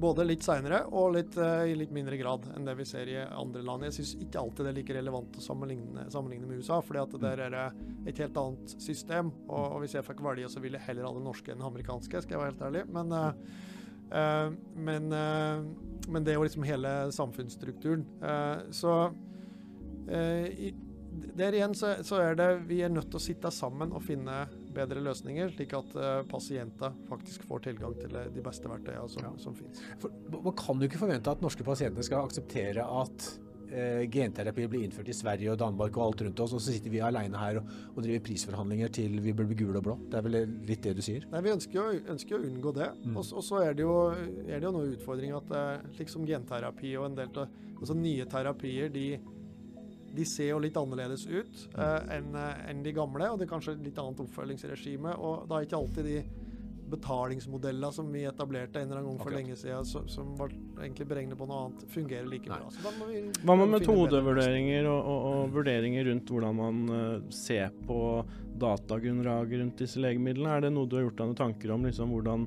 både 0.00 0.24
litt 0.26 0.44
seinere 0.44 0.82
og 0.96 1.14
litt, 1.16 1.36
eh, 1.40 1.70
i 1.72 1.76
litt 1.78 1.92
mindre 1.94 2.18
grad 2.20 2.46
enn 2.54 2.66
det 2.68 2.76
vi 2.78 2.86
ser 2.88 3.10
i 3.10 3.16
andre 3.24 3.62
land. 3.66 3.86
Jeg 3.88 3.98
syns 3.98 4.12
ikke 4.26 4.42
alltid 4.42 4.66
det 4.66 4.72
er 4.72 4.78
like 4.78 4.96
relevant 4.96 5.40
å 5.40 5.44
sammenligne, 5.44 6.06
sammenligne 6.12 6.48
med 6.48 6.60
USA, 6.60 6.80
fordi 6.84 7.02
at 7.02 7.18
der 7.24 7.44
er 7.46 7.56
det 7.56 7.66
et 8.12 8.22
helt 8.22 8.40
annet 8.44 8.76
system. 8.76 9.32
Og, 9.48 9.64
og 9.64 9.82
hvis 9.82 9.96
jeg 9.98 10.06
fikk 10.06 10.22
velge, 10.24 10.52
så 10.52 10.62
ville 10.62 10.80
jeg 10.80 10.90
heller 10.90 11.08
ha 11.08 11.16
det 11.16 11.26
norske 11.26 11.52
enn 11.52 11.62
det 11.62 11.68
amerikanske, 11.72 12.24
skal 12.24 12.36
jeg 12.36 12.42
være 12.44 12.54
helt 12.54 12.66
ærlig. 12.70 12.86
Men, 12.92 13.16
eh, 13.18 13.68
men, 14.10 15.12
eh, 15.14 15.64
men 16.10 16.24
det 16.26 16.34
jo 16.34 16.44
liksom 16.46 16.66
hele 16.66 16.94
samfunnsstrukturen. 17.14 18.06
Eh, 18.22 18.70
så 18.74 18.94
eh, 20.10 20.72
der 21.10 21.54
igjen 21.56 21.74
så, 21.74 21.94
så 22.06 22.20
er 22.22 22.38
det 22.38 22.48
vi 22.68 22.80
er 22.86 22.92
nødt 22.92 23.10
til 23.10 23.18
å 23.18 23.22
sitte 23.22 23.50
sammen 23.54 23.92
og 23.94 24.02
finne 24.06 24.44
bedre 24.74 25.02
løsninger, 25.02 25.50
slik 25.54 25.74
at 25.74 25.94
uh, 25.98 26.22
pasienter 26.30 26.94
faktisk 27.08 27.44
får 27.48 27.64
tilgang 27.66 27.96
til 27.98 28.14
eh, 28.16 28.28
de 28.30 28.42
beste 28.44 28.70
verktøyene 28.70 29.08
som, 29.10 29.24
Ja. 29.26 29.32
som 29.42 29.56
finnes. 29.58 29.80
For, 30.02 30.14
man 30.30 30.54
kan 30.58 30.78
jo 30.78 30.86
ikke 30.90 31.00
forvente 31.02 31.32
at 31.32 31.42
norske 31.42 31.66
pasienter 31.66 32.06
skal 32.06 32.28
akseptere 32.28 32.86
at 32.86 33.26
eh, 33.72 34.02
genterapi 34.12 34.66
blir 34.70 34.84
innført 34.86 35.08
i 35.10 35.16
Sverige 35.16 35.52
og 35.52 35.58
Danmark 35.60 35.96
og 35.98 36.04
alt 36.06 36.24
rundt 36.26 36.42
oss, 36.44 36.54
og 36.56 36.62
så 36.62 36.74
sitter 36.74 36.92
vi 36.92 37.02
alene 37.04 37.40
her 37.40 37.60
og, 37.60 37.72
og 37.94 38.02
driver 38.04 38.24
prisforhandlinger 38.26 38.92
til 39.00 39.18
vi 39.24 39.34
blir 39.36 39.50
gule 39.58 39.80
og 39.80 39.86
blå. 39.86 39.96
Det 40.10 40.20
er 40.20 40.26
vel 40.26 40.38
litt 40.68 40.84
det 40.86 40.94
du 40.98 41.02
sier? 41.04 41.26
Nei, 41.32 41.42
Vi 41.46 41.54
ønsker 41.54 41.80
jo, 41.80 42.04
ønsker 42.14 42.36
jo 42.36 42.40
å 42.40 42.46
unngå 42.50 42.74
det. 42.76 42.90
Mm. 43.04 43.16
Og, 43.16 43.24
og 43.40 43.46
så 43.46 43.64
er 43.64 43.76
det 43.78 43.86
jo, 43.86 43.96
er 44.46 44.56
det 44.56 44.68
jo 44.68 44.74
noen 44.76 44.94
utfordringer 44.96 45.40
at 45.40 45.58
eh, 45.60 45.90
slik 45.98 46.12
som 46.12 46.26
genterapi 46.28 46.94
og 47.00 47.10
en 47.10 47.20
del 47.20 47.42
av 47.44 47.58
altså 47.80 47.96
nye 47.96 48.26
terapier, 48.28 48.90
de, 48.92 49.06
de 50.16 50.26
ser 50.28 50.50
jo 50.52 50.60
litt 50.60 50.76
annerledes 50.76 51.24
ut 51.30 51.64
eh, 51.72 52.16
enn 52.16 52.34
en 52.34 52.68
enn 52.70 52.84
de 52.84 52.94
gamle, 52.96 53.30
og 53.32 53.40
det 53.40 53.46
er 53.48 53.54
kanskje 53.54 53.78
litt 53.80 53.98
annet 54.00 54.20
oppfølgingsregime. 54.26 55.16
Og 55.16 55.48
da 55.48 55.58
er 55.58 55.68
ikke 55.68 55.80
alltid 55.80 56.10
de 56.10 56.20
betalingsmodellene 56.90 57.92
som 57.94 58.10
vi 58.12 58.24
etablerte 58.28 58.80
en 58.80 58.90
eller 58.90 59.00
annen 59.00 59.12
gang 59.12 59.20
for 59.20 59.30
Akkurat. 59.30 59.38
lenge 59.40 59.56
siden, 59.60 59.86
som, 59.88 60.08
som 60.08 60.34
var 60.38 60.52
egentlig 60.80 61.06
beregnet 61.10 61.38
på 61.38 61.48
noe 61.50 61.66
annet, 61.66 61.84
fungerer 61.94 62.28
like 62.30 62.50
Nei. 62.50 62.58
bra. 62.58 62.72
Så 62.74 62.84
da 62.84 62.92
må 62.98 63.08
vi 63.10 63.22
Hva 63.28 63.56
med 63.56 63.64
finne 63.66 63.78
metodevurderinger 63.78 64.90
og, 64.90 65.00
og, 65.00 65.28
og 65.30 65.54
vurderinger 65.56 66.10
rundt 66.10 66.34
hvordan 66.34 66.60
man 66.60 66.82
eh, 66.96 67.14
ser 67.34 67.72
på 67.86 68.00
datagrunnlaget 68.60 69.62
rundt 69.62 69.80
disse 69.84 70.02
legemidlene? 70.02 70.56
Er 70.56 70.66
det 70.66 70.74
noe 70.74 70.90
du 70.90 70.98
har 70.98 71.06
gjort 71.08 71.22
deg 71.22 71.32
noen 71.32 71.40
tanker 71.44 71.74
om? 71.76 71.88
liksom 71.88 72.12
hvordan 72.14 72.46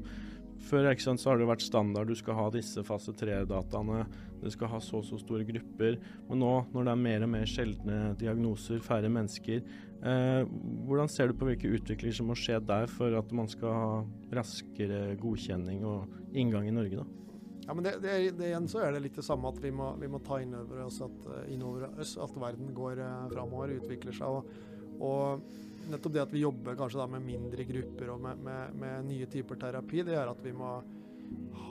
før 0.63 0.89
ikke 0.91 1.05
sant, 1.05 1.21
så 1.21 1.31
har 1.31 1.39
det 1.39 1.47
vært 1.49 1.65
standard, 1.65 2.09
du 2.09 2.17
skal 2.17 2.37
ha 2.37 2.49
disse 2.53 2.83
fase 2.87 3.13
3-dataene, 3.19 4.03
du 4.43 4.49
skal 4.51 4.71
ha 4.73 4.79
så 4.83 4.99
og 4.99 5.07
så 5.07 5.19
store 5.21 5.45
grupper. 5.47 5.97
Men 6.29 6.43
nå, 6.43 6.51
når 6.73 6.87
det 6.87 6.93
er 6.93 7.01
mer 7.05 7.25
og 7.25 7.33
mer 7.35 7.49
sjeldne 7.49 7.97
diagnoser, 8.19 8.83
færre 8.83 9.11
mennesker, 9.11 9.63
eh, 10.03 10.53
hvordan 10.87 11.11
ser 11.11 11.31
du 11.31 11.37
på 11.39 11.49
hvilke 11.49 11.71
utviklinger 11.77 12.19
som 12.19 12.31
må 12.31 12.37
skje 12.39 12.59
der 12.63 12.87
for 12.91 13.15
at 13.19 13.35
man 13.35 13.51
skal 13.51 13.75
ha 13.77 13.91
raskere 14.39 15.17
godkjenning 15.21 15.83
og 15.87 16.35
inngang 16.35 16.69
i 16.69 16.75
Norge? 16.75 17.03
da? 17.03 17.19
Ja, 17.63 17.71
men 17.71 17.85
det, 17.85 17.93
det, 18.03 18.13
det, 18.35 18.49
igjen 18.49 18.67
så 18.67 18.81
er 18.83 18.91
det 18.91 19.05
litt 19.05 19.15
det 19.15 19.23
samme 19.23 19.47
at 19.53 19.59
vi 19.63 19.71
må, 19.71 19.93
vi 19.99 20.09
må 20.11 20.19
ta 20.23 20.41
inn 20.43 20.51
oss 20.83 20.99
at, 21.05 21.27
innover 21.51 21.87
oss 22.03 22.17
at 22.19 22.33
verden 22.35 22.73
går 22.75 22.99
eh, 22.99 23.27
framover, 23.31 23.77
utvikler 23.79 24.15
seg. 24.17 24.39
Og, 24.39 25.03
og 25.03 25.45
nettopp 25.91 26.13
det 26.15 26.23
at 26.23 26.33
vi 26.33 26.43
jobber 26.43 26.77
kanskje 26.79 27.01
da 27.01 27.07
med 27.11 27.25
mindre 27.25 27.65
grupper 27.67 28.11
og 28.13 28.21
med, 28.23 28.43
med, 28.45 28.75
med 28.79 29.07
nye 29.09 29.29
typer 29.31 29.59
terapi, 29.59 30.03
det 30.05 30.15
gjør 30.15 30.33
at 30.33 30.43
vi 30.45 30.53
må 30.55 30.73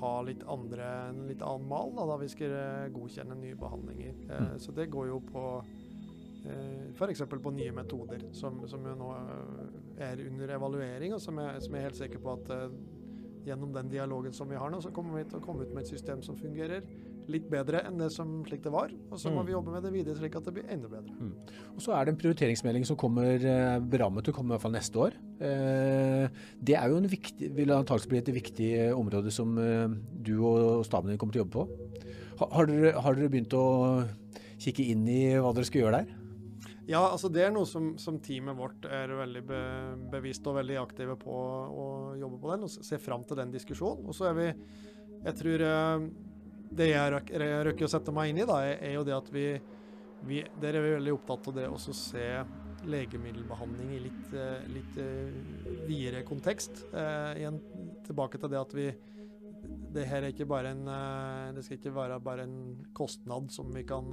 ha 0.01 0.15
litt 0.27 0.43
andre, 0.51 0.89
en 1.11 1.23
litt 1.29 1.43
annen 1.47 1.69
mal 1.71 1.93
da, 1.95 2.07
da 2.11 2.19
vi 2.21 2.31
skal 2.33 2.57
eh, 2.57 2.89
godkjenne 2.95 3.39
nye 3.39 3.59
behandlinger. 3.59 4.17
Eh, 4.29 4.43
Mm. 4.43 4.59
Så 4.59 4.73
det 4.75 4.89
går 4.91 5.09
jo 5.13 5.21
på 5.29 5.45
eh, 6.49 6.89
F.eks. 6.91 7.23
på 7.31 7.55
nye 7.55 7.75
metoder, 7.77 8.25
som, 8.35 8.63
som 8.69 8.89
jo 8.89 8.97
nå 8.99 9.13
er 10.03 10.25
under 10.27 10.57
evaluering, 10.57 11.15
og 11.15 11.23
som 11.23 11.39
jeg, 11.39 11.63
som 11.63 11.77
jeg 11.77 11.83
er 11.83 11.89
helt 11.91 12.01
sikker 12.01 12.23
på 12.25 12.35
at 12.41 12.53
gjennom 13.47 13.73
den 13.75 13.91
dialogen 13.91 14.35
som 14.35 14.51
vi 14.51 14.59
har 14.59 14.71
nå, 14.71 14.81
så 14.83 14.91
kommer 14.95 15.19
vi 15.19 15.29
til 15.31 15.39
å 15.39 15.45
komme 15.45 15.67
ut 15.67 15.75
med 15.75 15.85
et 15.85 15.91
system 15.91 16.23
som 16.23 16.39
fungerer 16.39 16.83
litt 17.29 17.49
bedre 17.51 17.83
enn 17.87 17.99
det 17.99 18.09
som 18.13 18.43
slik 18.45 18.63
det 18.65 18.73
var. 18.73 18.91
Og 19.11 19.19
så 19.19 19.31
må 19.31 19.43
Mm. 19.43 19.47
vi 19.47 19.53
jobbe 19.53 19.73
med 19.73 19.83
det 19.83 19.93
videre 19.93 20.17
slik 20.17 20.37
at 20.37 20.45
det 20.45 20.55
blir 20.55 20.65
enda 20.71 20.89
bedre. 20.89 21.13
Og 21.75 21.81
så 21.81 21.93
er 21.95 22.05
det 22.05 22.15
en 22.15 22.21
prioriteringsmelding 22.23 22.85
som 22.87 22.97
kommer 22.97 23.35
eh, 23.45 23.79
berammet 23.81 24.25
til 24.25 24.33
å 24.33 24.37
komme 24.37 24.51
i 24.51 24.57
hvert 24.57 24.63
fall 24.63 24.73
neste 24.73 24.97
år. 24.99 25.13
Eh, 25.41 26.29
Det 26.63 26.75
er 26.77 26.89
jo 26.89 26.97
en 26.97 27.09
viktig, 27.09 27.53
vil 27.55 27.69
antakelig 27.71 28.09
bli 28.09 28.19
et 28.19 28.33
viktig 28.43 28.71
eh, 28.79 28.93
område 28.97 29.31
som 29.31 29.57
eh, 29.59 29.89
du 30.23 30.39
og 30.45 30.85
staben 30.85 31.09
din 31.11 31.19
kommer 31.19 31.33
til 31.33 31.43
å 31.43 31.47
jobbe 31.47 31.59
på. 31.59 32.49
Har 32.53 32.67
dere, 32.67 32.93
har 33.01 33.15
dere 33.15 33.29
begynt 33.31 33.53
å 33.55 34.09
kikke 34.59 34.85
inn 34.91 35.07
i 35.09 35.35
hva 35.39 35.53
dere 35.55 35.65
skal 35.69 35.83
gjøre 35.83 36.01
der? 36.03 36.19
Ja, 36.89 36.99
altså 37.13 37.29
det 37.31 37.45
er 37.47 37.53
noe 37.55 37.65
som, 37.65 37.93
som 37.97 38.17
teamet 38.19 38.57
vårt 38.59 38.85
er 38.91 39.07
veldig 39.15 39.43
be, 39.47 39.61
bevisst 40.11 40.47
og 40.51 40.57
veldig 40.57 40.81
aktive 40.83 41.15
på 41.17 41.31
å 41.31 41.85
jobbe 42.19 42.41
på 42.43 42.51
den, 42.51 42.65
og 42.67 42.71
se 42.71 42.99
fram 42.99 43.23
til 43.25 43.37
den 43.39 43.53
diskusjonen. 43.55 44.05
Og 44.11 44.15
så 44.15 44.31
er 44.31 44.35
vi 44.35 44.49
Jeg 45.23 45.35
tror 45.39 45.63
eh, 45.63 46.09
det 46.79 46.89
jeg 46.93 47.13
røk- 47.13 47.33
røkker 47.69 47.87
å 47.87 47.93
sette 47.93 48.15
meg 48.15 48.31
inn 48.33 48.43
i, 48.43 48.49
da, 48.49 48.59
er, 48.65 48.93
jo 48.97 49.05
det 49.05 49.15
at 49.17 49.31
vi, 49.35 49.47
vi 50.25 50.43
Der 50.61 50.79
er 50.79 50.85
vi 50.85 50.93
veldig 50.97 51.15
opptatt 51.17 51.49
av 51.51 51.57
det 51.59 51.69
å 51.69 51.79
se 51.79 52.27
legemiddelbehandling 52.83 53.93
i 53.95 54.01
litt, 54.03 54.33
eh, 54.35 54.65
litt 54.73 54.97
eh, 54.99 55.85
videre 55.87 56.25
kontekst. 56.27 56.85
Eh, 56.93 57.43
igjen 57.43 57.61
tilbake 58.07 58.41
til 58.43 58.51
det 58.53 58.61
at 58.61 58.75
vi 58.75 58.89
det 59.93 60.07
her 60.09 60.25
er 60.25 60.33
ikke 60.33 60.49
bare 60.51 60.73
en 60.75 60.89
eh, 60.91 61.53
Det 61.55 61.63
skal 61.67 61.77
ikke 61.79 61.93
være 61.95 62.17
bare 62.25 62.47
en 62.49 62.57
kostnad 62.97 63.53
som 63.55 63.69
vi 63.75 63.85
kan 63.87 64.09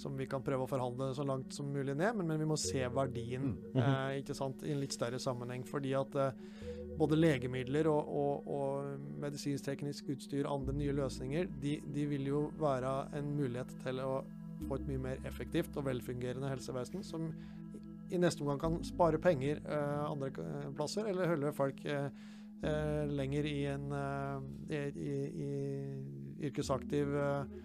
som 0.00 0.14
vi 0.16 0.24
kan 0.30 0.40
prøve 0.40 0.64
å 0.64 0.70
forhandle 0.70 1.08
så 1.16 1.24
langt 1.26 1.52
som 1.52 1.66
mulig 1.74 1.92
ned, 1.98 2.14
men, 2.16 2.28
men 2.30 2.38
vi 2.40 2.46
må 2.48 2.56
se 2.60 2.80
verdien 2.94 3.50
eh, 3.74 4.20
ikke 4.20 4.36
sant, 4.38 4.62
i 4.64 4.70
en 4.72 4.78
litt 4.80 4.94
større 4.94 5.18
sammenheng. 5.20 5.64
Fordi 5.66 5.90
at 5.98 6.14
eh, 6.16 6.30
både 6.98 7.16
legemidler 7.16 7.88
og, 7.90 8.08
og, 8.16 8.48
og 8.50 9.06
medisinsk-teknisk 9.22 10.10
utstyr 10.14 10.48
andre 10.50 10.74
nye 10.76 10.96
løsninger, 10.96 11.48
de, 11.62 11.78
de 11.94 12.06
vil 12.10 12.26
jo 12.26 12.42
være 12.60 12.92
en 13.18 13.32
mulighet 13.36 13.72
til 13.84 14.02
å 14.04 14.20
få 14.68 14.76
et 14.76 14.90
mye 14.90 15.02
mer 15.06 15.22
effektivt 15.28 15.76
og 15.80 15.86
velfungerende 15.86 16.50
helsevesen, 16.50 17.04
som 17.06 17.30
i 18.10 18.18
neste 18.18 18.42
omgang 18.42 18.60
kan 18.60 18.78
spare 18.84 19.20
penger 19.22 19.62
eh, 19.62 20.04
andre 20.10 20.32
eh, 20.42 20.68
plasser, 20.76 21.06
eller 21.08 21.30
holde 21.30 21.52
folk 21.54 21.84
eh, 21.86 22.10
eh, 22.66 23.04
lenger 23.08 23.46
i 23.46 23.58
en 23.70 23.86
eh, 23.96 24.48
i, 24.74 24.80
i, 25.06 25.18
i 25.46 26.48
yrkesaktiv 26.50 27.14
eh, 27.14 27.58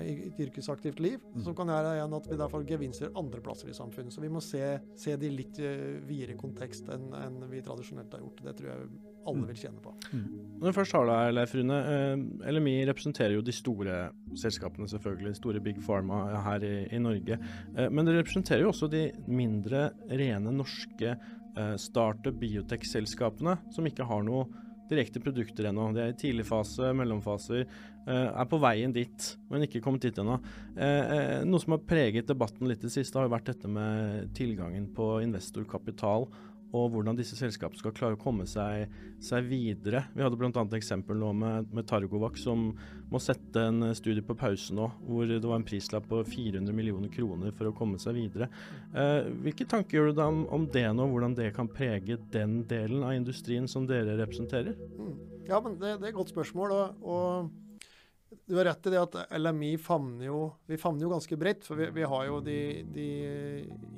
i 0.00 0.14
et 0.30 0.38
yrkesaktivt 0.46 1.00
liv, 1.04 1.24
som 1.44 1.56
kan 1.56 1.68
gjøre 1.68 1.96
igjen 1.98 2.16
at 2.16 2.28
vi 2.30 2.38
derfor 2.40 2.64
gevinster 2.68 3.12
andre 3.20 3.42
plasser 3.44 3.68
i 3.68 3.76
samfunnet. 3.76 4.14
Så 4.14 4.22
vi 4.24 4.32
må 4.32 4.40
se, 4.44 4.62
se 4.96 5.16
det 5.20 5.28
i 5.28 5.34
litt 5.34 5.60
videre 6.08 6.38
kontekst 6.40 6.88
enn 6.94 7.10
en 7.18 7.42
vi 7.50 7.62
tradisjonelt 7.64 8.14
har 8.16 8.24
gjort. 8.24 8.46
Det 8.46 8.56
tror 8.58 8.72
jeg 8.72 8.86
alle 9.28 9.46
vil 9.48 9.58
tjene 9.58 9.80
på. 9.82 9.92
Når 10.12 10.66
vi 10.68 10.74
først 10.76 10.96
har 10.96 11.08
deg, 11.08 11.30
Leif 11.36 11.54
Rune. 11.56 11.78
Eh, 11.94 12.50
LMI 12.52 12.74
representerer 12.90 13.36
jo 13.36 13.44
de 13.44 13.54
store 13.54 14.00
selskapene, 14.40 14.88
selvfølgelig. 14.90 15.36
Store 15.38 15.62
Big 15.64 15.80
Pharma 15.84 16.24
her 16.46 16.66
i, 16.66 16.74
i 16.94 17.00
Norge. 17.02 17.38
Eh, 17.76 17.88
men 17.90 18.04
dere 18.04 18.22
representerer 18.22 18.64
jo 18.64 18.72
også 18.72 18.90
de 18.92 19.06
mindre, 19.28 19.88
rene 20.10 20.54
norske 20.54 21.14
eh, 21.14 21.74
startup 21.80 22.36
biotech-selskapene, 22.40 23.58
som 23.74 23.88
ikke 23.88 24.08
har 24.08 24.24
noe 24.26 24.46
direkte 24.90 25.22
produkter 25.22 25.68
ennå. 25.70 25.88
De 25.94 26.02
er 26.02 26.12
i 26.12 26.18
tidlig 26.18 26.46
fase, 26.48 26.92
mellomfaser, 26.96 27.64
eh, 28.06 28.28
er 28.28 28.48
på 28.50 28.60
veien 28.62 28.92
dit, 28.92 29.28
men 29.50 29.64
ikke 29.66 29.82
kommet 29.84 30.04
dit 30.04 30.18
ennå. 30.20 30.38
Eh, 30.76 31.12
eh, 31.16 31.44
noe 31.44 31.62
som 31.62 31.76
har 31.76 31.84
preget 31.88 32.28
debatten 32.28 32.68
litt 32.68 32.84
i 32.84 32.88
det 32.88 32.96
siste, 32.96 33.16
har 33.18 33.28
jo 33.28 33.34
vært 33.36 33.52
dette 33.52 33.70
med 33.70 34.34
tilgangen 34.34 34.90
på 34.94 35.22
investorkapital 35.24 36.28
og 36.74 36.90
hvordan 36.90 37.16
disse 37.18 37.36
selskapene 37.38 37.78
skal 37.78 37.94
klare 37.94 38.18
å 38.18 38.20
komme 38.20 38.46
seg, 38.50 38.90
seg 39.22 39.46
videre. 39.46 40.04
Vi 40.14 40.24
hadde 40.24 40.38
bl.a. 40.40 40.50
et 40.50 40.76
eksempel 40.78 41.18
nå 41.20 41.30
med, 41.38 41.70
med 41.74 41.86
Targovac 41.86 42.38
som 42.40 42.72
må 43.12 43.20
sette 43.22 43.68
en 43.70 43.92
studie 43.94 44.24
på 44.26 44.36
pause 44.38 44.74
nå, 44.74 44.88
hvor 45.06 45.28
det 45.30 45.42
var 45.44 45.60
en 45.60 45.66
prislapp 45.66 46.08
på 46.10 46.24
400 46.26 46.74
millioner 46.74 47.12
kroner 47.14 47.54
for 47.54 47.70
å 47.70 47.76
komme 47.76 48.00
seg 48.02 48.18
videre. 48.18 48.50
Eh, 48.90 49.30
hvilke 49.44 49.68
tanker 49.70 50.00
gjør 50.00 50.10
du 50.10 50.18
deg 50.18 50.26
om, 50.26 50.44
om 50.58 50.66
det 50.74 50.86
nå, 50.98 51.06
hvordan 51.12 51.38
det 51.38 51.52
kan 51.56 51.70
prege 51.70 52.18
den 52.34 52.62
delen 52.70 53.06
av 53.06 53.14
industrien 53.14 53.70
som 53.70 53.86
dere 53.86 54.18
representerer? 54.18 54.74
Mm. 54.98 55.14
Ja, 55.46 55.60
men 55.60 55.76
det, 55.78 55.98
det 56.00 56.08
er 56.08 56.14
et 56.14 56.18
godt 56.18 56.32
spørsmål. 56.32 56.74
Og, 56.74 57.06
og 57.06 58.40
du 58.46 58.56
har 58.58 58.64
rett 58.64 58.86
i 58.86 58.92
det 58.92 59.00
at 59.00 59.16
LMI 59.38 59.74
favner 59.80 60.28
jo, 60.28 60.40
vi 60.66 60.78
favner 60.80 61.06
jo 61.06 61.12
ganske 61.14 61.38
bredt. 61.40 61.64
For 61.66 61.78
vi, 61.78 61.88
vi 61.94 62.06
har 62.08 62.26
jo 62.28 62.40
de, 62.44 62.58
de 62.94 63.08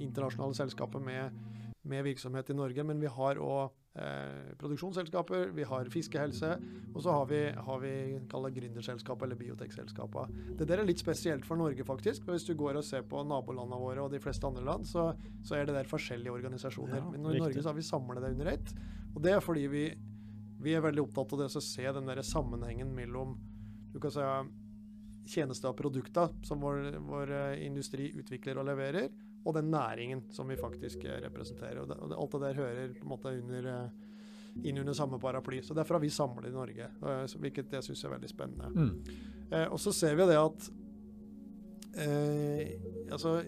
internasjonale 0.02 0.58
selskapene 0.58 1.06
med, 1.06 1.40
med 1.88 2.04
virksomhet 2.06 2.50
i 2.50 2.56
Norge, 2.56 2.84
men 2.86 3.00
vi 3.00 3.10
har 3.10 3.38
òg 3.42 4.00
eh, 4.00 4.52
produksjonsselskaper, 4.60 5.52
vi 5.56 5.66
har 5.68 5.90
fiskehelse, 5.92 6.50
og 6.92 6.98
så 7.04 7.14
har 7.14 7.28
vi, 7.30 7.40
har 7.68 7.80
vi 7.82 7.92
kall 8.30 8.48
det 8.48 8.54
gründerselskap 8.58 9.22
eller 9.26 9.38
biotekselskaper. 9.40 10.32
Det 10.58 10.68
der 10.68 10.82
er 10.82 10.88
litt 10.88 11.02
spesielt 11.02 11.46
for 11.48 11.60
Norge, 11.60 11.86
faktisk. 11.86 12.26
Hvis 12.30 12.48
du 12.48 12.54
går 12.58 12.80
og 12.80 12.86
ser 12.86 13.06
på 13.08 13.22
nabolandene 13.26 13.80
våre 13.80 14.04
og 14.04 14.12
de 14.14 14.22
fleste 14.22 14.48
andre 14.48 14.66
land, 14.66 14.88
så, 14.90 15.08
så 15.46 15.58
er 15.58 15.68
det 15.68 15.78
der 15.78 15.90
forskjellige 15.90 16.34
organisasjoner. 16.34 17.00
Ja, 17.00 17.08
men 17.14 17.24
i. 17.32 17.40
Norge 17.40 17.62
så 17.62 17.70
har 17.70 17.78
vi 17.78 17.86
samlet 17.86 18.24
det 18.24 18.34
under 18.36 18.52
ett. 18.56 18.76
Og 19.14 19.22
det 19.24 19.32
er 19.32 19.44
fordi 19.44 19.66
vi, 19.72 19.88
vi 20.62 20.76
er 20.76 20.84
veldig 20.84 21.06
opptatt 21.06 21.34
av 21.34 21.44
det 21.44 21.50
å 21.56 21.64
se 21.64 21.90
den 21.98 22.10
der 22.10 22.22
sammenhengen 22.26 22.92
mellom 22.96 23.36
du 23.94 24.00
kan 24.02 24.12
si, 24.12 24.24
tjenester 25.30 25.72
og 25.72 25.78
produkter 25.78 26.34
som 26.46 26.60
vår, 26.62 26.98
vår 27.06 27.32
eh, 27.34 27.64
industri 27.66 28.10
utvikler 28.18 28.60
og 28.60 28.68
leverer, 28.68 29.08
og 29.46 29.54
den 29.54 29.70
næringen 29.70 30.24
som 30.34 30.48
vi 30.50 30.56
faktisk 30.58 31.04
eh, 31.06 31.20
representerer. 31.22 31.78
Og 31.84 31.88
det, 31.88 31.96
og 32.02 32.10
det, 32.10 32.18
alt 32.18 32.32
det 32.36 32.40
der 32.42 32.58
hører 32.62 32.94
på 32.98 33.06
en 33.06 33.12
måte 33.12 33.32
under, 33.38 33.68
eh, 33.72 34.64
inn 34.66 34.78
under 34.82 34.92
samme 34.98 35.18
paraply. 35.22 35.60
Så 35.62 35.74
Derfor 35.76 35.94
har 35.94 36.02
vi 36.02 36.10
samlet 36.10 36.48
i 36.50 36.54
Norge, 36.56 36.88
eh, 36.90 37.36
hvilket 37.38 37.70
jeg 37.78 37.82
syns 37.86 38.04
er 38.04 38.14
veldig 38.16 38.32
spennende. 38.32 38.90
Eh, 39.52 39.66
og 39.70 39.78
så 39.78 39.92
ser 39.94 40.16
vi 40.18 40.26
det 40.26 40.36
at 40.40 40.70
eh, 41.96 42.74
altså, 43.12 43.38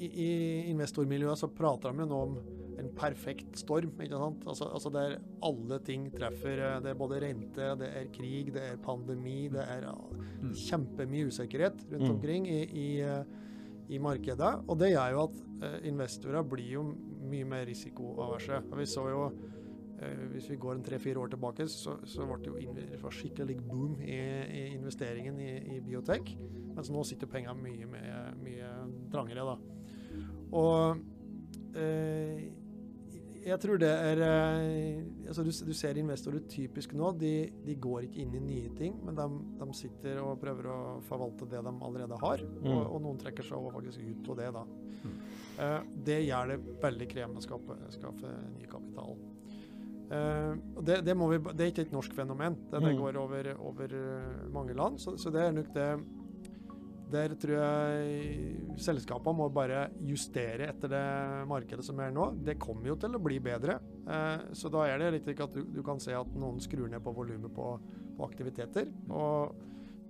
i, 0.00 0.06
i 0.08 0.30
investormiljøet 0.70 1.40
så 1.42 1.50
prater 1.52 1.92
de 1.92 2.04
jo 2.04 2.08
nå 2.10 2.20
om 2.28 2.38
en 2.80 2.88
perfekt 2.96 3.58
storm. 3.60 3.90
ikke 4.00 4.16
sant? 4.16 4.44
Altså, 4.48 4.70
altså 4.72 4.90
Der 4.94 5.18
alle 5.44 5.78
ting 5.84 6.06
treffer. 6.14 6.62
Det 6.80 6.94
er 6.94 6.96
både 6.96 7.18
rente, 7.20 7.66
det 7.82 7.90
er 7.92 8.06
krig, 8.14 8.52
det 8.54 8.62
er 8.70 8.76
pandemi, 8.84 9.48
det 9.52 9.66
er 9.66 9.90
Mm. 10.40 10.54
kjempemye 10.56 11.26
usikkerhet 11.28 11.82
rundt 11.92 12.06
Mm. 12.06 12.10
omkring 12.14 12.46
i, 12.48 12.62
i, 12.72 13.00
i 13.90 13.98
markedet. 14.02 14.50
Og 14.68 14.78
det 14.80 14.92
gjør 14.92 15.14
jo 15.14 15.22
at 15.26 15.40
eh, 15.66 15.78
investorer 15.90 16.46
blir 16.46 16.76
jo 16.76 16.84
mye 17.30 17.48
mer 17.48 17.66
risikoaverse. 17.68 18.62
Vi 18.78 18.86
så 18.88 19.06
jo 19.10 19.24
eh, 20.00 20.26
Hvis 20.32 20.50
vi 20.50 20.58
går 20.60 20.76
en 20.76 20.84
tre-fire 20.86 21.20
år 21.20 21.34
tilbake, 21.34 21.66
så, 21.68 21.98
så 22.04 22.26
ble 22.28 22.54
det 22.76 22.86
jo 22.94 23.12
skikkelig 23.12 23.58
boom 23.66 23.98
i, 24.00 24.20
i 24.60 24.64
investeringen 24.76 25.40
i, 25.40 25.52
i 25.76 25.80
biotek. 25.84 26.34
Mens 26.74 26.90
nå 26.90 27.04
sitter 27.04 27.30
pengene 27.30 27.58
mye, 27.60 27.88
mye, 27.90 28.20
mye 28.40 28.72
trangere, 29.12 29.44
da. 29.44 29.58
Og 30.56 31.76
eh, 31.76 32.46
jeg 33.44 33.56
tror 33.62 33.78
det 33.80 33.88
er 33.90 34.20
eh, 34.26 35.00
altså 35.28 35.42
du, 35.46 35.50
du 35.50 35.72
ser 35.76 35.98
investorer 36.00 36.42
typisk 36.50 36.92
nå, 36.98 37.10
de, 37.18 37.32
de 37.64 37.74
går 37.80 38.06
ikke 38.08 38.20
inn 38.24 38.34
i 38.36 38.42
nye 38.44 38.70
ting, 38.76 38.98
men 39.06 39.16
de, 39.16 39.26
de 39.62 39.68
sitter 39.78 40.20
og 40.22 40.38
prøver 40.42 40.68
å 40.70 40.78
forvalte 41.08 41.48
det 41.48 41.62
de 41.66 41.72
allerede 41.86 42.18
har. 42.20 42.44
Mm. 42.60 42.68
Og, 42.74 42.80
og 42.96 43.02
noen 43.06 43.20
trekker 43.22 43.46
seg 43.46 43.56
over 43.58 43.78
faktisk 43.78 44.04
ut 44.04 44.30
av 44.34 44.40
det, 44.42 44.50
da. 44.58 44.64
Eh, 45.64 45.80
det 46.10 46.18
gjør 46.26 46.52
det 46.54 46.58
veldig 46.84 47.10
krevende 47.14 47.42
å 47.42 47.46
skaffe, 47.48 47.78
skaffe 47.96 48.32
ny 48.58 48.68
kapital. 48.70 49.16
Uh, 50.10 50.56
det, 50.82 50.96
det, 51.06 51.14
vi, 51.14 51.36
det 51.54 51.62
er 51.62 51.68
ikke 51.70 51.84
et 51.84 51.92
norsk 51.94 52.14
fenomen. 52.16 52.56
Det, 52.66 52.80
det 52.82 52.88
Mm. 52.96 52.96
går 52.98 53.16
over, 53.20 53.48
over 53.62 53.92
mange 54.50 54.74
land. 54.74 54.96
Så, 54.98 55.12
så 55.22 55.30
det 55.30 55.44
er 55.44 55.52
nok 55.54 55.68
det 55.76 55.84
Der 57.10 57.32
tror 57.40 57.56
jeg 57.56 58.76
selskapene 58.80 59.38
må 59.40 59.48
bare 59.52 59.86
justere 60.06 60.68
etter 60.70 60.92
det 60.92 61.06
markedet 61.50 61.84
som 61.86 61.98
er 62.02 62.12
nå. 62.14 62.30
Det 62.46 62.58
kommer 62.62 62.92
jo 62.92 62.96
til 63.00 63.16
å 63.16 63.22
bli 63.22 63.40
bedre. 63.42 63.78
Eh, 64.06 64.44
så 64.56 64.70
da 64.72 64.84
er 64.88 65.02
det 65.02 65.22
ikke 65.22 65.48
at 65.48 65.56
du, 65.56 65.64
du 65.74 65.82
kan 65.86 66.00
se 66.02 66.14
at 66.16 66.30
noen 66.38 66.60
skrur 66.62 66.90
ned 66.90 67.02
på 67.04 67.14
volumet 67.16 67.52
på, 67.54 67.72
på 68.16 68.28
aktiviteter. 68.28 68.92
Og 69.10 69.56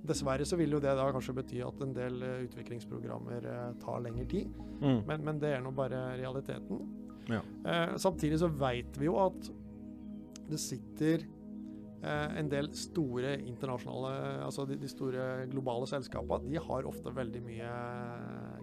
dessverre 0.06 0.46
så 0.48 0.58
vil 0.60 0.76
jo 0.76 0.82
det 0.82 0.92
da 0.96 1.08
kanskje 1.12 1.36
bety 1.40 1.62
at 1.64 1.82
en 1.84 1.96
del 1.96 2.20
eh, 2.26 2.44
utviklingsprogrammer 2.48 3.48
eh, 3.48 3.66
tar 3.82 4.04
lengre 4.04 4.28
tid. 4.30 4.52
Mm. 4.80 5.02
Men, 5.08 5.26
men 5.28 5.42
det 5.42 5.54
er 5.56 5.64
nå 5.64 5.72
bare 5.76 6.04
realiteten. 6.20 6.84
Ja. 7.30 7.44
Samtidig 8.00 8.40
så 8.42 8.48
vet 8.50 8.96
vi 8.98 9.06
jo 9.06 9.14
at 9.22 9.50
det 10.50 10.58
sitter 10.58 11.22
en 12.08 12.48
del 12.48 12.70
store 12.72 13.34
internasjonale, 13.44 14.12
altså 14.46 14.64
de, 14.68 14.76
de 14.80 14.88
store 14.88 15.46
globale 15.52 15.86
selskapene, 15.90 16.48
de 16.50 16.56
har 16.64 16.86
ofte 16.88 17.12
veldig 17.14 17.42
mye 17.44 17.72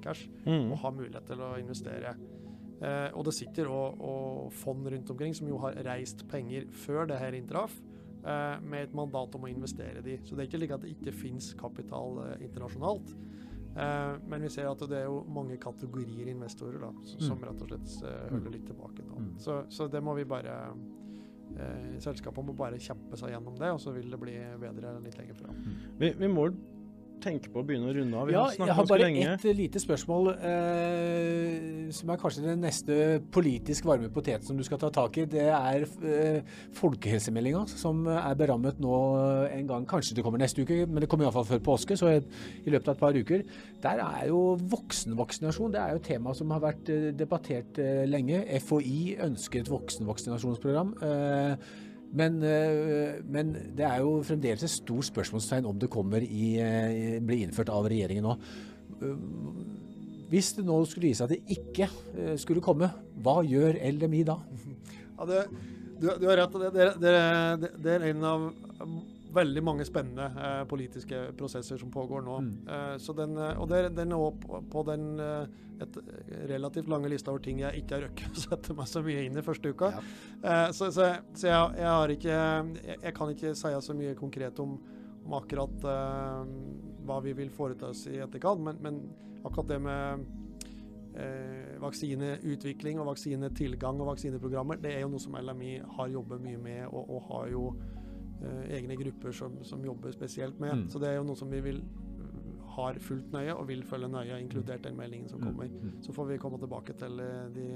cash 0.02 0.28
Mm. 0.45 0.71
og 0.71 0.78
har 0.82 0.91
mulighet 0.95 1.26
til 1.28 1.41
å 1.45 1.52
investere. 1.60 2.15
Eh, 2.82 3.10
og 3.17 3.26
det 3.26 3.34
sitter 3.34 3.67
og, 3.73 4.02
og 4.02 4.52
fond 4.54 4.86
rundt 4.88 5.10
omkring 5.10 5.34
som 5.36 5.47
jo 5.50 5.58
har 5.63 5.73
reist 5.86 6.28
penger 6.30 6.67
før 6.71 7.08
det 7.10 7.17
her 7.19 7.34
inntraff, 7.34 7.73
eh, 8.26 8.60
med 8.62 8.84
et 8.89 8.93
mandat 8.93 9.34
om 9.36 9.45
å 9.47 9.50
investere 9.50 10.02
de. 10.06 10.17
Så 10.23 10.36
det 10.36 10.43
er 10.45 10.50
ikke 10.52 10.60
slik 10.62 10.71
at 10.76 10.82
det 10.86 10.93
ikke 10.95 11.13
finnes 11.13 11.54
kapital 11.58 12.19
eh, 12.28 12.45
internasjonalt. 12.45 13.15
Eh, 13.77 14.17
men 14.27 14.42
vi 14.42 14.50
ser 14.50 14.69
at 14.69 14.79
det 14.90 14.98
er 15.04 15.06
jo 15.10 15.23
mange 15.29 15.58
kategorier 15.62 16.27
investorer 16.33 16.79
da, 16.81 16.92
som 17.06 17.38
Mm. 17.38 17.44
rett 17.50 17.62
og 17.62 17.67
slett 17.69 18.04
eh, 18.10 18.29
holder 18.31 18.52
litt 18.52 18.65
tilbake 18.65 19.06
nå. 19.06 19.17
Mm. 19.21 19.33
Så, 19.40 19.63
så 19.69 19.88
det 19.90 20.02
må 20.04 20.15
vi 20.17 20.23
bare 20.25 20.56
eh, 20.71 20.73
selskapene 22.04 22.52
må 22.52 22.56
bare 22.58 22.79
kjempe 22.81 23.17
seg 23.19 23.31
gjennom 23.33 23.56
det, 23.58 23.69
og 23.73 23.79
så 23.81 23.93
vil 23.95 24.12
det 24.12 24.19
bli 24.21 24.35
bedre 24.62 24.98
litt 25.04 25.17
lenger 25.19 25.39
fram. 25.39 25.62
Vi, 26.00 26.12
vi 26.19 26.29
må 26.31 26.50
tenke 27.24 27.50
på 27.54 27.62
å 27.62 27.65
begynne 27.68 27.90
å 27.90 27.96
runde 27.96 28.18
av. 28.18 28.28
Vi 28.28 28.34
Ja, 28.34 28.44
har 28.46 28.56
jeg 28.68 28.76
har 28.78 28.86
bare 28.86 29.06
lenge. 29.08 29.34
ett 29.34 29.44
lite 29.58 29.80
spørsmål, 29.82 30.30
eh, 30.38 31.92
som 31.92 32.10
er 32.10 32.18
kanskje 32.18 32.44
den 32.46 32.62
neste 32.62 33.22
politisk 33.32 33.86
varme 33.86 34.10
potet 34.13 34.44
som 34.44 34.58
du 34.58 34.63
skal 34.63 34.78
ta 34.78 34.90
tak 34.90 35.18
i. 35.18 35.26
Det 35.26 35.48
er 35.48 35.86
eh, 36.04 36.42
folkehelsemeldinga, 36.78 37.65
som 37.70 38.06
er 38.08 38.36
berammet 38.36 38.80
nå 38.80 38.94
en 39.52 39.68
gang. 39.68 39.86
Kanskje 39.90 40.15
det 40.15 40.24
kommer 40.26 40.40
neste 40.42 40.62
uke, 40.63 40.86
men 40.88 41.02
det 41.02 41.10
kommer 41.10 41.26
iallfall 41.28 41.46
før 41.46 41.63
påske, 41.72 41.98
så 41.98 42.12
i 42.18 42.70
løpet 42.70 42.88
av 42.88 42.96
et 42.96 43.00
par 43.00 43.13
uker. 43.13 43.44
Der 43.82 44.00
er 44.04 44.28
jo 44.28 44.56
voksenvaksinasjon 44.70 45.72
det 45.74 45.82
er 45.82 45.94
jo 45.98 46.00
tema 46.06 46.34
som 46.38 46.50
har 46.52 46.62
vært 46.63 46.90
eh, 46.94 47.12
debattert 47.18 47.80
eh, 47.80 48.06
lenge. 48.10 48.44
FHI 48.62 49.18
ønsker 49.26 49.62
et 49.62 49.70
voksenvaksinasjonsprogram. 49.74 50.96
Eh, 51.02 51.56
men, 52.16 52.40
eh, 52.44 53.20
men 53.28 53.52
det 53.76 53.86
er 53.86 54.00
jo 54.04 54.22
fremdeles 54.26 54.64
et 54.64 54.72
stort 54.72 55.10
spørsmålstegn 55.10 55.68
om 55.68 55.80
det 55.80 55.90
kommer 55.92 56.24
i, 56.24 56.58
eh, 56.60 57.20
blir 57.20 57.44
innført 57.44 57.70
av 57.70 57.88
regjeringen 57.90 58.24
nå. 58.24 58.38
Eh, 59.02 59.18
Hvis 60.28 60.54
det 60.58 60.66
nå 60.68 60.76
skulle 60.86 61.08
vise 61.08 61.24
at 61.24 61.30
det 61.32 61.40
ikke 61.48 61.88
skulle 62.36 62.60
komme, 62.60 62.90
hva 63.24 63.38
gjør 63.48 63.78
LMI 63.80 64.26
da? 64.28 64.36
Ja, 65.18 65.24
det, 65.24 65.46
du, 66.02 66.10
du 66.20 66.26
har 66.28 66.36
rett. 66.36 66.52
Det, 66.52 66.72
det, 66.76 67.14
det, 67.62 67.70
det, 67.80 67.94
er 67.94 68.04
en 68.10 68.26
av 68.28 68.44
veldig 69.38 69.63
mange 69.65 69.85
spennende 69.88 70.27
eh, 70.33 70.63
politiske 70.69 71.21
prosesser 71.38 71.79
som 71.81 71.92
pågår 71.94 72.25
nå. 72.25 72.40
Mm. 72.44 72.52
Eh, 72.75 72.98
så 73.04 73.15
den, 73.17 73.38
eh, 73.38 73.62
og 73.62 73.69
det, 73.71 73.83
den 73.98 74.13
er 74.13 74.25
òg 74.27 74.40
på, 74.44 74.62
på 74.71 74.83
den 74.88 75.08
eh, 75.23 75.63
et 75.83 75.98
relativt 76.50 76.90
lange 76.90 77.10
lista 77.12 77.31
over 77.31 77.44
ting 77.46 77.62
jeg 77.62 77.83
ikke 77.83 77.98
har 77.98 78.06
rukket 78.08 78.38
å 78.40 78.46
sette 78.48 78.77
meg 78.77 78.90
så 78.90 79.04
mye 79.06 79.25
inn 79.27 79.38
i 79.38 79.46
første 79.46 79.73
uka. 79.73 79.92
Ja. 79.94 80.06
Eh, 80.42 80.69
så 80.77 80.90
så, 80.94 81.12
så 81.38 81.52
jeg, 81.52 81.77
jeg 81.81 81.92
har 81.94 82.15
ikke 82.15 82.33
jeg, 82.33 82.98
jeg 83.04 83.15
kan 83.19 83.33
ikke 83.33 83.54
si 83.58 83.75
så 83.88 83.98
mye 83.98 84.17
konkret 84.17 84.60
om, 84.63 84.77
om 85.25 85.38
akkurat 85.38 85.88
eh, 85.94 86.58
hva 87.08 87.21
vi 87.23 87.35
vil 87.38 87.54
foreta 87.54 87.94
oss 87.94 88.08
i 88.10 88.19
etterkant, 88.23 88.63
men, 88.63 88.83
men 88.83 89.02
akkurat 89.44 89.75
det 89.75 89.81
med 89.83 90.27
vaksineutvikling 91.81 93.00
og 93.02 93.08
vaksinetilgang 93.08 93.98
og 94.04 94.12
vaksineprogrammer, 94.12 94.77
det 94.83 94.92
er 94.94 95.00
jo 95.02 95.08
noe 95.10 95.23
som 95.23 95.33
LMI 95.33 95.71
har 95.96 96.12
jobbet 96.13 96.44
mye 96.44 96.60
med, 96.62 96.83
og, 96.92 97.10
og 97.10 97.23
har 97.31 97.48
jo 97.50 97.63
egne 98.69 98.96
grupper 99.00 99.33
som, 99.33 99.56
som 99.65 99.85
jobber 99.85 100.12
spesielt 100.13 100.60
med. 100.60 100.83
Mm. 100.83 100.90
Så 100.94 101.00
det 101.02 101.10
er 101.10 101.17
jo 101.17 101.25
noe 101.27 101.40
som 101.40 101.50
vi 101.52 101.62
vil 101.65 101.81
har 102.77 103.00
fulgt 103.02 103.31
nøye 103.33 103.56
og 103.58 103.67
vil 103.71 103.83
følge 103.90 104.10
nøye, 104.12 104.38
inkludert 104.44 104.83
den 104.85 104.98
meldingen 104.98 105.29
som 105.29 105.42
kommer. 105.42 105.65
Mm. 105.65 105.96
Så 106.06 106.13
får 106.13 106.29
vi 106.31 106.42
komme 106.42 106.60
tilbake 106.62 106.94
til 107.00 107.19
eh, 107.23 107.48
de 107.56 107.67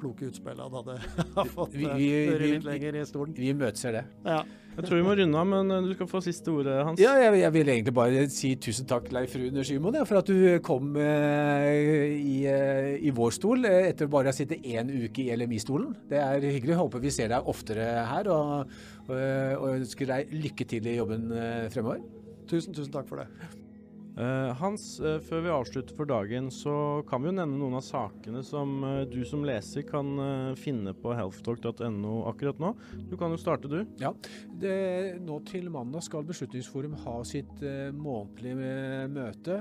kloke 0.00 0.26
utspill 0.30 0.58
han 0.64 0.72
hadde 0.80 0.96
fått 1.56 1.76
Vi- 1.76 1.86
eh, 1.86 1.94
vi- 2.00 2.38
vi- 2.40 2.50
litt 2.56 2.64
lenger 2.66 2.98
i 3.02 3.04
stolen. 3.08 3.36
Vi 3.36 3.52
imøteser 3.54 4.00
det. 4.00 4.04
Ja. 4.24 4.40
Jeg 4.70 4.86
tror 4.86 5.00
vi 5.00 5.02
må 5.04 5.12
runde 5.18 5.36
av, 5.36 5.46
men 5.50 5.70
eh, 5.74 5.80
du 5.82 5.90
skal 5.96 6.08
få 6.08 6.20
siste 6.24 6.48
ordet, 6.54 6.76
Hans. 6.86 7.00
Ja, 7.02 7.16
jeg, 7.20 7.40
jeg 7.42 7.52
vil 7.56 7.68
egentlig 7.74 7.92
bare 7.96 8.22
si 8.32 8.52
tusen 8.62 8.86
takk, 8.88 9.10
Leif 9.12 9.34
Rune 9.36 9.64
Skymoen, 9.66 9.98
ja, 9.98 10.04
for 10.08 10.20
at 10.22 10.30
du 10.30 10.38
kom 10.64 10.94
eh, 10.96 12.14
i, 12.16 12.36
eh, 12.48 12.90
i 13.02 13.12
vår 13.16 13.34
stol 13.36 13.66
etter 13.68 14.08
bare 14.08 14.30
å 14.30 14.32
ha 14.32 14.36
sittet 14.36 14.62
én 14.64 14.88
uke 14.94 15.26
i 15.26 15.34
LMI-stolen. 15.36 15.92
Det 16.08 16.22
er 16.22 16.46
hyggelig. 16.46 16.78
Håper 16.80 17.02
vi 17.02 17.12
ser 17.12 17.28
deg 17.34 17.50
oftere 17.50 17.90
her, 18.08 18.30
og, 18.32 18.70
og, 19.10 19.16
og 19.18 19.68
ønsker 19.74 20.06
deg 20.14 20.32
lykke 20.38 20.68
til 20.70 20.86
i 20.86 20.96
jobben 20.96 21.28
fremover. 21.74 22.00
Tusen, 22.50 22.72
tusen 22.74 22.94
takk 22.94 23.10
for 23.10 23.20
det. 23.22 23.28
Eh, 24.18 24.50
Hans, 24.58 24.98
eh, 25.00 25.20
før 25.22 25.44
vi 25.44 25.52
avslutter 25.54 25.94
for 25.94 26.08
dagen, 26.08 26.50
så 26.50 27.02
kan 27.08 27.22
vi 27.22 27.30
jo 27.30 27.36
nevne 27.36 27.58
noen 27.60 27.78
av 27.78 27.84
sakene 27.86 28.42
som 28.44 28.82
eh, 28.84 29.04
du 29.10 29.20
som 29.28 29.44
leser 29.46 29.84
kan 29.86 30.10
finne 30.58 30.92
på 30.98 31.14
healthtalk.no 31.14 32.14
akkurat 32.28 32.58
nå. 32.60 32.72
Du 33.10 33.16
kan 33.20 33.30
jo 33.30 33.38
starte, 33.40 33.70
du. 33.70 33.78
Ja, 34.02 34.12
det, 34.60 35.20
Nå 35.22 35.38
til 35.46 35.70
mandag 35.72 36.02
skal 36.04 36.26
Beslutningsforum 36.26 36.96
ha 37.04 37.14
sitt 37.26 37.62
månedlige 37.96 39.06
møte. 39.12 39.56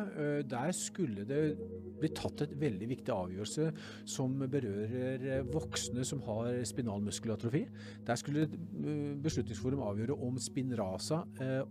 Der 0.50 0.72
skulle 0.76 1.26
det 1.28 1.42
bli 2.00 2.10
tatt 2.16 2.44
et 2.46 2.56
veldig 2.60 2.88
viktig 2.90 3.14
avgjørelse 3.14 3.70
som 4.10 4.38
berører 4.52 5.46
voksne 5.52 6.06
som 6.08 6.22
har 6.26 6.62
spinalmuskelatrofi. 6.68 7.64
Der 8.08 8.20
skulle 8.20 8.48
Beslutningsforum 9.24 9.84
avgjøre 9.88 10.18
om 10.26 10.40
Spinraza 10.42 11.22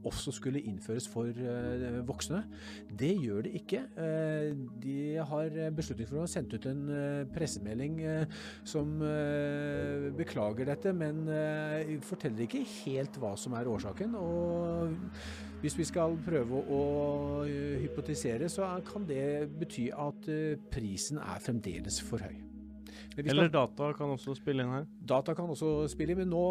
også 0.09 0.35
skulle 0.37 0.63
innføres 0.69 1.09
for 1.11 1.33
voksne. 2.09 2.45
Det 2.99 3.11
gjør 3.23 3.45
det 3.47 3.53
ikke. 3.61 3.83
Eh, 4.01 4.51
de 4.83 4.97
har 5.31 5.59
beslutning 5.77 6.09
for 6.09 6.23
å 6.23 6.31
sendt 6.31 6.55
ut 6.55 6.67
en 6.71 6.83
eh, 6.95 7.27
pressemelding 7.35 8.01
eh, 8.05 8.41
som 8.69 8.97
beklager 10.19 10.69
dette, 10.69 10.93
men 10.97 11.21
forteller 12.05 12.47
ikke 12.47 12.65
helt 12.83 13.17
hva 13.21 13.35
som 13.39 13.55
er 13.59 13.69
årsaken. 13.71 14.17
Og 14.19 15.63
hvis 15.63 15.79
vi 15.79 15.87
skal 15.89 16.19
prøve 16.27 16.63
å 16.75 16.83
hypotisere, 17.83 18.51
så 18.53 18.69
kan 18.89 19.07
det 19.09 19.49
bety 19.59 19.89
at 19.95 20.29
prisen 20.73 21.23
er 21.23 21.43
fremdeles 21.45 22.03
for 22.05 22.25
høy. 22.25 22.58
Eller 23.19 23.49
data 23.51 23.91
kan 23.97 24.13
også 24.15 24.35
spille 24.39 24.63
inn 24.65 24.73
her. 24.73 24.87
Data 25.11 25.35
kan 25.35 25.51
også 25.51 25.89
spille 25.91 26.15
inn, 26.15 26.21
men 26.23 26.31
nå, 26.33 26.45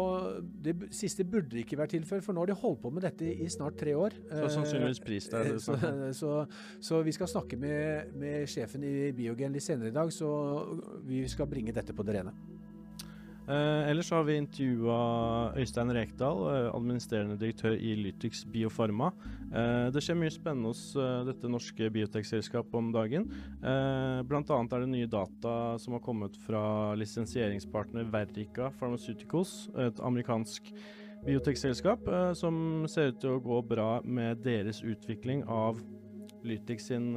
det 0.64 0.74
siste 0.94 1.24
burde 1.28 1.62
ikke 1.62 1.78
vært 1.80 1.94
tilfelle, 1.96 2.24
for 2.24 2.36
nå 2.36 2.44
har 2.44 2.52
de 2.52 2.58
holdt 2.60 2.82
på 2.82 2.92
med 2.92 3.06
dette 3.06 3.28
i 3.28 3.48
snart 3.52 3.78
tre 3.80 3.94
år. 3.96 4.16
Så 4.28 4.50
sannsynligvis 4.58 5.02
pris 5.04 5.30
er 5.32 5.48
det 5.48 5.56
du 5.58 5.64
så, 5.64 5.78
så, 6.18 6.34
så 6.90 7.02
vi 7.06 7.14
skal 7.16 7.30
snakke 7.30 7.58
med, 7.60 8.14
med 8.18 8.48
sjefen 8.50 8.84
i 8.84 9.10
Biogen 9.16 9.54
litt 9.56 9.64
senere 9.64 9.92
i 9.92 9.96
dag, 9.96 10.12
så 10.12 10.30
vi 11.08 11.24
skal 11.30 11.48
bringe 11.50 11.74
dette 11.76 11.96
på 11.96 12.06
det 12.06 12.18
rene. 12.20 12.34
Eh, 13.48 13.88
ellers 13.88 14.10
har 14.12 14.26
vi 14.28 14.34
intervjua 14.36 15.54
Øystein 15.56 15.88
Rekdal, 15.96 16.40
eh, 16.52 16.66
administrerende 16.76 17.38
direktør 17.40 17.78
i 17.80 17.94
Lytix 17.96 18.42
Biofarma. 18.44 19.08
Eh, 19.48 19.88
det 19.94 20.02
skjer 20.04 20.18
mye 20.20 20.32
spennende 20.34 20.68
hos 20.68 20.82
eh, 21.00 21.24
dette 21.24 21.48
norske 21.48 21.88
biotekselskapet 21.94 22.76
om 22.76 22.92
dagen. 22.92 23.24
Eh, 23.62 24.20
annet 24.20 24.72
er 24.76 24.84
det 24.84 24.90
nye 24.92 25.08
data 25.08 25.78
som 25.80 25.96
har 25.96 26.04
kommet 26.04 26.36
fra 26.44 26.92
lisensieringspartner 27.00 28.04
Verrica 28.12 28.68
Pharmaceuticals, 28.78 29.70
et 29.78 29.98
amerikansk 30.04 30.68
biotekselskap, 31.24 32.04
eh, 32.06 32.32
som 32.34 32.84
ser 32.86 33.14
ut 33.14 33.20
til 33.20 33.30
å 33.30 33.40
gå 33.42 33.62
bra 33.66 34.02
med 34.04 34.42
deres 34.44 34.82
utvikling 34.82 35.46
av 35.48 35.80
Lytix 36.44 36.84
sin 36.86 37.16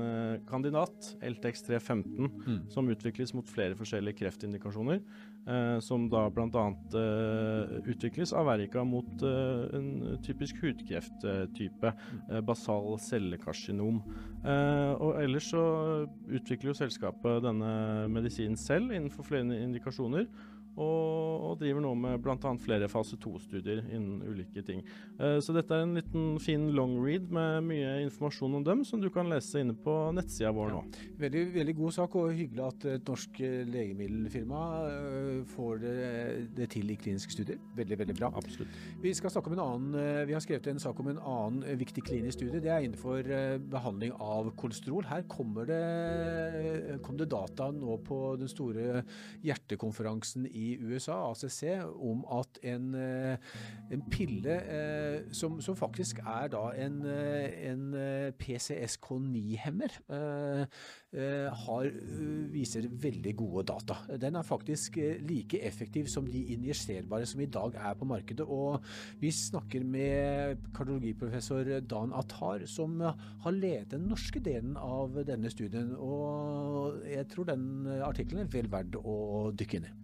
kandidat, 0.50 1.16
LTX315, 1.22 2.32
Mm. 2.48 2.70
som 2.72 2.88
utvikles 2.90 3.36
mot 3.36 3.46
flere 3.46 3.76
forskjellige 3.76 4.18
kreftindikasjoner. 4.18 5.00
Eh, 5.48 5.80
som 5.82 6.04
da 6.10 6.28
bl.a. 6.30 6.66
Eh, 6.94 7.90
utvikles 7.90 8.34
av 8.34 8.46
Verrica 8.46 8.84
mot 8.86 9.24
eh, 9.26 9.64
en 9.78 10.20
typisk 10.22 10.60
hudkrefttype, 10.62 11.94
basal 12.46 12.94
cellekarsinom. 13.02 14.02
Og 15.02 15.18
ellers 15.22 15.50
så 15.54 15.64
utvikler 16.30 16.72
jo 16.72 16.78
selskapet 16.78 17.42
denne 17.46 17.72
medisinen 18.14 18.58
selv 18.58 18.94
innenfor 18.94 19.26
flere 19.28 19.58
indikasjoner. 19.66 20.28
Og, 20.80 21.58
driver 21.62 21.84
nå 21.84 21.92
med 22.00 22.22
bl.a. 22.24 22.52
flere 22.64 22.88
fase 22.90 23.18
2-studier 23.22 23.84
innen 23.92 24.22
ulike 24.24 24.64
ting. 24.66 24.80
Eh, 25.20 25.38
så 25.44 25.54
dette 25.54 25.76
er 25.76 25.84
en 25.86 25.98
liten 25.98 26.38
fin 26.42 26.70
long 26.74 26.96
read 27.04 27.28
med 27.34 27.68
mye 27.68 27.98
informasjon 28.06 28.56
om 28.58 28.64
dem, 28.66 28.86
som 28.88 29.02
du 29.04 29.10
kan 29.14 29.30
lese 29.30 29.62
inne 29.62 29.76
på 29.76 29.94
nettsida 30.16 30.54
vår 30.56 30.72
nå. 30.74 30.82
Veldig, 31.22 31.44
veldig 31.58 31.76
god 31.78 31.98
sak, 31.98 32.16
og 32.18 32.32
hyggelig 32.38 32.64
at 32.70 32.88
et 32.96 33.12
norsk 33.12 33.42
eh, 33.44 33.58
legemiddelfirma 33.68 34.62
eh, 34.88 35.44
får 35.52 35.84
det, 35.84 35.98
det 36.58 36.70
til 36.78 36.96
i 36.96 36.98
kliniske 37.04 37.36
studier. 37.36 37.60
Veldig, 37.78 38.00
veldig 38.02 38.18
bra. 38.18 38.32
Absolutt. 38.42 38.80
Vi 39.04 39.14
skal 39.18 39.34
snakke 39.34 39.52
om 39.52 39.58
en 39.58 39.64
annen, 39.66 40.00
eh, 40.00 40.24
vi 40.30 40.38
har 40.38 40.44
skrevet 40.44 40.72
en 40.72 40.82
sak 40.82 41.00
om 41.04 41.12
en 41.12 41.20
annen 41.20 41.68
eh, 41.68 41.78
viktig 41.80 42.04
klinisk 42.08 42.40
studie. 42.40 42.64
Det 42.64 42.72
er 42.72 42.88
innenfor 42.88 43.28
eh, 43.28 43.58
behandling 43.60 44.16
av 44.24 44.54
kolesterol. 44.60 45.06
Her 45.10 45.28
kommer 45.32 45.68
det, 45.68 47.00
kom 47.06 47.20
det 47.20 47.30
data 47.32 47.72
nå 47.76 48.00
på 48.08 48.22
den 48.40 48.52
store 48.52 49.04
hjertekonferansen 49.46 50.48
i 50.48 50.61
USA, 50.82 51.18
ACC, 51.32 51.64
om 51.96 52.24
at 52.38 52.60
en, 52.68 52.94
eh, 52.96 53.38
en 53.92 54.04
pille 54.12 54.56
eh, 54.62 55.22
som, 55.36 55.60
som 55.64 55.78
faktisk 55.78 56.22
er 56.26 56.52
da 56.54 56.64
en, 56.86 57.00
eh, 57.08 57.72
en 57.72 57.86
eh, 57.98 58.32
PCSK9-hemmer, 58.42 59.98
eh, 60.18 60.62
eh, 61.14 61.48
har, 61.66 61.90
eh, 61.90 62.52
viser 62.54 62.88
veldig 62.90 63.36
gode 63.40 63.66
data. 63.72 63.98
Den 64.22 64.40
er 64.40 64.48
faktisk 64.48 64.98
like 65.28 65.60
effektiv 65.68 66.10
som 66.12 66.28
de 66.28 66.44
injiserbare 66.56 67.28
som 67.30 67.42
i 67.42 67.50
dag 67.52 67.76
er 67.76 67.98
på 68.00 68.08
markedet. 68.10 68.48
Og 68.48 68.84
vi 69.22 69.32
snakker 69.36 69.84
med 69.84 70.62
kardiologiprofessor 70.76 71.80
Dan 71.88 72.14
Attar, 72.18 72.66
som 72.66 73.00
har 73.02 73.52
ledet 73.56 73.92
den 73.96 74.08
norske 74.12 74.40
delen 74.44 74.78
av 74.78 75.16
denne 75.28 75.52
studien. 75.52 75.96
Og 75.98 77.02
jeg 77.10 77.28
tror 77.32 77.50
den 77.50 77.88
artikkelen 78.02 78.46
er 78.46 78.54
vel 78.54 78.72
verdt 78.72 79.00
å 79.02 79.52
dykke 79.56 79.82
inn 79.82 79.90
i. 79.90 79.98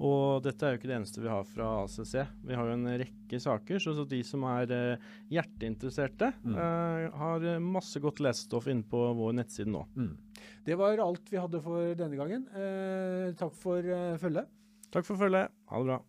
Og 0.00 0.42
dette 0.42 0.64
er 0.66 0.72
jo 0.74 0.78
ikke 0.80 0.88
det 0.90 0.96
eneste 0.96 1.20
vi 1.22 1.28
har 1.30 1.44
fra 1.46 1.66
ACC. 1.84 2.14
Vi 2.48 2.54
har 2.56 2.66
jo 2.66 2.72
en 2.78 2.86
rekke 3.02 3.38
saker, 3.40 3.78
så 3.78 3.92
så 3.94 4.06
de 4.08 4.22
som 4.26 4.42
er 4.48 4.70
eh, 4.72 4.96
hjerteinteresserte, 5.30 6.32
Mm. 6.44 6.56
eh, 6.56 7.10
har 7.18 7.44
eh, 7.44 7.58
masse 7.60 8.00
godt 8.00 8.18
lesestoff 8.24 8.66
inne 8.72 8.82
på 8.88 9.02
vår 9.14 9.32
nettside 9.38 9.68
nå. 9.70 9.84
Mm. 9.96 10.16
Det 10.64 10.76
var 10.78 10.98
alt 10.98 11.28
vi 11.30 11.38
hadde 11.38 11.60
for 11.62 11.94
denne 11.94 12.16
gangen. 12.18 12.46
Eh, 12.54 13.32
takk 13.38 13.54
for 13.54 13.78
eh, 13.78 14.16
følget. 14.18 14.48
Takk 14.90 15.04
for 15.06 15.16
følget. 15.16 15.50
Ha 15.70 15.78
det 15.78 15.86
bra. 15.86 16.00